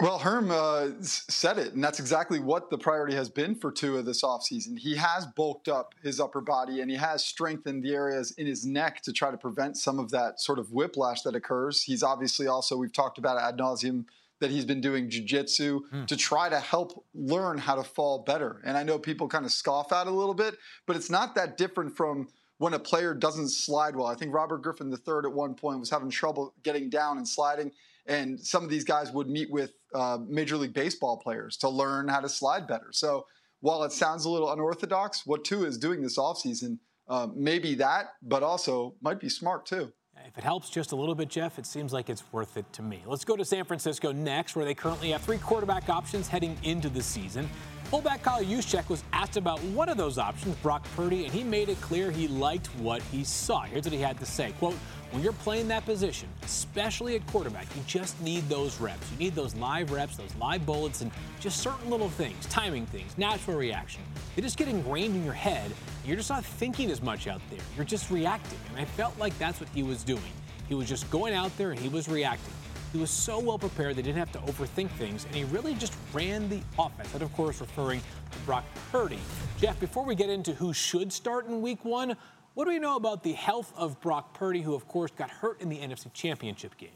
Well, 0.00 0.18
Herm 0.18 0.52
uh, 0.52 0.90
said 1.00 1.58
it, 1.58 1.74
and 1.74 1.82
that's 1.82 1.98
exactly 1.98 2.38
what 2.38 2.70
the 2.70 2.78
priority 2.78 3.16
has 3.16 3.28
been 3.28 3.56
for 3.56 3.72
Tua 3.72 4.02
this 4.02 4.22
offseason. 4.22 4.78
He 4.78 4.94
has 4.94 5.26
bulked 5.26 5.68
up 5.68 5.92
his 6.00 6.20
upper 6.20 6.40
body 6.40 6.80
and 6.80 6.88
he 6.88 6.96
has 6.96 7.24
strengthened 7.24 7.82
the 7.82 7.94
areas 7.94 8.30
in 8.38 8.46
his 8.46 8.64
neck 8.64 9.02
to 9.02 9.12
try 9.12 9.32
to 9.32 9.36
prevent 9.36 9.76
some 9.76 9.98
of 9.98 10.10
that 10.12 10.38
sort 10.38 10.60
of 10.60 10.70
whiplash 10.70 11.22
that 11.22 11.34
occurs. 11.34 11.82
He's 11.82 12.04
obviously 12.04 12.46
also, 12.46 12.76
we've 12.76 12.92
talked 12.92 13.18
about 13.18 13.38
ad 13.38 13.58
nauseum, 13.58 14.04
that 14.40 14.52
he's 14.52 14.64
been 14.64 14.80
doing 14.80 15.10
jujitsu 15.10 15.80
mm. 15.92 16.06
to 16.06 16.16
try 16.16 16.48
to 16.48 16.60
help 16.60 17.04
learn 17.12 17.58
how 17.58 17.74
to 17.74 17.82
fall 17.82 18.20
better. 18.20 18.62
And 18.64 18.78
I 18.78 18.84
know 18.84 19.00
people 19.00 19.26
kind 19.26 19.44
of 19.44 19.50
scoff 19.50 19.90
at 19.90 20.06
it 20.06 20.10
a 20.10 20.14
little 20.14 20.32
bit, 20.32 20.54
but 20.86 20.94
it's 20.94 21.10
not 21.10 21.34
that 21.34 21.56
different 21.56 21.96
from 21.96 22.28
when 22.58 22.72
a 22.72 22.78
player 22.78 23.14
doesn't 23.14 23.48
slide 23.48 23.96
well. 23.96 24.06
I 24.06 24.14
think 24.14 24.32
Robert 24.32 24.62
Griffin 24.62 24.92
III 24.92 25.14
at 25.24 25.32
one 25.32 25.54
point 25.54 25.80
was 25.80 25.90
having 25.90 26.10
trouble 26.10 26.54
getting 26.62 26.88
down 26.88 27.16
and 27.16 27.26
sliding 27.26 27.72
and 28.08 28.40
some 28.40 28.64
of 28.64 28.70
these 28.70 28.84
guys 28.84 29.12
would 29.12 29.28
meet 29.28 29.50
with 29.50 29.72
uh, 29.94 30.18
Major 30.28 30.56
League 30.56 30.74
Baseball 30.74 31.16
players 31.16 31.56
to 31.58 31.68
learn 31.68 32.08
how 32.08 32.20
to 32.20 32.28
slide 32.28 32.66
better. 32.66 32.88
So 32.92 33.26
while 33.60 33.82
it 33.84 33.92
sounds 33.92 34.24
a 34.24 34.30
little 34.30 34.52
unorthodox, 34.52 35.26
what 35.26 35.44
Tua 35.44 35.66
is 35.66 35.78
doing 35.78 36.02
this 36.02 36.18
offseason 36.18 36.78
uh, 37.08 37.28
may 37.34 37.58
be 37.58 37.74
that, 37.76 38.06
but 38.22 38.42
also 38.42 38.94
might 39.00 39.20
be 39.20 39.28
smart 39.28 39.66
too. 39.66 39.92
If 40.26 40.36
it 40.36 40.44
helps 40.44 40.68
just 40.68 40.92
a 40.92 40.96
little 40.96 41.14
bit, 41.14 41.28
Jeff, 41.28 41.58
it 41.58 41.66
seems 41.66 41.92
like 41.92 42.10
it's 42.10 42.24
worth 42.32 42.56
it 42.56 42.70
to 42.72 42.82
me. 42.82 43.02
Let's 43.06 43.24
go 43.24 43.36
to 43.36 43.44
San 43.44 43.64
Francisco 43.64 44.10
next, 44.10 44.56
where 44.56 44.64
they 44.64 44.74
currently 44.74 45.10
have 45.10 45.22
three 45.22 45.38
quarterback 45.38 45.88
options 45.88 46.26
heading 46.26 46.56
into 46.64 46.88
the 46.88 47.02
season. 47.02 47.48
Fullback 47.88 48.22
Kyle 48.22 48.44
Juszczyk 48.44 48.86
was 48.90 49.02
asked 49.14 49.38
about 49.38 49.62
one 49.62 49.88
of 49.88 49.96
those 49.96 50.18
options, 50.18 50.54
Brock 50.56 50.86
Purdy, 50.94 51.24
and 51.24 51.32
he 51.32 51.42
made 51.42 51.70
it 51.70 51.80
clear 51.80 52.10
he 52.10 52.28
liked 52.28 52.66
what 52.76 53.00
he 53.00 53.24
saw. 53.24 53.62
Here's 53.62 53.84
what 53.84 53.94
he 53.94 53.98
had 53.98 54.18
to 54.18 54.26
say, 54.26 54.52
quote, 54.58 54.74
when 55.10 55.22
you're 55.22 55.32
playing 55.32 55.68
that 55.68 55.86
position, 55.86 56.28
especially 56.42 57.16
at 57.16 57.26
quarterback, 57.28 57.64
you 57.74 57.82
just 57.86 58.20
need 58.20 58.46
those 58.46 58.78
reps. 58.78 59.10
You 59.12 59.16
need 59.16 59.34
those 59.34 59.54
live 59.54 59.90
reps, 59.90 60.18
those 60.18 60.34
live 60.38 60.66
bullets, 60.66 61.00
and 61.00 61.10
just 61.40 61.62
certain 61.62 61.88
little 61.88 62.10
things, 62.10 62.44
timing 62.48 62.84
things, 62.84 63.16
natural 63.16 63.56
reaction. 63.56 64.02
They 64.36 64.42
just 64.42 64.58
get 64.58 64.68
ingrained 64.68 65.16
in 65.16 65.24
your 65.24 65.32
head. 65.32 65.72
You're 66.04 66.18
just 66.18 66.28
not 66.28 66.44
thinking 66.44 66.90
as 66.90 67.00
much 67.00 67.26
out 67.26 67.40
there. 67.48 67.60
You're 67.74 67.86
just 67.86 68.10
reacting. 68.10 68.58
And 68.68 68.78
I 68.78 68.84
felt 68.84 69.18
like 69.18 69.38
that's 69.38 69.60
what 69.60 69.70
he 69.70 69.82
was 69.82 70.04
doing. 70.04 70.20
He 70.68 70.74
was 70.74 70.90
just 70.90 71.10
going 71.10 71.32
out 71.32 71.56
there 71.56 71.70
and 71.70 71.80
he 71.80 71.88
was 71.88 72.06
reacting. 72.06 72.52
He 72.92 72.98
was 72.98 73.10
so 73.10 73.38
well 73.38 73.58
prepared 73.58 73.96
they 73.96 74.02
didn't 74.02 74.18
have 74.18 74.32
to 74.32 74.38
overthink 74.40 74.90
things, 74.92 75.24
and 75.26 75.34
he 75.34 75.44
really 75.44 75.74
just 75.74 75.94
ran 76.12 76.48
the 76.48 76.60
offense. 76.78 77.10
That, 77.12 77.22
of 77.22 77.32
course, 77.34 77.60
referring 77.60 78.00
to 78.00 78.38
Brock 78.46 78.64
Purdy. 78.90 79.18
Jeff, 79.60 79.78
before 79.78 80.04
we 80.04 80.14
get 80.14 80.30
into 80.30 80.54
who 80.54 80.72
should 80.72 81.12
start 81.12 81.46
in 81.46 81.60
week 81.60 81.84
one, 81.84 82.16
what 82.54 82.64
do 82.64 82.70
we 82.70 82.78
know 82.78 82.96
about 82.96 83.22
the 83.22 83.34
health 83.34 83.72
of 83.76 84.00
Brock 84.00 84.34
Purdy, 84.34 84.62
who, 84.62 84.74
of 84.74 84.88
course, 84.88 85.10
got 85.10 85.30
hurt 85.30 85.60
in 85.60 85.68
the 85.68 85.76
NFC 85.76 86.12
Championship 86.12 86.76
game? 86.78 86.90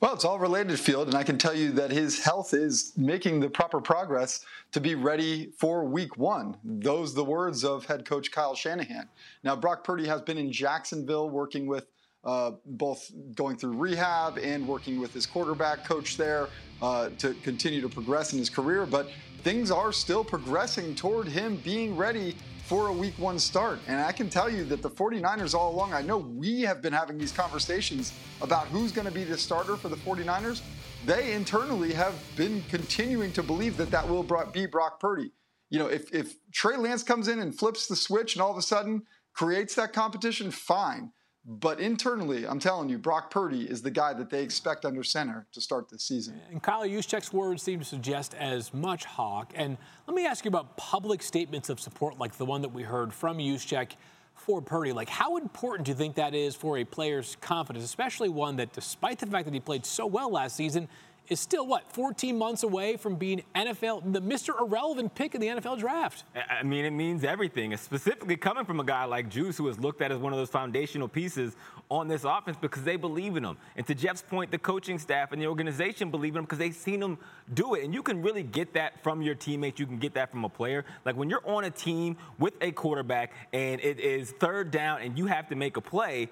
Well, 0.00 0.14
it's 0.14 0.24
all 0.24 0.38
related 0.38 0.78
field, 0.78 1.08
and 1.08 1.16
I 1.16 1.22
can 1.22 1.38
tell 1.38 1.54
you 1.54 1.72
that 1.72 1.90
his 1.90 2.22
health 2.22 2.54
is 2.54 2.92
making 2.96 3.40
the 3.40 3.48
proper 3.48 3.80
progress 3.80 4.44
to 4.72 4.80
be 4.80 4.94
ready 4.94 5.50
for 5.56 5.84
week 5.84 6.16
one. 6.16 6.56
Those 6.62 7.14
the 7.14 7.24
words 7.24 7.64
of 7.64 7.86
head 7.86 8.04
coach 8.04 8.30
Kyle 8.30 8.54
Shanahan. 8.54 9.08
Now, 9.42 9.56
Brock 9.56 9.84
Purdy 9.84 10.06
has 10.06 10.20
been 10.22 10.38
in 10.38 10.52
Jacksonville 10.52 11.30
working 11.30 11.66
with 11.66 11.86
uh, 12.24 12.52
both 12.64 13.10
going 13.34 13.56
through 13.56 13.76
rehab 13.76 14.38
and 14.38 14.66
working 14.66 15.00
with 15.00 15.12
his 15.12 15.26
quarterback 15.26 15.84
coach 15.84 16.16
there 16.16 16.48
uh, 16.82 17.10
to 17.18 17.34
continue 17.42 17.80
to 17.80 17.88
progress 17.88 18.32
in 18.32 18.38
his 18.38 18.50
career. 18.50 18.86
But 18.86 19.08
things 19.42 19.70
are 19.70 19.92
still 19.92 20.24
progressing 20.24 20.94
toward 20.94 21.28
him 21.28 21.56
being 21.64 21.96
ready 21.96 22.36
for 22.64 22.88
a 22.88 22.92
week 22.92 23.14
one 23.18 23.38
start. 23.38 23.78
And 23.88 23.98
I 23.98 24.12
can 24.12 24.28
tell 24.28 24.50
you 24.50 24.62
that 24.64 24.82
the 24.82 24.90
49ers 24.90 25.54
all 25.54 25.74
along, 25.74 25.94
I 25.94 26.02
know 26.02 26.18
we 26.18 26.60
have 26.62 26.82
been 26.82 26.92
having 26.92 27.16
these 27.16 27.32
conversations 27.32 28.12
about 28.42 28.66
who's 28.66 28.92
going 28.92 29.06
to 29.06 29.12
be 29.12 29.24
the 29.24 29.38
starter 29.38 29.76
for 29.76 29.88
the 29.88 29.96
49ers. 29.96 30.60
They 31.06 31.32
internally 31.32 31.94
have 31.94 32.14
been 32.36 32.62
continuing 32.68 33.32
to 33.32 33.42
believe 33.42 33.78
that 33.78 33.90
that 33.90 34.06
will 34.06 34.22
be 34.52 34.66
Brock 34.66 35.00
Purdy. 35.00 35.30
You 35.70 35.78
know, 35.78 35.86
if, 35.86 36.12
if 36.12 36.34
Trey 36.52 36.76
Lance 36.76 37.02
comes 37.02 37.28
in 37.28 37.38
and 37.38 37.58
flips 37.58 37.86
the 37.86 37.96
switch 37.96 38.34
and 38.34 38.42
all 38.42 38.50
of 38.50 38.58
a 38.58 38.62
sudden 38.62 39.04
creates 39.32 39.74
that 39.76 39.92
competition, 39.92 40.50
fine. 40.50 41.12
But 41.50 41.80
internally, 41.80 42.46
I'm 42.46 42.58
telling 42.58 42.90
you, 42.90 42.98
Brock 42.98 43.30
Purdy 43.30 43.62
is 43.62 43.80
the 43.80 43.90
guy 43.90 44.12
that 44.12 44.28
they 44.28 44.42
expect 44.42 44.84
under 44.84 45.02
center 45.02 45.46
to 45.52 45.62
start 45.62 45.88
this 45.88 46.02
season. 46.02 46.38
And 46.50 46.62
Kyle 46.62 46.86
Juszczyk's 46.86 47.32
words 47.32 47.62
seem 47.62 47.78
to 47.78 47.86
suggest 47.86 48.34
as 48.34 48.74
much, 48.74 49.06
Hawk. 49.06 49.52
And 49.54 49.78
let 50.06 50.14
me 50.14 50.26
ask 50.26 50.44
you 50.44 50.50
about 50.50 50.76
public 50.76 51.22
statements 51.22 51.70
of 51.70 51.80
support 51.80 52.18
like 52.18 52.36
the 52.36 52.44
one 52.44 52.60
that 52.60 52.68
we 52.68 52.82
heard 52.82 53.14
from 53.14 53.38
Juszczyk 53.38 53.92
for 54.34 54.60
Purdy. 54.60 54.92
Like, 54.92 55.08
how 55.08 55.38
important 55.38 55.86
do 55.86 55.92
you 55.92 55.96
think 55.96 56.16
that 56.16 56.34
is 56.34 56.54
for 56.54 56.76
a 56.76 56.84
player's 56.84 57.38
confidence, 57.40 57.82
especially 57.82 58.28
one 58.28 58.56
that, 58.56 58.74
despite 58.74 59.18
the 59.18 59.26
fact 59.26 59.46
that 59.46 59.54
he 59.54 59.60
played 59.60 59.86
so 59.86 60.04
well 60.04 60.30
last 60.30 60.54
season, 60.54 60.86
is 61.28 61.40
still 61.40 61.66
what 61.66 61.92
14 61.92 62.36
months 62.36 62.62
away 62.62 62.96
from 62.96 63.16
being 63.16 63.42
NFL 63.54 64.12
the 64.12 64.20
Mr. 64.20 64.58
Irrelevant 64.60 65.14
pick 65.14 65.34
in 65.34 65.40
the 65.40 65.48
NFL 65.48 65.78
draft. 65.78 66.24
I 66.50 66.62
mean, 66.62 66.84
it 66.84 66.90
means 66.90 67.24
everything. 67.24 67.76
Specifically 67.76 68.36
coming 68.36 68.64
from 68.64 68.80
a 68.80 68.84
guy 68.84 69.04
like 69.04 69.28
Juice, 69.28 69.56
who 69.56 69.68
is 69.68 69.78
looked 69.78 70.00
at 70.00 70.10
as 70.10 70.18
one 70.18 70.32
of 70.32 70.38
those 70.38 70.50
foundational 70.50 71.08
pieces 71.08 71.56
on 71.90 72.08
this 72.08 72.24
offense 72.24 72.56
because 72.60 72.82
they 72.82 72.96
believe 72.96 73.36
in 73.36 73.44
him. 73.44 73.56
And 73.76 73.86
to 73.86 73.94
Jeff's 73.94 74.22
point, 74.22 74.50
the 74.50 74.58
coaching 74.58 74.98
staff 74.98 75.32
and 75.32 75.40
the 75.40 75.46
organization 75.46 76.10
believe 76.10 76.34
in 76.34 76.40
him 76.40 76.44
because 76.44 76.58
they've 76.58 76.74
seen 76.74 77.02
him 77.02 77.18
do 77.54 77.74
it. 77.74 77.84
And 77.84 77.94
you 77.94 78.02
can 78.02 78.22
really 78.22 78.42
get 78.42 78.74
that 78.74 79.02
from 79.02 79.22
your 79.22 79.34
teammates. 79.34 79.78
You 79.78 79.86
can 79.86 79.98
get 79.98 80.14
that 80.14 80.30
from 80.30 80.44
a 80.44 80.48
player. 80.48 80.84
Like 81.04 81.16
when 81.16 81.30
you're 81.30 81.46
on 81.46 81.64
a 81.64 81.70
team 81.70 82.16
with 82.38 82.54
a 82.60 82.72
quarterback 82.72 83.32
and 83.52 83.80
it 83.80 84.00
is 84.00 84.30
third 84.32 84.70
down 84.70 85.02
and 85.02 85.18
you 85.18 85.26
have 85.26 85.48
to 85.48 85.54
make 85.54 85.76
a 85.76 85.80
play 85.80 86.28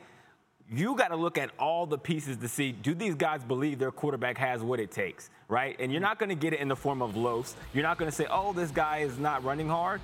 you 0.71 0.97
got 0.97 1.09
to 1.09 1.17
look 1.17 1.39
at 1.39 1.51
all 1.59 1.87
the 1.87 1.99
pieces 1.99 2.37
to 2.39 2.49
see 2.49 2.73
do 2.73 2.95
these 2.95 3.15
guys 3.15 3.45
believe 3.45 3.79
their 3.79 3.93
quarterback 3.93 4.37
has 4.39 4.63
what 4.63 4.81
it 4.81 4.91
takes, 4.91 5.31
right? 5.49 5.77
And 5.79 5.93
you're 5.93 6.01
not 6.01 6.19
going 6.19 6.31
to 6.31 6.35
get 6.35 6.53
it 6.53 6.61
in 6.61 6.69
the 6.69 6.77
form 6.77 7.03
of 7.03 7.17
loafs. 7.17 7.55
You're 7.73 7.85
not 7.85 7.99
going 7.99 8.11
to 8.11 8.17
say, 8.17 8.27
oh, 8.29 8.53
this 8.53 8.71
guy 8.71 8.99
is 8.99 9.19
not 9.19 9.45
running 9.45 9.69
hard. 9.69 10.01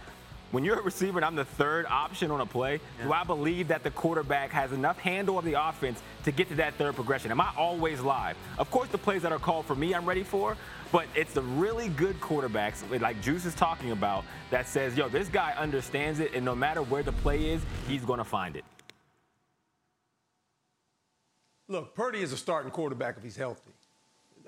When 0.53 0.65
you're 0.65 0.79
a 0.79 0.83
receiver 0.83 1.19
and 1.19 1.25
I'm 1.25 1.35
the 1.35 1.47
third 1.47 1.87
option 1.87 2.31
on 2.31 2.43
a 2.43 2.47
play, 2.47 2.79
yeah. 2.99 3.07
do 3.07 3.13
I 3.13 3.25
believe 3.25 3.69
that 3.69 3.83
the 3.83 3.91
quarterback 3.91 4.51
has 4.51 4.71
enough 4.71 4.99
handle 4.99 5.39
of 5.39 5.47
the 5.47 5.55
offense 5.55 6.03
to 6.25 6.31
get 6.31 6.49
to 6.51 6.57
that 6.57 6.75
third 6.75 6.95
progression? 6.95 7.31
Am 7.31 7.41
I 7.41 7.51
always 7.57 8.03
live? 8.03 8.37
Of 8.59 8.71
course, 8.71 8.91
the 8.91 8.99
plays 8.99 9.23
that 9.23 9.33
are 9.33 9.39
called 9.39 9.65
for 9.65 9.75
me, 9.75 9.95
I'm 9.95 10.05
ready 10.05 10.23
for, 10.23 10.59
but 10.93 11.07
it's 11.15 11.33
the 11.33 11.41
really 11.41 11.89
good 11.89 12.21
quarterbacks, 12.21 12.83
like 13.01 13.23
Juice 13.23 13.47
is 13.47 13.55
talking 13.55 13.93
about, 13.93 14.25
that 14.51 14.69
says, 14.69 14.95
yo, 14.95 15.09
this 15.09 15.29
guy 15.29 15.55
understands 15.59 16.21
it, 16.21 16.35
and 16.35 16.45
no 16.45 16.55
matter 16.55 16.83
where 16.83 17.03
the 17.03 17.13
play 17.13 17.51
is, 17.51 17.63
he's 17.89 18.05
going 18.05 18.19
to 18.19 18.25
find 18.25 18.55
it. 18.55 18.65
Look, 21.73 21.95
Purdy 21.95 22.21
is 22.21 22.35
a 22.35 22.37
starting 22.37 22.71
quarterback 22.71 23.17
if 23.17 23.23
he's 23.23 23.35
healthy. 23.35 23.71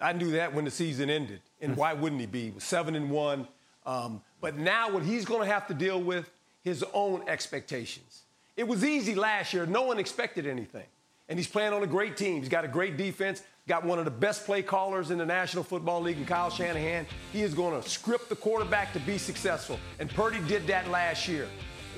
I 0.02 0.12
knew 0.12 0.32
that 0.32 0.52
when 0.52 0.66
the 0.66 0.70
season 0.70 1.08
ended, 1.08 1.40
and 1.58 1.74
why 1.74 1.94
wouldn't 1.94 2.20
he 2.20 2.26
be? 2.26 2.50
He 2.50 2.60
seven 2.60 2.94
and 2.94 3.10
one. 3.10 3.48
Um, 3.86 4.20
but 4.42 4.58
now 4.58 4.90
what 4.90 5.02
he's 5.02 5.24
going 5.24 5.40
to 5.40 5.46
have 5.46 5.66
to 5.68 5.74
deal 5.74 6.02
with 6.02 6.30
his 6.64 6.84
own 6.92 7.26
expectations. 7.26 8.24
It 8.58 8.68
was 8.68 8.84
easy 8.84 9.14
last 9.14 9.54
year; 9.54 9.64
no 9.64 9.84
one 9.84 9.98
expected 9.98 10.46
anything, 10.46 10.84
and 11.30 11.38
he's 11.38 11.48
playing 11.48 11.72
on 11.72 11.82
a 11.82 11.86
great 11.86 12.18
team. 12.18 12.40
He's 12.40 12.50
got 12.50 12.66
a 12.66 12.68
great 12.68 12.98
defense. 12.98 13.42
Got 13.66 13.86
one 13.86 13.98
of 13.98 14.04
the 14.04 14.10
best 14.10 14.44
play 14.44 14.60
callers 14.60 15.10
in 15.10 15.16
the 15.16 15.24
National 15.24 15.64
Football 15.64 16.02
League, 16.02 16.18
and 16.18 16.26
Kyle 16.26 16.50
Shanahan. 16.50 17.06
He 17.32 17.40
is 17.40 17.54
going 17.54 17.80
to 17.80 17.88
script 17.88 18.28
the 18.28 18.36
quarterback 18.36 18.92
to 18.92 19.00
be 19.00 19.16
successful, 19.16 19.80
and 19.98 20.10
Purdy 20.10 20.40
did 20.46 20.66
that 20.66 20.90
last 20.90 21.26
year 21.26 21.48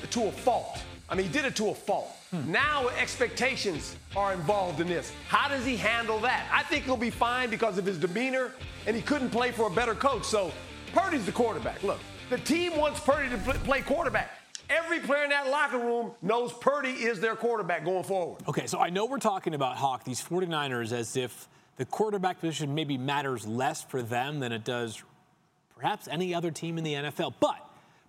to 0.08 0.28
a 0.28 0.30
fault. 0.30 0.78
I 1.08 1.14
mean, 1.14 1.26
he 1.26 1.32
did 1.32 1.44
it 1.44 1.54
to 1.56 1.68
a 1.68 1.74
fault. 1.74 2.08
Hmm. 2.30 2.50
Now 2.50 2.88
expectations 2.88 3.96
are 4.16 4.32
involved 4.32 4.80
in 4.80 4.88
this. 4.88 5.12
How 5.28 5.48
does 5.48 5.64
he 5.64 5.76
handle 5.76 6.18
that? 6.20 6.46
I 6.52 6.62
think 6.64 6.84
he'll 6.84 6.96
be 6.96 7.10
fine 7.10 7.48
because 7.50 7.78
of 7.78 7.86
his 7.86 7.98
demeanor, 7.98 8.52
and 8.86 8.96
he 8.96 9.02
couldn't 9.02 9.30
play 9.30 9.52
for 9.52 9.68
a 9.68 9.70
better 9.70 9.94
coach. 9.94 10.24
So 10.24 10.52
Purdy's 10.92 11.26
the 11.26 11.32
quarterback. 11.32 11.82
Look, 11.82 12.00
the 12.30 12.38
team 12.38 12.76
wants 12.76 13.00
Purdy 13.00 13.28
to 13.30 13.36
play 13.36 13.82
quarterback. 13.82 14.30
Every 14.68 14.98
player 14.98 15.22
in 15.22 15.30
that 15.30 15.48
locker 15.48 15.78
room 15.78 16.10
knows 16.22 16.52
Purdy 16.52 16.90
is 16.90 17.20
their 17.20 17.36
quarterback 17.36 17.84
going 17.84 18.02
forward. 18.02 18.42
Okay, 18.48 18.66
so 18.66 18.80
I 18.80 18.90
know 18.90 19.06
we're 19.06 19.18
talking 19.18 19.54
about 19.54 19.76
Hawk, 19.76 20.02
these 20.02 20.20
49ers, 20.20 20.90
as 20.90 21.16
if 21.16 21.48
the 21.76 21.84
quarterback 21.84 22.40
position 22.40 22.74
maybe 22.74 22.98
matters 22.98 23.46
less 23.46 23.82
for 23.82 24.02
them 24.02 24.40
than 24.40 24.50
it 24.50 24.64
does 24.64 25.04
perhaps 25.76 26.08
any 26.08 26.34
other 26.34 26.50
team 26.50 26.78
in 26.78 26.84
the 26.84 26.94
NFL. 26.94 27.34
But 27.38 27.65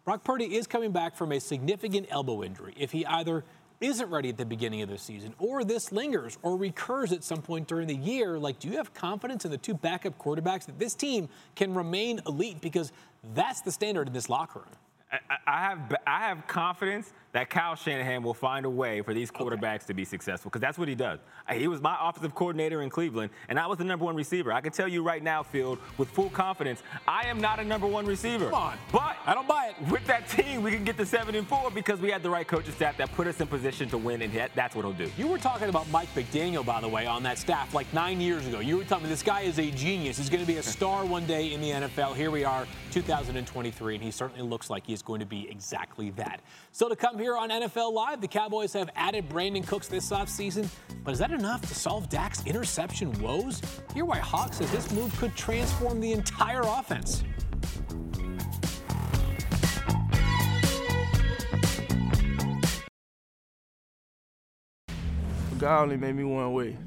Brock 0.08 0.24
Purdy 0.24 0.56
is 0.56 0.68
coming 0.68 0.94
back 0.94 1.18
from 1.18 1.34
a 1.34 1.40
significant 1.42 2.08
elbow 2.10 2.42
injury. 2.42 2.74
If 2.78 2.94
he 2.94 3.06
either 3.06 3.44
isn't 3.82 4.10
ready 4.10 4.30
at 4.30 4.38
the 4.38 4.46
beginning 4.46 4.82
of 4.82 4.88
the 4.88 4.98
season, 4.98 5.34
or 5.38 5.66
this 5.66 5.92
lingers 5.92 6.38
or 6.44 6.56
recurs 6.56 7.12
at 7.12 7.26
some 7.26 7.42
point 7.42 7.68
during 7.68 7.90
the 7.90 7.96
year, 7.98 8.40
like, 8.40 8.58
do 8.58 8.70
you 8.70 8.78
have 8.78 8.94
confidence 8.94 9.44
in 9.44 9.52
the 9.52 9.58
two 9.58 9.74
backup 9.74 10.18
quarterbacks 10.18 10.66
that 10.68 10.80
this 10.80 10.96
team 10.96 11.28
can 11.56 11.74
remain 11.74 12.22
elite? 12.26 12.62
Because 12.62 12.94
that's 13.34 13.60
the 13.60 13.72
standard 13.72 14.08
in 14.08 14.14
this 14.14 14.30
locker 14.30 14.60
room. 14.60 14.70
I, 15.12 15.18
I 15.46 15.62
have 15.64 15.96
I 16.08 16.20
have 16.22 16.48
confidence 16.48 17.12
that 17.34 17.50
Kyle 17.50 17.76
Shanahan 17.76 18.24
will 18.24 18.34
find 18.34 18.66
a 18.66 18.70
way 18.70 19.02
for 19.02 19.14
these 19.14 19.32
quarterbacks 19.32 19.76
okay. 19.76 19.88
to 19.88 19.94
be 19.94 20.06
successful 20.06 20.50
because 20.50 20.62
that's 20.62 20.78
what 20.78 20.88
he 20.88 20.96
does. 20.96 21.20
Uh, 21.48 21.54
he 21.54 21.68
was 21.68 21.82
my 21.82 21.98
offensive 22.02 22.34
coordinator 22.34 22.82
in 22.82 22.90
Cleveland, 22.90 23.32
and 23.50 23.60
I 23.60 23.68
was 23.68 23.78
the 23.78 23.84
number 23.84 24.06
one 24.06 24.16
receiver. 24.16 24.54
I 24.54 24.62
can 24.62 24.72
tell 24.72 24.88
you 24.88 25.04
right 25.04 25.22
now, 25.22 25.44
Field, 25.44 25.80
with 25.98 26.10
full 26.10 26.30
confidence, 26.30 26.82
I 27.08 27.28
am 27.28 27.40
not 27.40 27.60
a 27.60 27.64
number 27.64 27.88
one 27.88 28.06
receiver. 28.06 28.46
Come 28.46 28.54
on, 28.54 28.78
but 28.92 29.18
I 29.26 29.34
don't 29.34 29.48
buy 29.48 29.68
it. 29.68 29.92
With 29.92 30.06
that 30.08 30.28
team, 30.30 30.64
we 30.64 30.72
can 30.72 30.84
get 30.84 30.98
to 30.98 31.06
seven 31.06 31.36
and 31.36 31.48
four 31.48 31.70
because 31.72 32.00
we 32.00 32.10
had 32.10 32.24
the 32.24 32.30
right 32.30 32.48
coaching 32.48 32.74
staff 32.74 32.98
that 32.98 33.12
put 33.14 33.28
us 33.28 33.40
in 33.40 33.48
position 33.48 33.90
to 33.90 33.98
win, 33.98 34.22
and 34.22 34.34
that's 34.56 34.76
what 34.76 34.86
he'll 34.86 34.94
do. 34.94 35.12
You 35.18 35.28
were 35.28 35.38
talking 35.38 35.70
about 35.70 35.90
Mike 35.90 36.14
McDaniel, 36.16 36.66
by 36.66 36.82
the 36.82 36.88
way, 36.88 37.06
on 37.06 37.24
that 37.24 37.38
staff 37.38 37.74
like 37.74 37.92
nine 37.94 38.22
years 38.22 38.48
ago. 38.48 38.60
You 38.60 38.78
were 38.78 38.84
telling 38.84 39.04
me 39.04 39.10
this 39.10 39.24
guy 39.24 39.42
is 39.42 39.60
a 39.60 39.70
genius. 39.72 40.18
He's 40.18 40.30
going 40.30 40.44
to 40.44 40.48
be 40.48 40.58
a 40.58 40.64
star 40.78 41.06
one 41.06 41.26
day 41.26 41.54
in 41.54 41.62
the 41.62 41.72
NFL. 41.72 42.16
Here 42.16 42.32
we 42.32 42.44
are, 42.44 42.68
2023, 42.92 43.96
and 43.96 44.04
he 44.04 44.12
certainly 44.12 44.48
looks 44.48 44.70
like 44.70 44.86
he's 44.86 45.02
going 45.02 45.20
to 45.20 45.26
be 45.26 45.50
exactly 45.50 46.12
that. 46.12 46.42
So 46.72 46.90
to 46.90 46.96
come 46.96 47.17
here 47.18 47.38
on 47.38 47.50
NFL 47.50 47.94
Live, 47.94 48.22
the 48.22 48.28
Cowboys 48.28 48.74
have 48.74 48.90
added 48.96 49.30
Brandin 49.30 49.66
Cooks 49.66 49.88
this 49.88 50.12
offseason, 50.12 50.68
but 51.04 51.14
is 51.14 51.20
that 51.20 51.32
enough 51.32 51.62
to 51.62 51.74
solve 51.74 52.10
Dak's 52.10 52.46
interception 52.46 53.12
woes? 53.22 53.62
Hear 53.94 54.06
why 54.06 54.18
Hawk 54.18 54.54
says 54.54 54.72
this 54.72 54.92
move 54.92 55.16
could 55.18 55.36
transform 55.36 56.00
the 56.00 56.12
entire 56.12 56.62
offense. 56.62 57.24
God 65.58 65.84
only 65.84 65.98
made 65.98 66.16
me 66.16 66.24
one 66.24 66.54
way. 66.54 66.78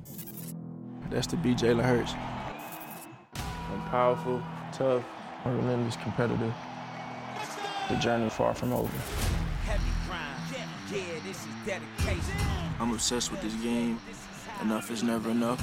That's 1.11 1.27
to 1.29 1.37
be 1.37 1.55
Jalen 1.55 1.83
Hurts. 1.83 2.15
I'm 3.35 3.81
powerful, 3.91 4.43
tough, 4.73 5.05
relentless 5.45 5.97
competitor. 5.97 6.53
The 7.89 7.97
journey 7.97 8.31
far 8.31 8.55
from 8.55 8.73
over. 8.73 9.50
I'm 12.81 12.93
obsessed 12.93 13.31
with 13.31 13.41
this 13.43 13.55
game. 13.55 14.01
Enough 14.63 14.91
is 14.91 15.05
never 15.05 15.31
enough. 15.31 15.61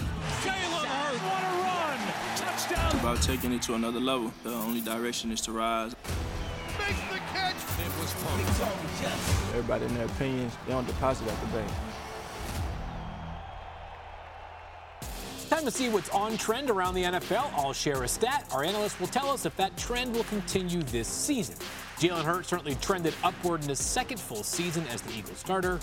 It's 2.86 2.94
about 2.94 3.22
taking 3.22 3.52
it 3.52 3.62
to 3.64 3.74
another 3.74 4.00
level. 4.00 4.32
The 4.44 4.54
only 4.54 4.80
direction 4.80 5.32
is 5.32 5.42
to 5.42 5.52
rise. 5.52 5.96
Everybody 9.50 9.86
in 9.86 9.96
their 9.96 10.06
opinions, 10.06 10.54
they 10.66 10.72
don't 10.72 10.88
deposit 10.88 11.28
at 11.28 11.42
the 11.42 11.48
bank. 11.48 11.72
To 15.68 15.72
see 15.72 15.90
what's 15.90 16.10
on 16.12 16.38
trend 16.38 16.70
around 16.70 16.94
the 16.94 17.04
NFL. 17.04 17.52
I'll 17.54 17.74
share 17.74 18.04
a 18.04 18.08
stat. 18.08 18.48
Our 18.54 18.64
analyst 18.64 19.02
will 19.02 19.08
tell 19.08 19.30
us 19.30 19.46
if 19.46 19.54
that 19.58 19.78
trend 19.78 20.16
will 20.16 20.24
continue 20.24 20.82
this 20.84 21.10
season. 21.10 21.58
Jalen 21.98 22.24
Hurts 22.24 22.48
certainly 22.48 22.76
trended 22.76 23.14
upward 23.22 23.64
in 23.64 23.70
his 23.70 23.80
second 23.80 24.18
full 24.18 24.44
season 24.44 24.88
as 24.88 25.02
the 25.02 25.14
Eagles 25.14 25.40
starter. 25.40 25.82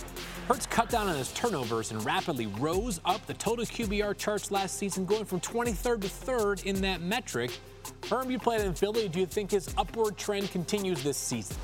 Hurts 0.49 0.65
cut 0.65 0.89
down 0.89 1.09
on 1.09 1.17
his 1.17 1.33
turnovers 1.33 1.91
and 1.91 2.03
rapidly 2.03 2.47
rose 2.47 2.99
up 3.05 3.27
the 3.27 3.35
total 3.35 3.67
QBR 3.67 4.17
charts 4.17 4.51
last 4.51 4.79
season, 4.79 5.05
going 5.05 5.27
from 5.27 5.41
23rd 5.41 6.01
to 6.01 6.09
3rd 6.09 6.65
in 6.65 6.81
that 6.81 7.03
metric. 7.03 7.51
Herm, 8.09 8.31
you 8.31 8.39
played 8.39 8.63
in 8.63 8.73
Philly. 8.73 9.11
Do 9.11 9.21
you 9.21 9.27
think 9.27 9.51
his 9.51 9.69
upward 9.77 10.17
trend 10.17 10.51
continues 10.51 11.03
this 11.03 11.19
season? 11.19 11.59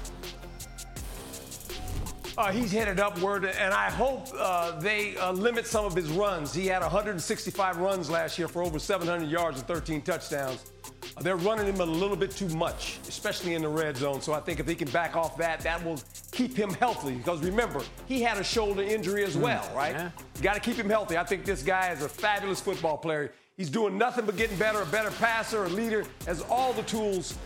Uh, 2.40 2.50
he's 2.50 2.72
headed 2.72 2.98
upward, 2.98 3.44
and 3.44 3.74
I 3.74 3.90
hope 3.90 4.28
uh, 4.34 4.80
they 4.80 5.14
uh, 5.18 5.30
limit 5.30 5.66
some 5.66 5.84
of 5.84 5.94
his 5.94 6.08
runs. 6.08 6.54
He 6.54 6.66
had 6.66 6.80
165 6.80 7.76
runs 7.76 8.08
last 8.08 8.38
year 8.38 8.48
for 8.48 8.62
over 8.62 8.78
700 8.78 9.28
yards 9.28 9.58
and 9.58 9.68
13 9.68 10.00
touchdowns. 10.00 10.72
Uh, 11.18 11.22
they're 11.22 11.36
running 11.36 11.66
him 11.66 11.82
a 11.82 11.84
little 11.84 12.16
bit 12.16 12.30
too 12.30 12.48
much, 12.48 12.98
especially 13.06 13.52
in 13.52 13.60
the 13.60 13.68
red 13.68 13.94
zone. 13.94 14.22
So 14.22 14.32
I 14.32 14.40
think 14.40 14.58
if 14.58 14.66
he 14.66 14.74
can 14.74 14.88
back 14.88 15.16
off 15.16 15.36
that, 15.36 15.60
that 15.60 15.84
will 15.84 16.00
keep 16.32 16.56
him 16.56 16.70
healthy. 16.70 17.16
Because 17.16 17.42
remember, 17.42 17.82
he 18.06 18.22
had 18.22 18.38
a 18.38 18.44
shoulder 18.44 18.82
injury 18.82 19.22
as 19.22 19.36
mm. 19.36 19.42
well, 19.42 19.70
right? 19.76 19.92
Yeah. 19.92 20.10
Got 20.40 20.54
to 20.54 20.60
keep 20.60 20.76
him 20.76 20.88
healthy. 20.88 21.18
I 21.18 21.24
think 21.24 21.44
this 21.44 21.62
guy 21.62 21.92
is 21.92 22.02
a 22.02 22.08
fabulous 22.08 22.58
football 22.58 22.96
player. 22.96 23.34
He's 23.58 23.68
doing 23.68 23.98
nothing 23.98 24.24
but 24.24 24.38
getting 24.38 24.56
better, 24.56 24.80
a 24.80 24.86
better 24.86 25.10
passer, 25.10 25.64
a 25.64 25.68
leader, 25.68 26.06
has 26.24 26.40
all 26.48 26.72
the 26.72 26.84
tools 26.84 27.36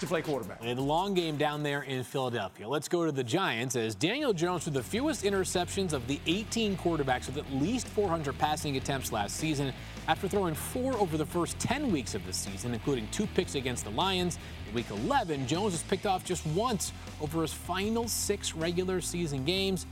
to 0.00 0.06
play 0.06 0.22
quarterback. 0.22 0.58
And 0.62 0.78
the 0.78 0.82
long 0.82 1.14
game 1.14 1.36
down 1.36 1.62
there 1.62 1.82
in 1.82 2.04
Philadelphia. 2.04 2.68
Let's 2.68 2.88
go 2.88 3.04
to 3.04 3.12
the 3.12 3.24
Giants 3.24 3.76
as 3.76 3.94
Daniel 3.94 4.32
Jones 4.32 4.64
with 4.64 4.74
the 4.74 4.82
fewest 4.82 5.24
interceptions 5.24 5.92
of 5.92 6.06
the 6.06 6.20
18 6.26 6.76
quarterbacks 6.76 7.26
with 7.26 7.38
at 7.38 7.50
least 7.52 7.88
400 7.88 8.36
passing 8.38 8.76
attempts 8.76 9.12
last 9.12 9.36
season 9.36 9.72
after 10.08 10.28
throwing 10.28 10.54
four 10.54 10.94
over 10.98 11.16
the 11.16 11.26
first 11.26 11.58
10 11.58 11.90
weeks 11.90 12.14
of 12.14 12.24
the 12.26 12.32
season, 12.32 12.74
including 12.74 13.08
two 13.10 13.26
picks 13.28 13.54
against 13.54 13.84
the 13.84 13.90
Lions. 13.90 14.38
In 14.68 14.74
week 14.74 14.90
11, 14.90 15.46
Jones 15.46 15.72
was 15.72 15.82
picked 15.82 16.06
off 16.06 16.24
just 16.24 16.46
once 16.48 16.92
over 17.20 17.42
his 17.42 17.52
final 17.52 18.06
six 18.08 18.54
regular 18.54 19.00
season 19.00 19.44
games. 19.44 19.86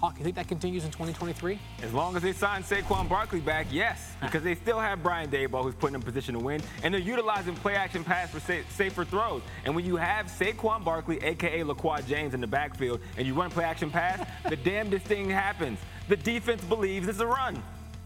Hawk, 0.00 0.16
you 0.16 0.22
think 0.22 0.36
that 0.36 0.46
continues 0.46 0.84
in 0.84 0.92
2023? 0.92 1.58
As 1.82 1.92
long 1.92 2.14
as 2.16 2.22
they 2.22 2.32
sign 2.32 2.62
Saquon 2.62 3.08
Barkley 3.08 3.40
back, 3.40 3.66
yes, 3.68 4.14
because 4.22 4.44
they 4.44 4.54
still 4.54 4.78
have 4.78 5.02
Brian 5.02 5.28
Daboll 5.28 5.64
who's 5.64 5.74
putting 5.74 5.96
in 5.96 6.02
position 6.02 6.34
to 6.34 6.40
win, 6.40 6.62
and 6.84 6.94
they're 6.94 7.00
utilizing 7.00 7.56
play-action 7.56 8.04
pass 8.04 8.30
for 8.30 8.38
sa- 8.38 8.62
safer 8.70 9.04
throws. 9.04 9.42
And 9.64 9.74
when 9.74 9.84
you 9.84 9.96
have 9.96 10.26
Saquon 10.26 10.84
Barkley, 10.84 11.18
aka 11.24 11.62
LaQuad 11.62 12.06
James, 12.06 12.32
in 12.32 12.40
the 12.40 12.46
backfield, 12.46 13.00
and 13.16 13.26
you 13.26 13.34
run 13.34 13.50
play-action 13.50 13.90
pass, 13.90 14.24
the 14.48 14.56
damnedest 14.70 15.04
thing 15.06 15.28
happens. 15.28 15.80
The 16.08 16.16
defense 16.16 16.62
believes 16.62 17.08
it's 17.08 17.18
a 17.18 17.26
run. 17.26 17.60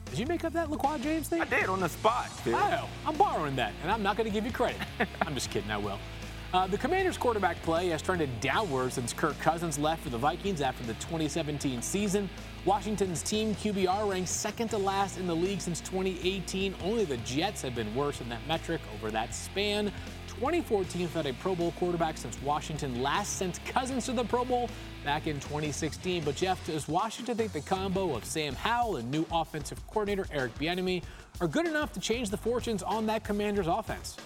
Did 0.06 0.18
you 0.18 0.26
make 0.26 0.44
up 0.44 0.54
that 0.54 0.68
LaQuad 0.68 1.02
James 1.02 1.28
thing? 1.28 1.42
I 1.42 1.44
did 1.44 1.66
on 1.66 1.80
the 1.80 1.90
spot. 1.90 2.30
Dude. 2.42 2.54
Oh, 2.54 2.88
I'm 3.06 3.16
borrowing 3.16 3.56
that, 3.56 3.74
and 3.82 3.90
I'm 3.90 4.02
not 4.02 4.16
going 4.16 4.28
to 4.28 4.32
give 4.32 4.46
you 4.46 4.52
credit. 4.52 4.80
I'm 5.20 5.34
just 5.34 5.50
kidding. 5.50 5.70
I 5.70 5.76
will. 5.76 5.98
Uh, 6.52 6.66
the 6.66 6.76
Commanders' 6.76 7.16
quarterback 7.16 7.60
play 7.62 7.88
has 7.88 8.02
trended 8.02 8.28
downward 8.40 8.92
since 8.92 9.14
Kirk 9.14 9.38
Cousins 9.38 9.78
left 9.78 10.02
for 10.02 10.10
the 10.10 10.18
Vikings 10.18 10.60
after 10.60 10.84
the 10.84 10.92
2017 10.94 11.80
season. 11.80 12.28
Washington's 12.66 13.22
team 13.22 13.54
QBR 13.54 14.10
ranks 14.10 14.30
second 14.30 14.68
to 14.68 14.76
last 14.76 15.16
in 15.16 15.26
the 15.26 15.34
league 15.34 15.62
since 15.62 15.80
2018. 15.80 16.74
Only 16.82 17.06
the 17.06 17.16
Jets 17.18 17.62
have 17.62 17.74
been 17.74 17.94
worse 17.94 18.20
in 18.20 18.28
that 18.28 18.46
metric 18.46 18.82
over 18.94 19.10
that 19.10 19.34
span. 19.34 19.90
2014 20.28 21.02
without 21.02 21.24
a 21.24 21.32
Pro 21.34 21.54
Bowl 21.54 21.72
quarterback 21.78 22.18
since 22.18 22.40
Washington 22.42 23.02
last 23.02 23.38
sent 23.38 23.64
Cousins 23.64 24.04
to 24.04 24.12
the 24.12 24.24
Pro 24.24 24.44
Bowl 24.44 24.68
back 25.04 25.26
in 25.26 25.36
2016. 25.40 26.22
But 26.22 26.36
Jeff, 26.36 26.66
does 26.66 26.86
Washington 26.86 27.34
think 27.38 27.52
the 27.52 27.62
combo 27.62 28.14
of 28.14 28.26
Sam 28.26 28.54
Howell 28.54 28.96
and 28.96 29.10
new 29.10 29.24
offensive 29.32 29.84
coordinator 29.86 30.26
Eric 30.30 30.54
Bieniemy 30.58 31.02
are 31.40 31.48
good 31.48 31.66
enough 31.66 31.92
to 31.92 32.00
change 32.00 32.28
the 32.28 32.36
fortunes 32.36 32.82
on 32.82 33.06
that 33.06 33.24
Commanders 33.24 33.68
offense? 33.68 34.18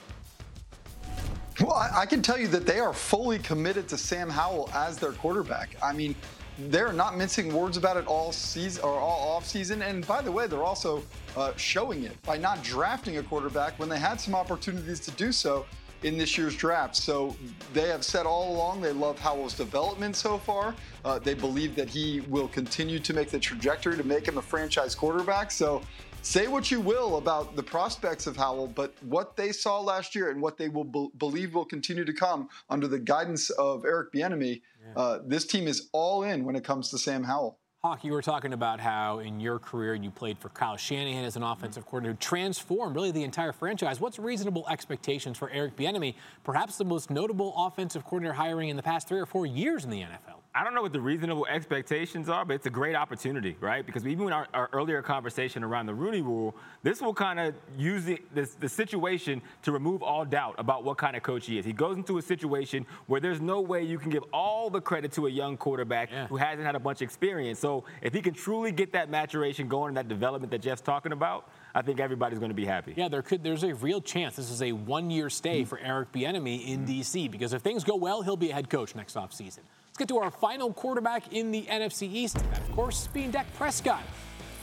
Well, 1.61 1.73
I, 1.73 2.01
I 2.01 2.07
can 2.07 2.21
tell 2.21 2.39
you 2.39 2.49
that 2.49 2.67
they 2.67 2.81
are 2.81 2.93
fully 2.93 3.39
committed 3.39 3.89
to 3.89 3.97
Sam 3.97 4.29
Howell 4.29 4.71
as 4.75 4.99
their 4.99 5.13
quarterback. 5.13 5.77
I 5.83 5.93
mean, 5.93 6.15
they're 6.59 6.93
not 6.93 7.17
mincing 7.17 7.53
words 7.53 7.77
about 7.77 7.97
it 7.97 8.07
all 8.07 8.33
season 8.33 8.85
or 8.85 8.99
all 8.99 9.37
off 9.37 9.47
season. 9.47 9.83
And 9.83 10.07
by 10.07 10.21
the 10.21 10.33
way, 10.33 10.47
they're 10.47 10.65
also 10.65 11.03
uh, 11.37 11.53
showing 11.57 12.05
it 12.05 12.21
by 12.23 12.37
not 12.37 12.63
drafting 12.63 13.19
a 13.19 13.23
quarterback 13.23 13.79
when 13.79 13.89
they 13.89 13.99
had 13.99 14.21
some 14.21 14.35
opportunities 14.35 15.01
to 15.01 15.11
do 15.13 15.33
so 15.33 15.67
in 16.03 16.19
this 16.19 16.37
year's 16.37 16.55
draft. 16.55 16.95
So 16.95 17.35
they 17.73 17.89
have 17.89 18.05
said 18.05 18.27
all 18.27 18.55
along 18.55 18.83
they 18.83 18.93
love 18.93 19.19
Howell's 19.19 19.55
development 19.55 20.15
so 20.15 20.37
far. 20.39 20.75
Uh, 21.05 21.19
they 21.19 21.35
believe 21.35 21.75
that 21.77 21.89
he 21.89 22.21
will 22.29 22.49
continue 22.49 22.99
to 22.99 23.15
make 23.15 23.31
the 23.31 23.39
trajectory 23.39 23.97
to 23.97 24.05
make 24.05 24.29
him 24.29 24.37
a 24.37 24.43
franchise 24.43 24.95
quarterback. 24.95 25.51
So 25.51 25.83
say 26.27 26.49
what 26.49 26.73
you 26.73 26.81
will 26.81 27.19
about 27.19 27.55
the 27.55 27.63
prospects 27.63 28.27
of 28.27 28.37
Howell, 28.37 28.67
but 28.67 28.93
what 29.05 29.37
they 29.37 29.53
saw 29.53 29.81
last 29.81 30.17
year 30.17 30.31
and 30.31 30.43
what 30.43 30.59
they 30.59 30.69
will 30.69 30.85
be- 30.85 31.09
believe 31.19 31.55
will 31.55 31.65
continue 31.65 32.05
to 32.05 32.13
come 32.13 32.49
under 32.69 32.89
the 32.89 32.99
guidance 32.99 33.49
of 33.51 33.85
Eric 33.85 34.13
Bieniemy, 34.13 34.61
yeah. 34.85 35.01
uh, 35.01 35.21
this 35.25 35.47
team 35.47 35.69
is 35.69 35.89
all 35.93 36.25
in 36.25 36.45
when 36.45 36.57
it 36.57 36.65
comes 36.65 36.91
to 36.91 36.99
Sam 36.99 37.23
Howell. 37.23 37.61
Hawk, 37.85 38.03
you 38.03 38.11
were 38.11 38.23
talking 38.23 38.53
about 38.53 38.81
how 38.81 39.21
in 39.21 39.39
your 39.39 39.61
career 39.61 39.95
you 39.95 40.11
played 40.11 40.37
for 40.39 40.49
Kyle 40.49 40.77
Shanahan 40.77 41.25
as 41.25 41.37
an 41.37 41.45
offensive 41.45 41.87
coordinator, 41.87 42.15
who 42.15 42.19
transformed 42.19 42.97
really 42.97 43.13
the 43.13 43.23
entire 43.23 43.53
franchise. 43.53 44.01
What's 44.01 44.19
reasonable 44.19 44.67
expectations 44.69 45.39
for 45.39 45.49
Eric 45.51 45.77
Bieniemy, 45.77 46.17
perhaps 46.43 46.77
the 46.77 46.85
most 46.85 47.09
notable 47.09 47.55
offensive 47.57 48.03
coordinator 48.03 48.35
hiring 48.35 48.71
in 48.71 48.77
the 48.77 48.83
past 48.83 49.07
three 49.07 49.21
or 49.21 49.27
four 49.27 49.47
years 49.47 49.85
in 49.85 49.91
the 49.91 50.01
NFL? 50.01 50.41
I 50.57 50.65
don't 50.65 50.73
know 50.73 50.81
what 50.81 50.95
the 50.95 51.01
reasonable 51.03 51.47
expectations 51.47 52.31
are, 52.31 52.43
but 52.47 52.55
it's 52.55 52.65
a 52.65 52.71
great 52.71 52.97
opportunity, 52.97 53.59
right? 53.61 53.85
Because 53.85 54.07
even 54.07 54.29
in 54.29 54.33
our, 54.33 54.47
our 54.55 54.71
earlier 54.73 55.03
conversation 55.03 55.63
around 55.63 55.85
the 55.85 55.93
Rooney 55.93 56.23
Rule, 56.23 56.57
this 56.83 57.03
will 57.03 57.13
kind 57.13 57.39
of 57.39 57.55
use 57.77 58.05
the, 58.07 58.23
this, 58.33 58.55
the 58.55 58.69
situation 58.69 59.43
to 59.65 59.73
remove 59.73 60.03
all 60.03 60.25
doubt 60.25 60.55
about 60.57 60.83
what 60.83 60.97
kind 60.97 61.15
of 61.15 61.23
coach 61.23 61.45
he 61.45 61.59
is. 61.59 61.67
He 61.67 61.75
goes 61.75 61.99
into 61.99 62.17
a 62.17 62.23
situation 62.23 62.87
where 63.07 63.21
there's 63.21 63.43
no 63.43 63.61
way 63.61 63.83
you 63.83 63.99
can 63.99 64.09
give 64.09 64.25
all 64.33 64.71
the 64.71 64.81
credit 64.81 65.13
to 65.13 65.27
a 65.27 65.31
young 65.31 65.59
quarterback 65.59 66.11
yeah. 66.11 66.27
who 66.27 66.37
hasn't 66.37 66.65
had 66.65 66.75
a 66.75 66.81
bunch 66.81 67.03
of 67.03 67.03
experience. 67.03 67.59
So 67.59 67.85
if 68.01 68.15
he 68.15 68.23
can 68.23 68.33
truly 68.33 68.73
get 68.73 68.95
that 68.95 69.11
maturation 69.11 69.69
going 69.69 69.89
and 69.89 69.99
that 69.99 70.09
development 70.09 70.51
that 70.53 70.63
Jeff's 70.63 70.81
talking 70.81 71.13
about, 71.13 71.51
I 71.75 71.83
think 71.83 72.01
everybody's 72.01 72.39
going 72.39 72.49
to 72.49 72.55
be 72.55 72.65
happy. 72.65 72.95
Yeah, 72.97 73.09
there 73.09 73.21
could. 73.21 73.45
There's 73.45 73.63
a 73.63 73.75
real 73.75 74.01
chance 74.01 74.37
this 74.37 74.51
is 74.51 74.63
a 74.63 74.73
one-year 74.73 75.29
stay 75.29 75.61
mm-hmm. 75.61 75.69
for 75.69 75.79
Eric 75.79 76.13
Bieniemy 76.13 76.67
in 76.67 76.79
mm-hmm. 76.79 76.87
D.C. 76.87 77.29
because 77.29 77.53
if 77.53 77.61
things 77.61 77.85
go 77.85 77.97
well, 77.97 78.23
he'll 78.23 78.39
be 78.39 78.49
a 78.49 78.55
head 78.55 78.71
coach 78.71 78.95
next 78.95 79.17
offseason. 79.17 79.61
Let's 79.97 80.11
get 80.11 80.15
to 80.15 80.23
our 80.23 80.31
final 80.31 80.75
quarterback 80.75 81.33
in 81.33 81.51
the 81.51 81.63
NFC 81.63 82.03
East. 82.03 82.37
That, 82.51 82.61
of 82.61 82.73
course, 82.73 83.07
being 83.15 83.31
Dak 83.31 83.51
Prescott, 83.55 84.03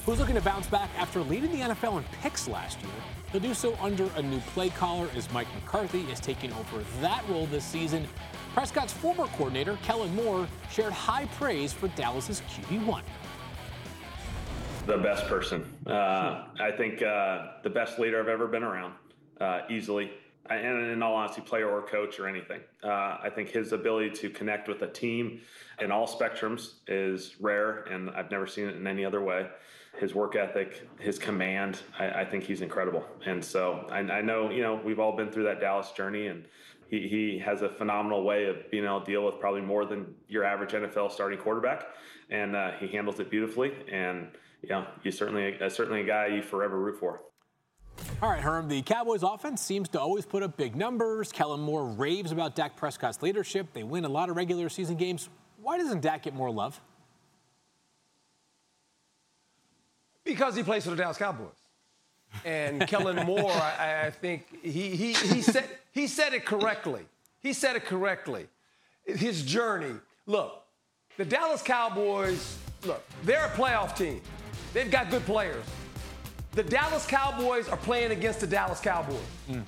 who's 0.05 0.19
looking 0.19 0.36
to 0.36 0.41
bounce 0.41 0.67
back 0.67 0.91
after 0.95 1.21
leading 1.21 1.51
the 1.51 1.57
NFL 1.57 1.97
in 1.97 2.03
picks 2.21 2.47
last 2.47 2.79
year. 2.84 2.91
He'll 3.31 3.41
do 3.41 3.55
so 3.55 3.75
under 3.81 4.07
a 4.15 4.21
new 4.21 4.39
play 4.53 4.69
caller 4.69 5.09
as 5.15 5.31
Mike 5.34 5.47
McCarthy 5.55 6.01
is 6.01 6.19
taking 6.19 6.53
over 6.53 6.84
that 7.01 7.23
role 7.27 7.47
this 7.47 7.65
season. 7.65 8.07
Prescott's 8.53 8.93
former 8.93 9.25
coordinator, 9.25 9.79
Kellen 9.81 10.13
Moore, 10.13 10.47
shared 10.69 10.93
high 10.93 11.25
praise 11.39 11.73
for 11.73 11.88
Dallas's 11.88 12.41
QB1. 12.41 13.01
The 14.86 14.99
best 14.99 15.25
person. 15.25 15.65
Uh, 15.88 16.43
I 16.59 16.69
think 16.77 17.01
uh, 17.01 17.53
the 17.63 17.71
best 17.71 17.97
leader 17.97 18.19
I've 18.19 18.27
ever 18.27 18.45
been 18.45 18.61
around, 18.61 18.93
uh, 19.41 19.61
easily. 19.67 20.11
And 20.49 20.91
in 20.91 21.01
all 21.01 21.15
honesty, 21.15 21.41
player 21.41 21.69
or 21.69 21.81
coach 21.81 22.19
or 22.19 22.27
anything. 22.27 22.59
Uh, 22.83 23.17
I 23.23 23.31
think 23.33 23.49
his 23.49 23.71
ability 23.71 24.09
to 24.17 24.29
connect 24.29 24.67
with 24.67 24.81
a 24.81 24.87
team 24.87 25.39
in 25.79 25.89
all 25.91 26.05
spectrums 26.05 26.73
is 26.87 27.35
rare, 27.39 27.83
and 27.83 28.09
I've 28.09 28.29
never 28.29 28.45
seen 28.45 28.67
it 28.67 28.75
in 28.75 28.85
any 28.85 29.05
other 29.05 29.21
way 29.21 29.47
his 29.99 30.15
work 30.15 30.35
ethic, 30.35 30.87
his 30.99 31.19
command. 31.19 31.81
I, 31.99 32.21
I 32.21 32.25
think 32.25 32.43
he's 32.43 32.61
incredible. 32.61 33.05
And 33.25 33.43
so 33.43 33.87
I, 33.91 33.99
I, 33.99 34.21
know, 34.21 34.49
you 34.49 34.61
know, 34.61 34.79
we've 34.83 34.99
all 34.99 35.15
been 35.15 35.31
through 35.31 35.43
that 35.43 35.59
Dallas 35.59 35.91
journey, 35.91 36.27
and 36.27 36.45
he, 36.87 37.07
he 37.07 37.39
has 37.39 37.61
a 37.61 37.69
phenomenal 37.69 38.23
way 38.23 38.45
of 38.45 38.69
being 38.71 38.85
able 38.85 39.01
to 39.01 39.05
deal 39.05 39.25
with 39.25 39.39
probably 39.39 39.61
more 39.61 39.85
than 39.85 40.13
your 40.27 40.43
average 40.43 40.71
NFL 40.71 41.11
starting 41.11 41.39
quarterback, 41.39 41.85
and 42.29 42.55
uh, 42.55 42.71
he 42.79 42.87
handles 42.87 43.19
it 43.19 43.29
beautifully. 43.29 43.71
And 43.91 44.29
you 44.61 44.69
know, 44.69 44.87
he's 45.03 45.17
certainly 45.17 45.59
uh, 45.61 45.69
certainly 45.69 46.01
a 46.01 46.05
guy 46.05 46.27
you 46.27 46.41
forever 46.41 46.79
root 46.79 46.99
for. 46.99 47.21
All 48.21 48.29
right, 48.29 48.41
Herm, 48.41 48.69
the 48.69 48.81
Cowboys 48.81 49.21
offense 49.23 49.61
seems 49.61 49.89
to 49.89 49.99
always 49.99 50.25
put 50.25 50.43
up 50.43 50.55
big 50.55 50.75
numbers. 50.75 51.31
Kellen 51.31 51.59
Moore 51.59 51.85
raves 51.85 52.31
about 52.31 52.55
Dak 52.55 52.77
Prescott's 52.77 53.21
leadership. 53.21 53.67
They 53.73 53.83
win 53.83 54.05
a 54.05 54.09
lot 54.09 54.29
of 54.29 54.35
regular 54.35 54.69
season 54.69 54.95
games. 54.95 55.29
Why 55.61 55.77
doesn't 55.77 56.01
Dak 56.01 56.23
get 56.23 56.33
more 56.33 56.49
love? 56.49 56.79
Because 60.23 60.55
he 60.55 60.63
plays 60.63 60.85
for 60.85 60.91
the 60.91 60.95
Dallas 60.95 61.17
Cowboys. 61.17 61.49
And 62.45 62.87
Kellen 62.87 63.25
Moore, 63.25 63.51
I, 63.51 64.05
I, 64.05 64.11
think 64.11 64.47
he, 64.63 64.95
he, 64.95 65.13
he, 65.13 65.41
said, 65.41 65.65
he 65.91 66.07
said 66.07 66.33
it 66.33 66.45
correctly. 66.45 67.05
He 67.41 67.53
said 67.53 67.75
it 67.75 67.85
correctly. 67.85 68.47
His 69.05 69.43
journey. 69.43 69.95
Look, 70.25 70.63
the 71.17 71.25
Dallas 71.25 71.61
Cowboys, 71.61 72.57
look, 72.85 73.03
they're 73.23 73.45
a 73.45 73.49
playoff 73.49 73.95
team. 73.95 74.21
They've 74.73 74.89
got 74.89 75.09
good 75.09 75.25
players. 75.25 75.65
The 76.54 76.64
Dallas 76.64 77.06
Cowboys 77.08 77.68
are 77.68 77.78
playing 77.78 78.12
against 78.12 78.39
the 78.39 78.47
Dallas 78.47 78.80
Cowboys, 78.80 79.18
mm. 79.49 79.64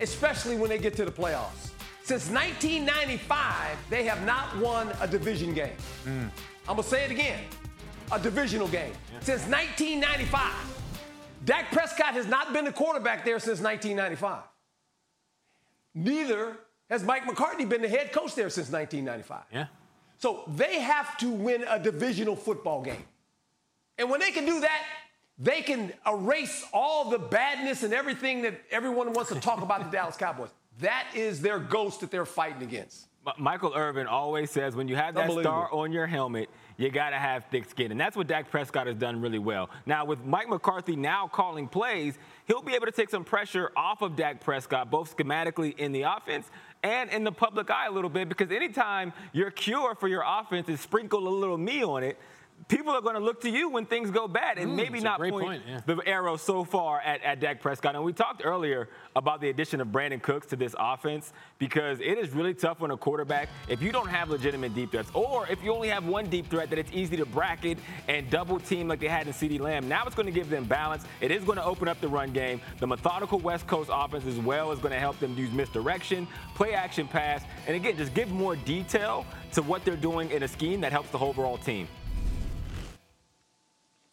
especially 0.00 0.56
when 0.56 0.68
they 0.68 0.78
get 0.78 0.94
to 0.96 1.04
the 1.04 1.10
playoffs. 1.10 1.70
Since 2.04 2.30
1995, 2.30 3.78
they 3.90 4.04
have 4.04 4.24
not 4.24 4.56
won 4.58 4.92
a 5.00 5.08
division 5.08 5.54
game. 5.54 5.76
Mm. 6.04 6.30
I'm 6.68 6.76
going 6.76 6.82
to 6.82 6.88
say 6.88 7.04
it 7.04 7.10
again 7.10 7.40
a 8.12 8.20
divisional 8.20 8.68
game 8.68 8.92
yeah. 9.12 9.20
since 9.20 9.42
1995. 9.46 10.52
Dak 11.44 11.72
Prescott 11.72 12.14
has 12.14 12.26
not 12.26 12.52
been 12.52 12.64
the 12.64 12.72
quarterback 12.72 13.24
there 13.24 13.38
since 13.38 13.60
1995. 13.60 14.42
Neither 15.94 16.56
has 16.90 17.02
Mike 17.02 17.26
McCarthy 17.26 17.64
been 17.64 17.82
the 17.82 17.88
head 17.88 18.12
coach 18.12 18.34
there 18.34 18.50
since 18.50 18.70
1995. 18.70 19.42
Yeah. 19.52 19.66
So 20.18 20.44
they 20.54 20.80
have 20.80 21.16
to 21.18 21.30
win 21.30 21.64
a 21.68 21.78
divisional 21.78 22.36
football 22.36 22.82
game. 22.82 23.04
And 23.98 24.10
when 24.10 24.20
they 24.20 24.30
can 24.30 24.44
do 24.44 24.60
that, 24.60 24.82
they 25.38 25.62
can 25.62 25.92
erase 26.06 26.64
all 26.72 27.10
the 27.10 27.18
badness 27.18 27.82
and 27.82 27.92
everything 27.92 28.42
that 28.42 28.60
everyone 28.70 29.12
wants 29.12 29.32
to 29.32 29.40
talk 29.40 29.60
about 29.62 29.84
the 29.84 29.90
Dallas 29.90 30.16
Cowboys. 30.18 30.50
That 30.80 31.06
is 31.14 31.40
their 31.40 31.58
ghost 31.58 32.00
that 32.00 32.10
they're 32.10 32.26
fighting 32.26 32.62
against. 32.62 33.06
Michael 33.38 33.72
Irvin 33.74 34.06
always 34.06 34.50
says 34.50 34.76
when 34.76 34.86
you 34.86 34.94
have 34.94 35.14
that 35.16 35.30
star 35.32 35.72
on 35.72 35.90
your 35.90 36.06
helmet, 36.06 36.48
you 36.76 36.90
got 36.90 37.10
to 37.10 37.16
have 37.16 37.44
thick 37.46 37.68
skin. 37.68 37.90
And 37.90 38.00
that's 38.00 38.16
what 38.16 38.28
Dak 38.28 38.50
Prescott 38.50 38.86
has 38.86 38.94
done 38.94 39.20
really 39.20 39.38
well. 39.38 39.68
Now, 39.84 40.04
with 40.04 40.24
Mike 40.24 40.48
McCarthy 40.48 40.94
now 40.94 41.26
calling 41.26 41.66
plays, 41.66 42.16
he'll 42.46 42.62
be 42.62 42.74
able 42.74 42.86
to 42.86 42.92
take 42.92 43.10
some 43.10 43.24
pressure 43.24 43.72
off 43.76 44.02
of 44.02 44.14
Dak 44.14 44.40
Prescott, 44.40 44.90
both 44.90 45.16
schematically 45.16 45.76
in 45.76 45.90
the 45.90 46.02
offense 46.02 46.48
and 46.84 47.10
in 47.10 47.24
the 47.24 47.32
public 47.32 47.70
eye 47.70 47.86
a 47.86 47.90
little 47.90 48.10
bit, 48.10 48.28
because 48.28 48.52
anytime 48.52 49.12
your 49.32 49.50
cure 49.50 49.96
for 49.96 50.06
your 50.06 50.22
offense 50.24 50.68
is 50.68 50.80
sprinkle 50.80 51.26
a 51.26 51.28
little 51.28 51.58
me 51.58 51.82
on 51.82 52.04
it, 52.04 52.18
people 52.68 52.92
are 52.92 53.00
going 53.00 53.14
to 53.14 53.20
look 53.20 53.40
to 53.42 53.50
you 53.50 53.68
when 53.68 53.86
things 53.86 54.10
go 54.10 54.26
bad 54.26 54.58
and 54.58 54.72
mm, 54.72 54.76
maybe 54.76 55.00
not 55.00 55.18
point, 55.18 55.32
point 55.32 55.62
yeah. 55.66 55.80
the 55.86 55.96
arrow 56.06 56.36
so 56.36 56.64
far 56.64 57.00
at, 57.00 57.22
at 57.22 57.38
Dak 57.38 57.60
Prescott. 57.60 57.94
And 57.94 58.02
we 58.02 58.12
talked 58.12 58.42
earlier 58.44 58.88
about 59.14 59.40
the 59.40 59.50
addition 59.50 59.80
of 59.80 59.88
Brandin 59.88 60.20
Cooks 60.20 60.48
to 60.48 60.56
this 60.56 60.74
offense 60.78 61.32
because 61.58 62.00
it 62.00 62.18
is 62.18 62.30
really 62.30 62.54
tough 62.54 62.82
on 62.82 62.90
a 62.90 62.96
quarterback 62.96 63.48
if 63.68 63.80
you 63.80 63.92
don't 63.92 64.08
have 64.08 64.30
legitimate 64.30 64.74
deep 64.74 64.90
threats 64.90 65.10
or 65.14 65.46
if 65.48 65.62
you 65.62 65.72
only 65.72 65.88
have 65.88 66.06
one 66.06 66.26
deep 66.26 66.50
threat 66.50 66.68
that 66.70 66.78
it's 66.78 66.90
easy 66.92 67.16
to 67.16 67.24
bracket 67.24 67.78
and 68.08 68.28
double 68.30 68.58
team 68.58 68.88
like 68.88 68.98
they 68.98 69.08
had 69.08 69.26
in 69.28 69.32
CeeDee 69.32 69.60
Lamb. 69.60 69.88
Now 69.88 70.04
it's 70.04 70.16
going 70.16 70.26
to 70.26 70.32
give 70.32 70.50
them 70.50 70.64
balance. 70.64 71.04
It 71.20 71.30
is 71.30 71.44
going 71.44 71.58
to 71.58 71.64
open 71.64 71.86
up 71.86 72.00
the 72.00 72.08
run 72.08 72.32
game. 72.32 72.60
The 72.80 72.86
methodical 72.86 73.38
West 73.38 73.66
Coast 73.68 73.90
offense 73.92 74.26
as 74.26 74.38
well 74.38 74.72
is 74.72 74.80
going 74.80 74.92
to 74.92 75.00
help 75.00 75.18
them 75.20 75.36
use 75.38 75.52
misdirection, 75.52 76.26
play 76.54 76.74
action 76.74 77.06
pass, 77.06 77.44
and 77.66 77.76
again, 77.76 77.96
just 77.96 78.12
give 78.14 78.30
more 78.30 78.56
detail 78.56 79.24
to 79.52 79.62
what 79.62 79.84
they're 79.84 79.96
doing 79.96 80.30
in 80.30 80.42
a 80.42 80.48
scheme 80.48 80.80
that 80.80 80.92
helps 80.92 81.10
the 81.10 81.18
whole 81.18 81.26
overall 81.36 81.58
team. 81.58 81.86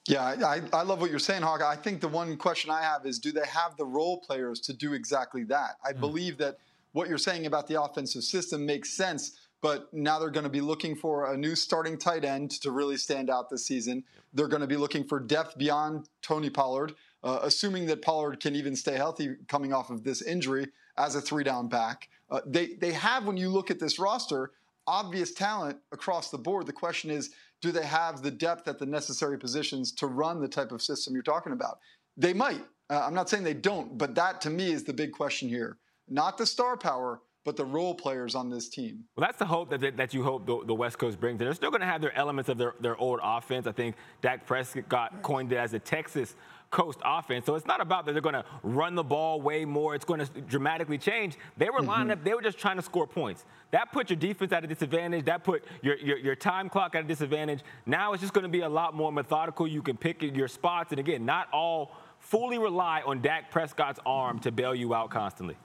Yeah, 0.08 0.24
I, 0.24 0.62
I 0.74 0.84
love 0.84 1.00
what 1.00 1.10
you're 1.10 1.20
saying, 1.20 1.44
Hawk. 1.44 1.62
I 1.62 1.78
think 1.78 2.02
the 2.02 2.10
one 2.10 2.36
question 2.36 2.70
I 2.70 2.82
have 2.82 3.06
is 3.06 3.20
do 3.20 3.32
they 3.32 3.46
have 3.48 3.78
the 3.78 3.86
role 3.86 4.20
players 4.20 4.60
to 4.62 4.74
do 4.74 4.94
exactly 4.94 5.46
that? 5.46 5.78
I 5.86 5.94
mm. 5.94 6.00
believe 6.00 6.38
that 6.40 6.58
what 6.92 7.08
you're 7.08 7.18
saying 7.18 7.46
about 7.46 7.68
the 7.68 7.82
offensive 7.82 8.24
system 8.24 8.66
makes 8.66 8.90
sense, 8.90 9.40
but 9.62 9.94
now 9.94 10.20
they're 10.20 10.30
going 10.30 10.44
to 10.44 10.50
be 10.50 10.62
looking 10.62 10.96
for 10.96 11.32
a 11.32 11.38
new 11.38 11.56
starting 11.56 11.98
tight 11.98 12.26
end 12.26 12.52
to 12.52 12.72
really 12.72 12.98
stand 12.98 13.30
out 13.30 13.50
this 13.50 13.66
season. 13.66 14.04
They're 14.34 14.50
going 14.50 14.62
to 14.62 14.68
be 14.68 14.76
looking 14.76 15.06
for 15.06 15.22
depth 15.22 15.58
beyond 15.58 16.10
Tony 16.22 16.50
Pollard, 16.50 16.96
uh, 17.24 17.40
assuming 17.42 17.86
that 17.86 18.02
Pollard 18.02 18.42
can 18.42 18.56
even 18.56 18.76
stay 18.76 18.96
healthy 18.96 19.36
coming 19.48 19.72
off 19.72 19.90
of 19.90 20.04
this 20.04 20.22
injury 20.22 20.68
as 20.98 21.16
a 21.16 21.22
three 21.22 21.46
down 21.46 21.70
back. 21.70 22.10
Uh, 22.30 22.42
they, 22.46 22.74
they 22.74 22.92
have, 22.92 23.26
when 23.26 23.38
you 23.38 23.48
look 23.48 23.72
at 23.72 23.80
this 23.80 23.98
roster, 24.00 24.52
obvious 24.86 25.34
talent 25.34 25.78
across 25.92 26.30
the 26.30 26.38
board. 26.38 26.66
The 26.66 26.74
question 26.74 27.10
is, 27.10 27.32
do 27.64 27.72
they 27.72 27.86
have 27.86 28.22
the 28.22 28.30
depth 28.30 28.68
at 28.68 28.78
the 28.78 28.86
necessary 28.86 29.40
positions 29.40 29.94
to 29.94 30.08
run 30.08 30.42
the 30.42 30.50
type 30.50 30.74
of 30.74 30.82
system 30.82 31.14
you're 31.14 31.24
talking 31.24 31.54
about? 31.54 31.80
They 32.18 32.34
might. 32.34 32.62
Uh, 32.90 33.02
I'm 33.06 33.14
not 33.14 33.30
saying 33.30 33.46
they 33.46 33.54
don't, 33.54 33.98
but 33.98 34.14
that 34.16 34.42
to 34.42 34.50
me 34.50 34.74
is 34.74 34.84
the 34.84 34.92
big 34.92 35.14
question 35.14 35.48
here. 35.48 35.78
Not 36.10 36.38
the 36.38 36.46
star 36.46 36.76
power, 36.76 37.22
but 37.46 37.56
the 37.56 37.64
role 37.64 37.96
players 37.96 38.36
on 38.36 38.50
this 38.50 38.68
team. 38.68 39.06
Well, 39.16 39.26
that's 39.26 39.40
the 39.40 39.46
hope 39.46 39.70
that, 39.70 39.96
that 39.96 40.14
you 40.14 40.24
hope 40.24 40.46
the, 40.46 40.60
the 40.66 40.74
West 40.74 41.00
Coast 41.00 41.22
brings. 41.22 41.40
They're 41.40 41.54
still 41.54 41.72
going 41.72 41.80
to 41.80 41.88
have 41.88 42.02
their 42.02 42.16
elements 42.18 42.50
of 42.50 42.58
their, 42.58 42.76
their 42.82 42.98
old 42.98 43.22
offense. 43.24 43.66
I 43.66 43.72
think 43.72 43.96
Dak 44.22 44.46
Prescott 44.46 44.90
got 44.90 45.22
coined 45.22 45.54
it 45.54 45.58
as 45.58 45.74
a 45.74 45.80
Texas 45.80 46.36
Coast 46.74 47.00
offense. 47.06 47.46
So 47.46 47.54
it's 47.56 47.68
not 47.68 47.80
about 47.80 48.06
that 48.06 48.14
they're 48.14 48.22
going 48.22 48.34
to 48.34 48.44
run 48.64 48.96
the 48.96 49.04
ball 49.04 49.40
way 49.40 49.64
more. 49.64 49.94
It's 49.94 50.04
going 50.04 50.20
to 50.20 50.42
dramatically 50.42 50.98
change. 50.98 51.38
They 51.56 51.70
were 51.70 51.82
lining 51.82 52.08
mm-hmm. 52.08 52.20
up, 52.20 52.24
they 52.26 52.34
were 52.34 52.42
just 52.42 52.58
trying 52.58 52.78
to 52.78 52.82
score 52.82 53.06
points. 53.06 53.46
That 53.72 53.92
put 53.92 54.10
your 54.10 54.18
defense 54.18 54.52
at 54.52 54.64
a 54.64 54.68
disadvantage. 54.68 55.26
That 55.26 55.44
put 55.44 55.64
your, 55.82 55.98
your, 55.98 56.18
your 56.18 56.36
time 56.36 56.70
clock 56.70 56.96
at 56.96 57.06
a 57.06 57.08
disadvantage. 57.08 57.62
Now 57.86 58.14
it's 58.14 58.22
just 58.22 58.34
going 58.34 58.44
to 58.44 58.50
be 58.50 58.62
a 58.62 58.70
lot 58.70 58.96
more 58.96 59.12
methodical. 59.12 59.68
You 59.68 59.84
can 59.84 59.96
pick 59.96 60.24
your 60.24 60.48
spots. 60.48 60.92
And 60.92 61.00
again, 61.00 61.26
not 61.26 61.48
all 61.54 61.96
fully 62.20 62.58
rely 62.58 63.04
on 63.06 63.22
Dak 63.22 63.52
Prescott's 63.52 64.00
arm 64.06 64.40
to 64.40 64.52
bail 64.52 64.74
you 64.74 64.96
out 64.96 65.12
constantly. 65.12 65.58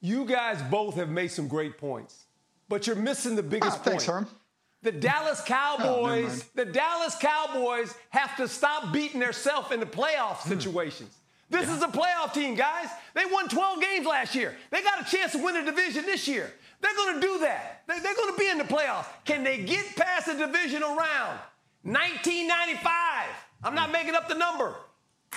You 0.00 0.24
guys 0.24 0.62
both 0.70 0.94
have 0.94 1.10
made 1.10 1.28
some 1.28 1.48
great 1.48 1.78
points, 1.78 2.26
but 2.68 2.86
you're 2.86 2.96
missing 2.96 3.36
the 3.36 3.42
biggest 3.42 3.80
ah, 3.80 3.82
point. 3.82 3.84
Thanks, 3.84 4.06
Herm. 4.06 4.28
The 4.86 4.92
Dallas 4.92 5.40
oh, 5.44 5.48
Cowboys, 5.48 6.44
oh, 6.44 6.48
the 6.54 6.64
Dallas 6.64 7.16
Cowboys 7.20 7.92
have 8.10 8.36
to 8.36 8.46
stop 8.46 8.92
beating 8.92 9.18
themselves 9.18 9.72
in 9.72 9.80
the 9.80 9.86
playoff 9.86 10.36
hmm. 10.36 10.50
situations. 10.50 11.18
This 11.50 11.66
yeah. 11.66 11.76
is 11.76 11.82
a 11.82 11.88
playoff 11.88 12.32
team, 12.32 12.54
guys. 12.54 12.88
They 13.12 13.24
won 13.24 13.48
12 13.48 13.80
games 13.80 14.06
last 14.06 14.36
year. 14.36 14.54
They 14.70 14.82
got 14.82 15.00
a 15.00 15.10
chance 15.10 15.32
to 15.32 15.38
win 15.42 15.56
a 15.56 15.64
division 15.64 16.04
this 16.04 16.28
year. 16.28 16.52
They're 16.80 16.94
going 16.94 17.16
to 17.16 17.20
do 17.20 17.38
that. 17.40 17.82
They're 17.88 18.00
going 18.00 18.32
to 18.32 18.38
be 18.38 18.48
in 18.48 18.58
the 18.58 18.64
playoffs. 18.64 19.06
Can 19.24 19.42
they 19.42 19.64
get 19.64 19.96
past 19.96 20.26
the 20.26 20.34
divisional 20.34 20.90
round? 20.94 21.40
1995. 21.82 23.26
I'm 23.64 23.74
not 23.74 23.90
making 23.90 24.14
up 24.14 24.28
the 24.28 24.36
number. 24.36 24.74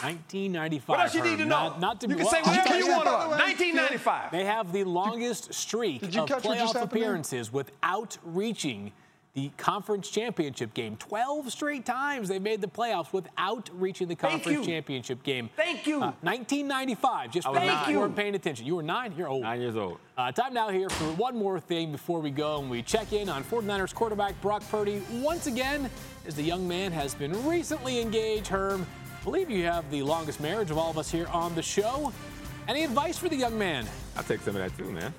1995. 0.01 0.89
What 0.89 0.99
else 0.99 1.15
you 1.15 1.23
need 1.23 1.39
to 1.39 1.45
know? 1.45 1.69
Not, 1.69 1.79
not 1.79 2.01
to 2.01 2.07
you 2.07 2.15
can 2.17 2.25
say 2.27 2.41
whatever 2.41 2.77
you 2.77 2.87
want 2.87 3.01
about 3.01 3.29
1995. 3.29 4.31
They 4.31 4.45
have 4.45 4.71
the 4.71 4.83
longest 4.83 5.53
streak 5.55 6.03
of 6.03 6.09
playoff 6.11 6.79
appearances 6.79 7.51
without 7.51 8.17
reaching 8.23 8.91
the 9.33 9.51
conference 9.57 10.09
championship 10.09 10.73
game. 10.73 10.97
12 10.97 11.51
straight 11.51 11.85
times 11.85 12.27
they 12.27 12.39
made 12.39 12.61
the 12.61 12.67
playoffs 12.67 13.13
without 13.13 13.69
reaching 13.73 14.07
the 14.07 14.15
conference 14.15 14.65
championship 14.65 15.21
game. 15.23 15.49
Thank 15.55 15.85
you. 15.85 15.97
Uh, 15.97 16.13
1995. 16.21 17.31
Just 17.31 17.47
Thank 17.47 17.87
you. 17.87 17.99
weren't 17.99 18.15
paying 18.15 18.35
attention. 18.35 18.65
You 18.65 18.75
were 18.75 18.83
nine. 18.83 19.13
You're 19.15 19.27
old. 19.27 19.43
Nine 19.43 19.61
years 19.61 19.75
old. 19.75 19.99
Uh, 20.17 20.31
time 20.31 20.53
now 20.53 20.69
here 20.69 20.89
for 20.89 21.05
one 21.13 21.37
more 21.37 21.59
thing 21.59 21.91
before 21.91 22.19
we 22.19 22.31
go 22.31 22.59
and 22.59 22.69
we 22.69 22.81
check 22.81 23.13
in 23.13 23.29
on 23.29 23.43
49ers 23.43 23.93
quarterback 23.93 24.39
Brock 24.41 24.63
Purdy 24.69 25.01
once 25.13 25.47
again 25.47 25.89
as 26.25 26.35
the 26.35 26.43
young 26.43 26.67
man 26.67 26.91
has 26.91 27.13
been 27.13 27.47
recently 27.47 28.01
engaged. 28.01 28.47
Herm, 28.47 28.85
I 29.19 29.23
believe 29.23 29.49
you 29.49 29.63
have 29.65 29.89
the 29.91 30.01
longest 30.01 30.41
marriage 30.41 30.71
of 30.71 30.77
all 30.77 30.89
of 30.89 30.97
us 30.97 31.11
here 31.11 31.27
on 31.27 31.53
the 31.55 31.61
show. 31.63 32.11
Any 32.67 32.83
advice 32.83 33.17
for 33.17 33.29
the 33.29 33.35
young 33.35 33.57
man? 33.57 33.85
I'll 34.15 34.23
take 34.23 34.41
some 34.41 34.55
of 34.55 34.61
that 34.61 34.77
too, 34.77 34.91
man. 34.91 35.13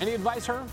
Any 0.00 0.14
advice, 0.14 0.46
Herm? 0.46 0.66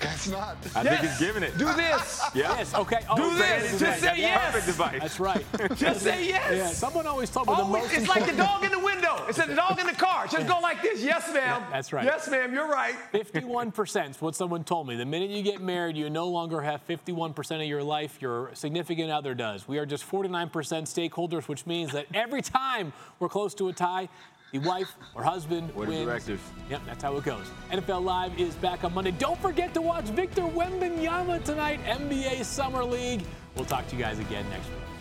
It's 0.00 0.28
not. 0.28 0.56
I 0.74 0.82
think 0.82 1.00
he's 1.00 1.18
giving 1.18 1.42
it. 1.42 1.56
Do 1.56 1.72
this. 1.74 2.22
Yeah. 2.34 2.56
Yes. 2.56 2.74
Okay. 2.74 2.98
Oh, 3.08 3.16
Do 3.16 3.22
okay. 3.26 3.60
this. 3.60 3.78
Just 3.78 4.00
say 4.00 4.14
yes. 4.18 4.52
Perfect 4.52 4.68
advice. 4.68 5.00
That's 5.00 5.20
right. 5.20 5.44
Just 5.76 6.00
say 6.02 6.26
yes. 6.26 6.52
Yeah. 6.52 6.66
Someone 6.68 7.06
always 7.06 7.30
told 7.30 7.46
me 7.46 7.54
the 7.54 7.62
Always, 7.62 7.82
most 7.84 7.96
it's 7.96 8.08
like 8.08 8.26
the 8.26 8.36
dog 8.36 8.64
in 8.64 8.72
the 8.72 8.78
window. 8.78 9.24
It's 9.28 9.38
like 9.38 9.48
the 9.54 9.54
dog 9.54 9.78
in 9.78 9.86
the 9.86 9.92
car. 9.92 10.26
Just 10.26 10.48
go 10.48 10.58
like 10.58 10.82
this. 10.82 11.00
Yes, 11.00 11.32
ma'am. 11.32 11.62
That's 11.70 11.92
right. 11.92 12.04
Yes, 12.04 12.28
ma'am. 12.28 12.52
You're 12.52 12.66
right. 12.68 12.96
51% 13.12 14.10
is 14.10 14.20
what 14.20 14.34
someone 14.34 14.64
told 14.64 14.88
me. 14.88 14.96
The 14.96 15.04
minute 15.04 15.30
you 15.30 15.42
get 15.42 15.60
married, 15.60 15.96
you 15.96 16.10
no 16.10 16.26
longer 16.26 16.60
have 16.60 16.84
51% 16.88 17.60
of 17.62 17.68
your 17.68 17.82
life. 17.84 18.20
Your 18.20 18.50
significant 18.54 19.12
other 19.12 19.34
does. 19.34 19.68
We 19.68 19.78
are 19.78 19.86
just 19.86 20.10
49% 20.10 20.50
stakeholders, 20.50 21.46
which 21.46 21.66
means 21.66 21.92
that 21.92 22.06
every 22.12 22.42
time 22.42 22.92
we're 23.20 23.28
close 23.28 23.54
to 23.54 23.68
a 23.68 23.72
tie, 23.72 24.08
the 24.54 24.60
wife 24.60 24.94
or 25.16 25.22
husband 25.24 25.70
of 25.70 25.76
wins. 25.76 26.04
directors. 26.04 26.38
Yep, 26.70 26.82
that's 26.86 27.02
how 27.02 27.16
it 27.16 27.24
goes. 27.24 27.44
NFL 27.72 28.04
Live 28.04 28.38
is 28.38 28.54
back 28.54 28.84
on 28.84 28.94
Monday. 28.94 29.10
Don't 29.10 29.38
forget 29.40 29.74
to 29.74 29.82
watch 29.82 30.04
Victor 30.04 30.42
Wembanyama 30.42 31.42
tonight, 31.42 31.80
NBA 31.84 32.44
Summer 32.44 32.84
League. 32.84 33.22
We'll 33.56 33.64
talk 33.64 33.88
to 33.88 33.96
you 33.96 34.02
guys 34.02 34.20
again 34.20 34.48
next 34.50 34.68
week. 34.68 34.93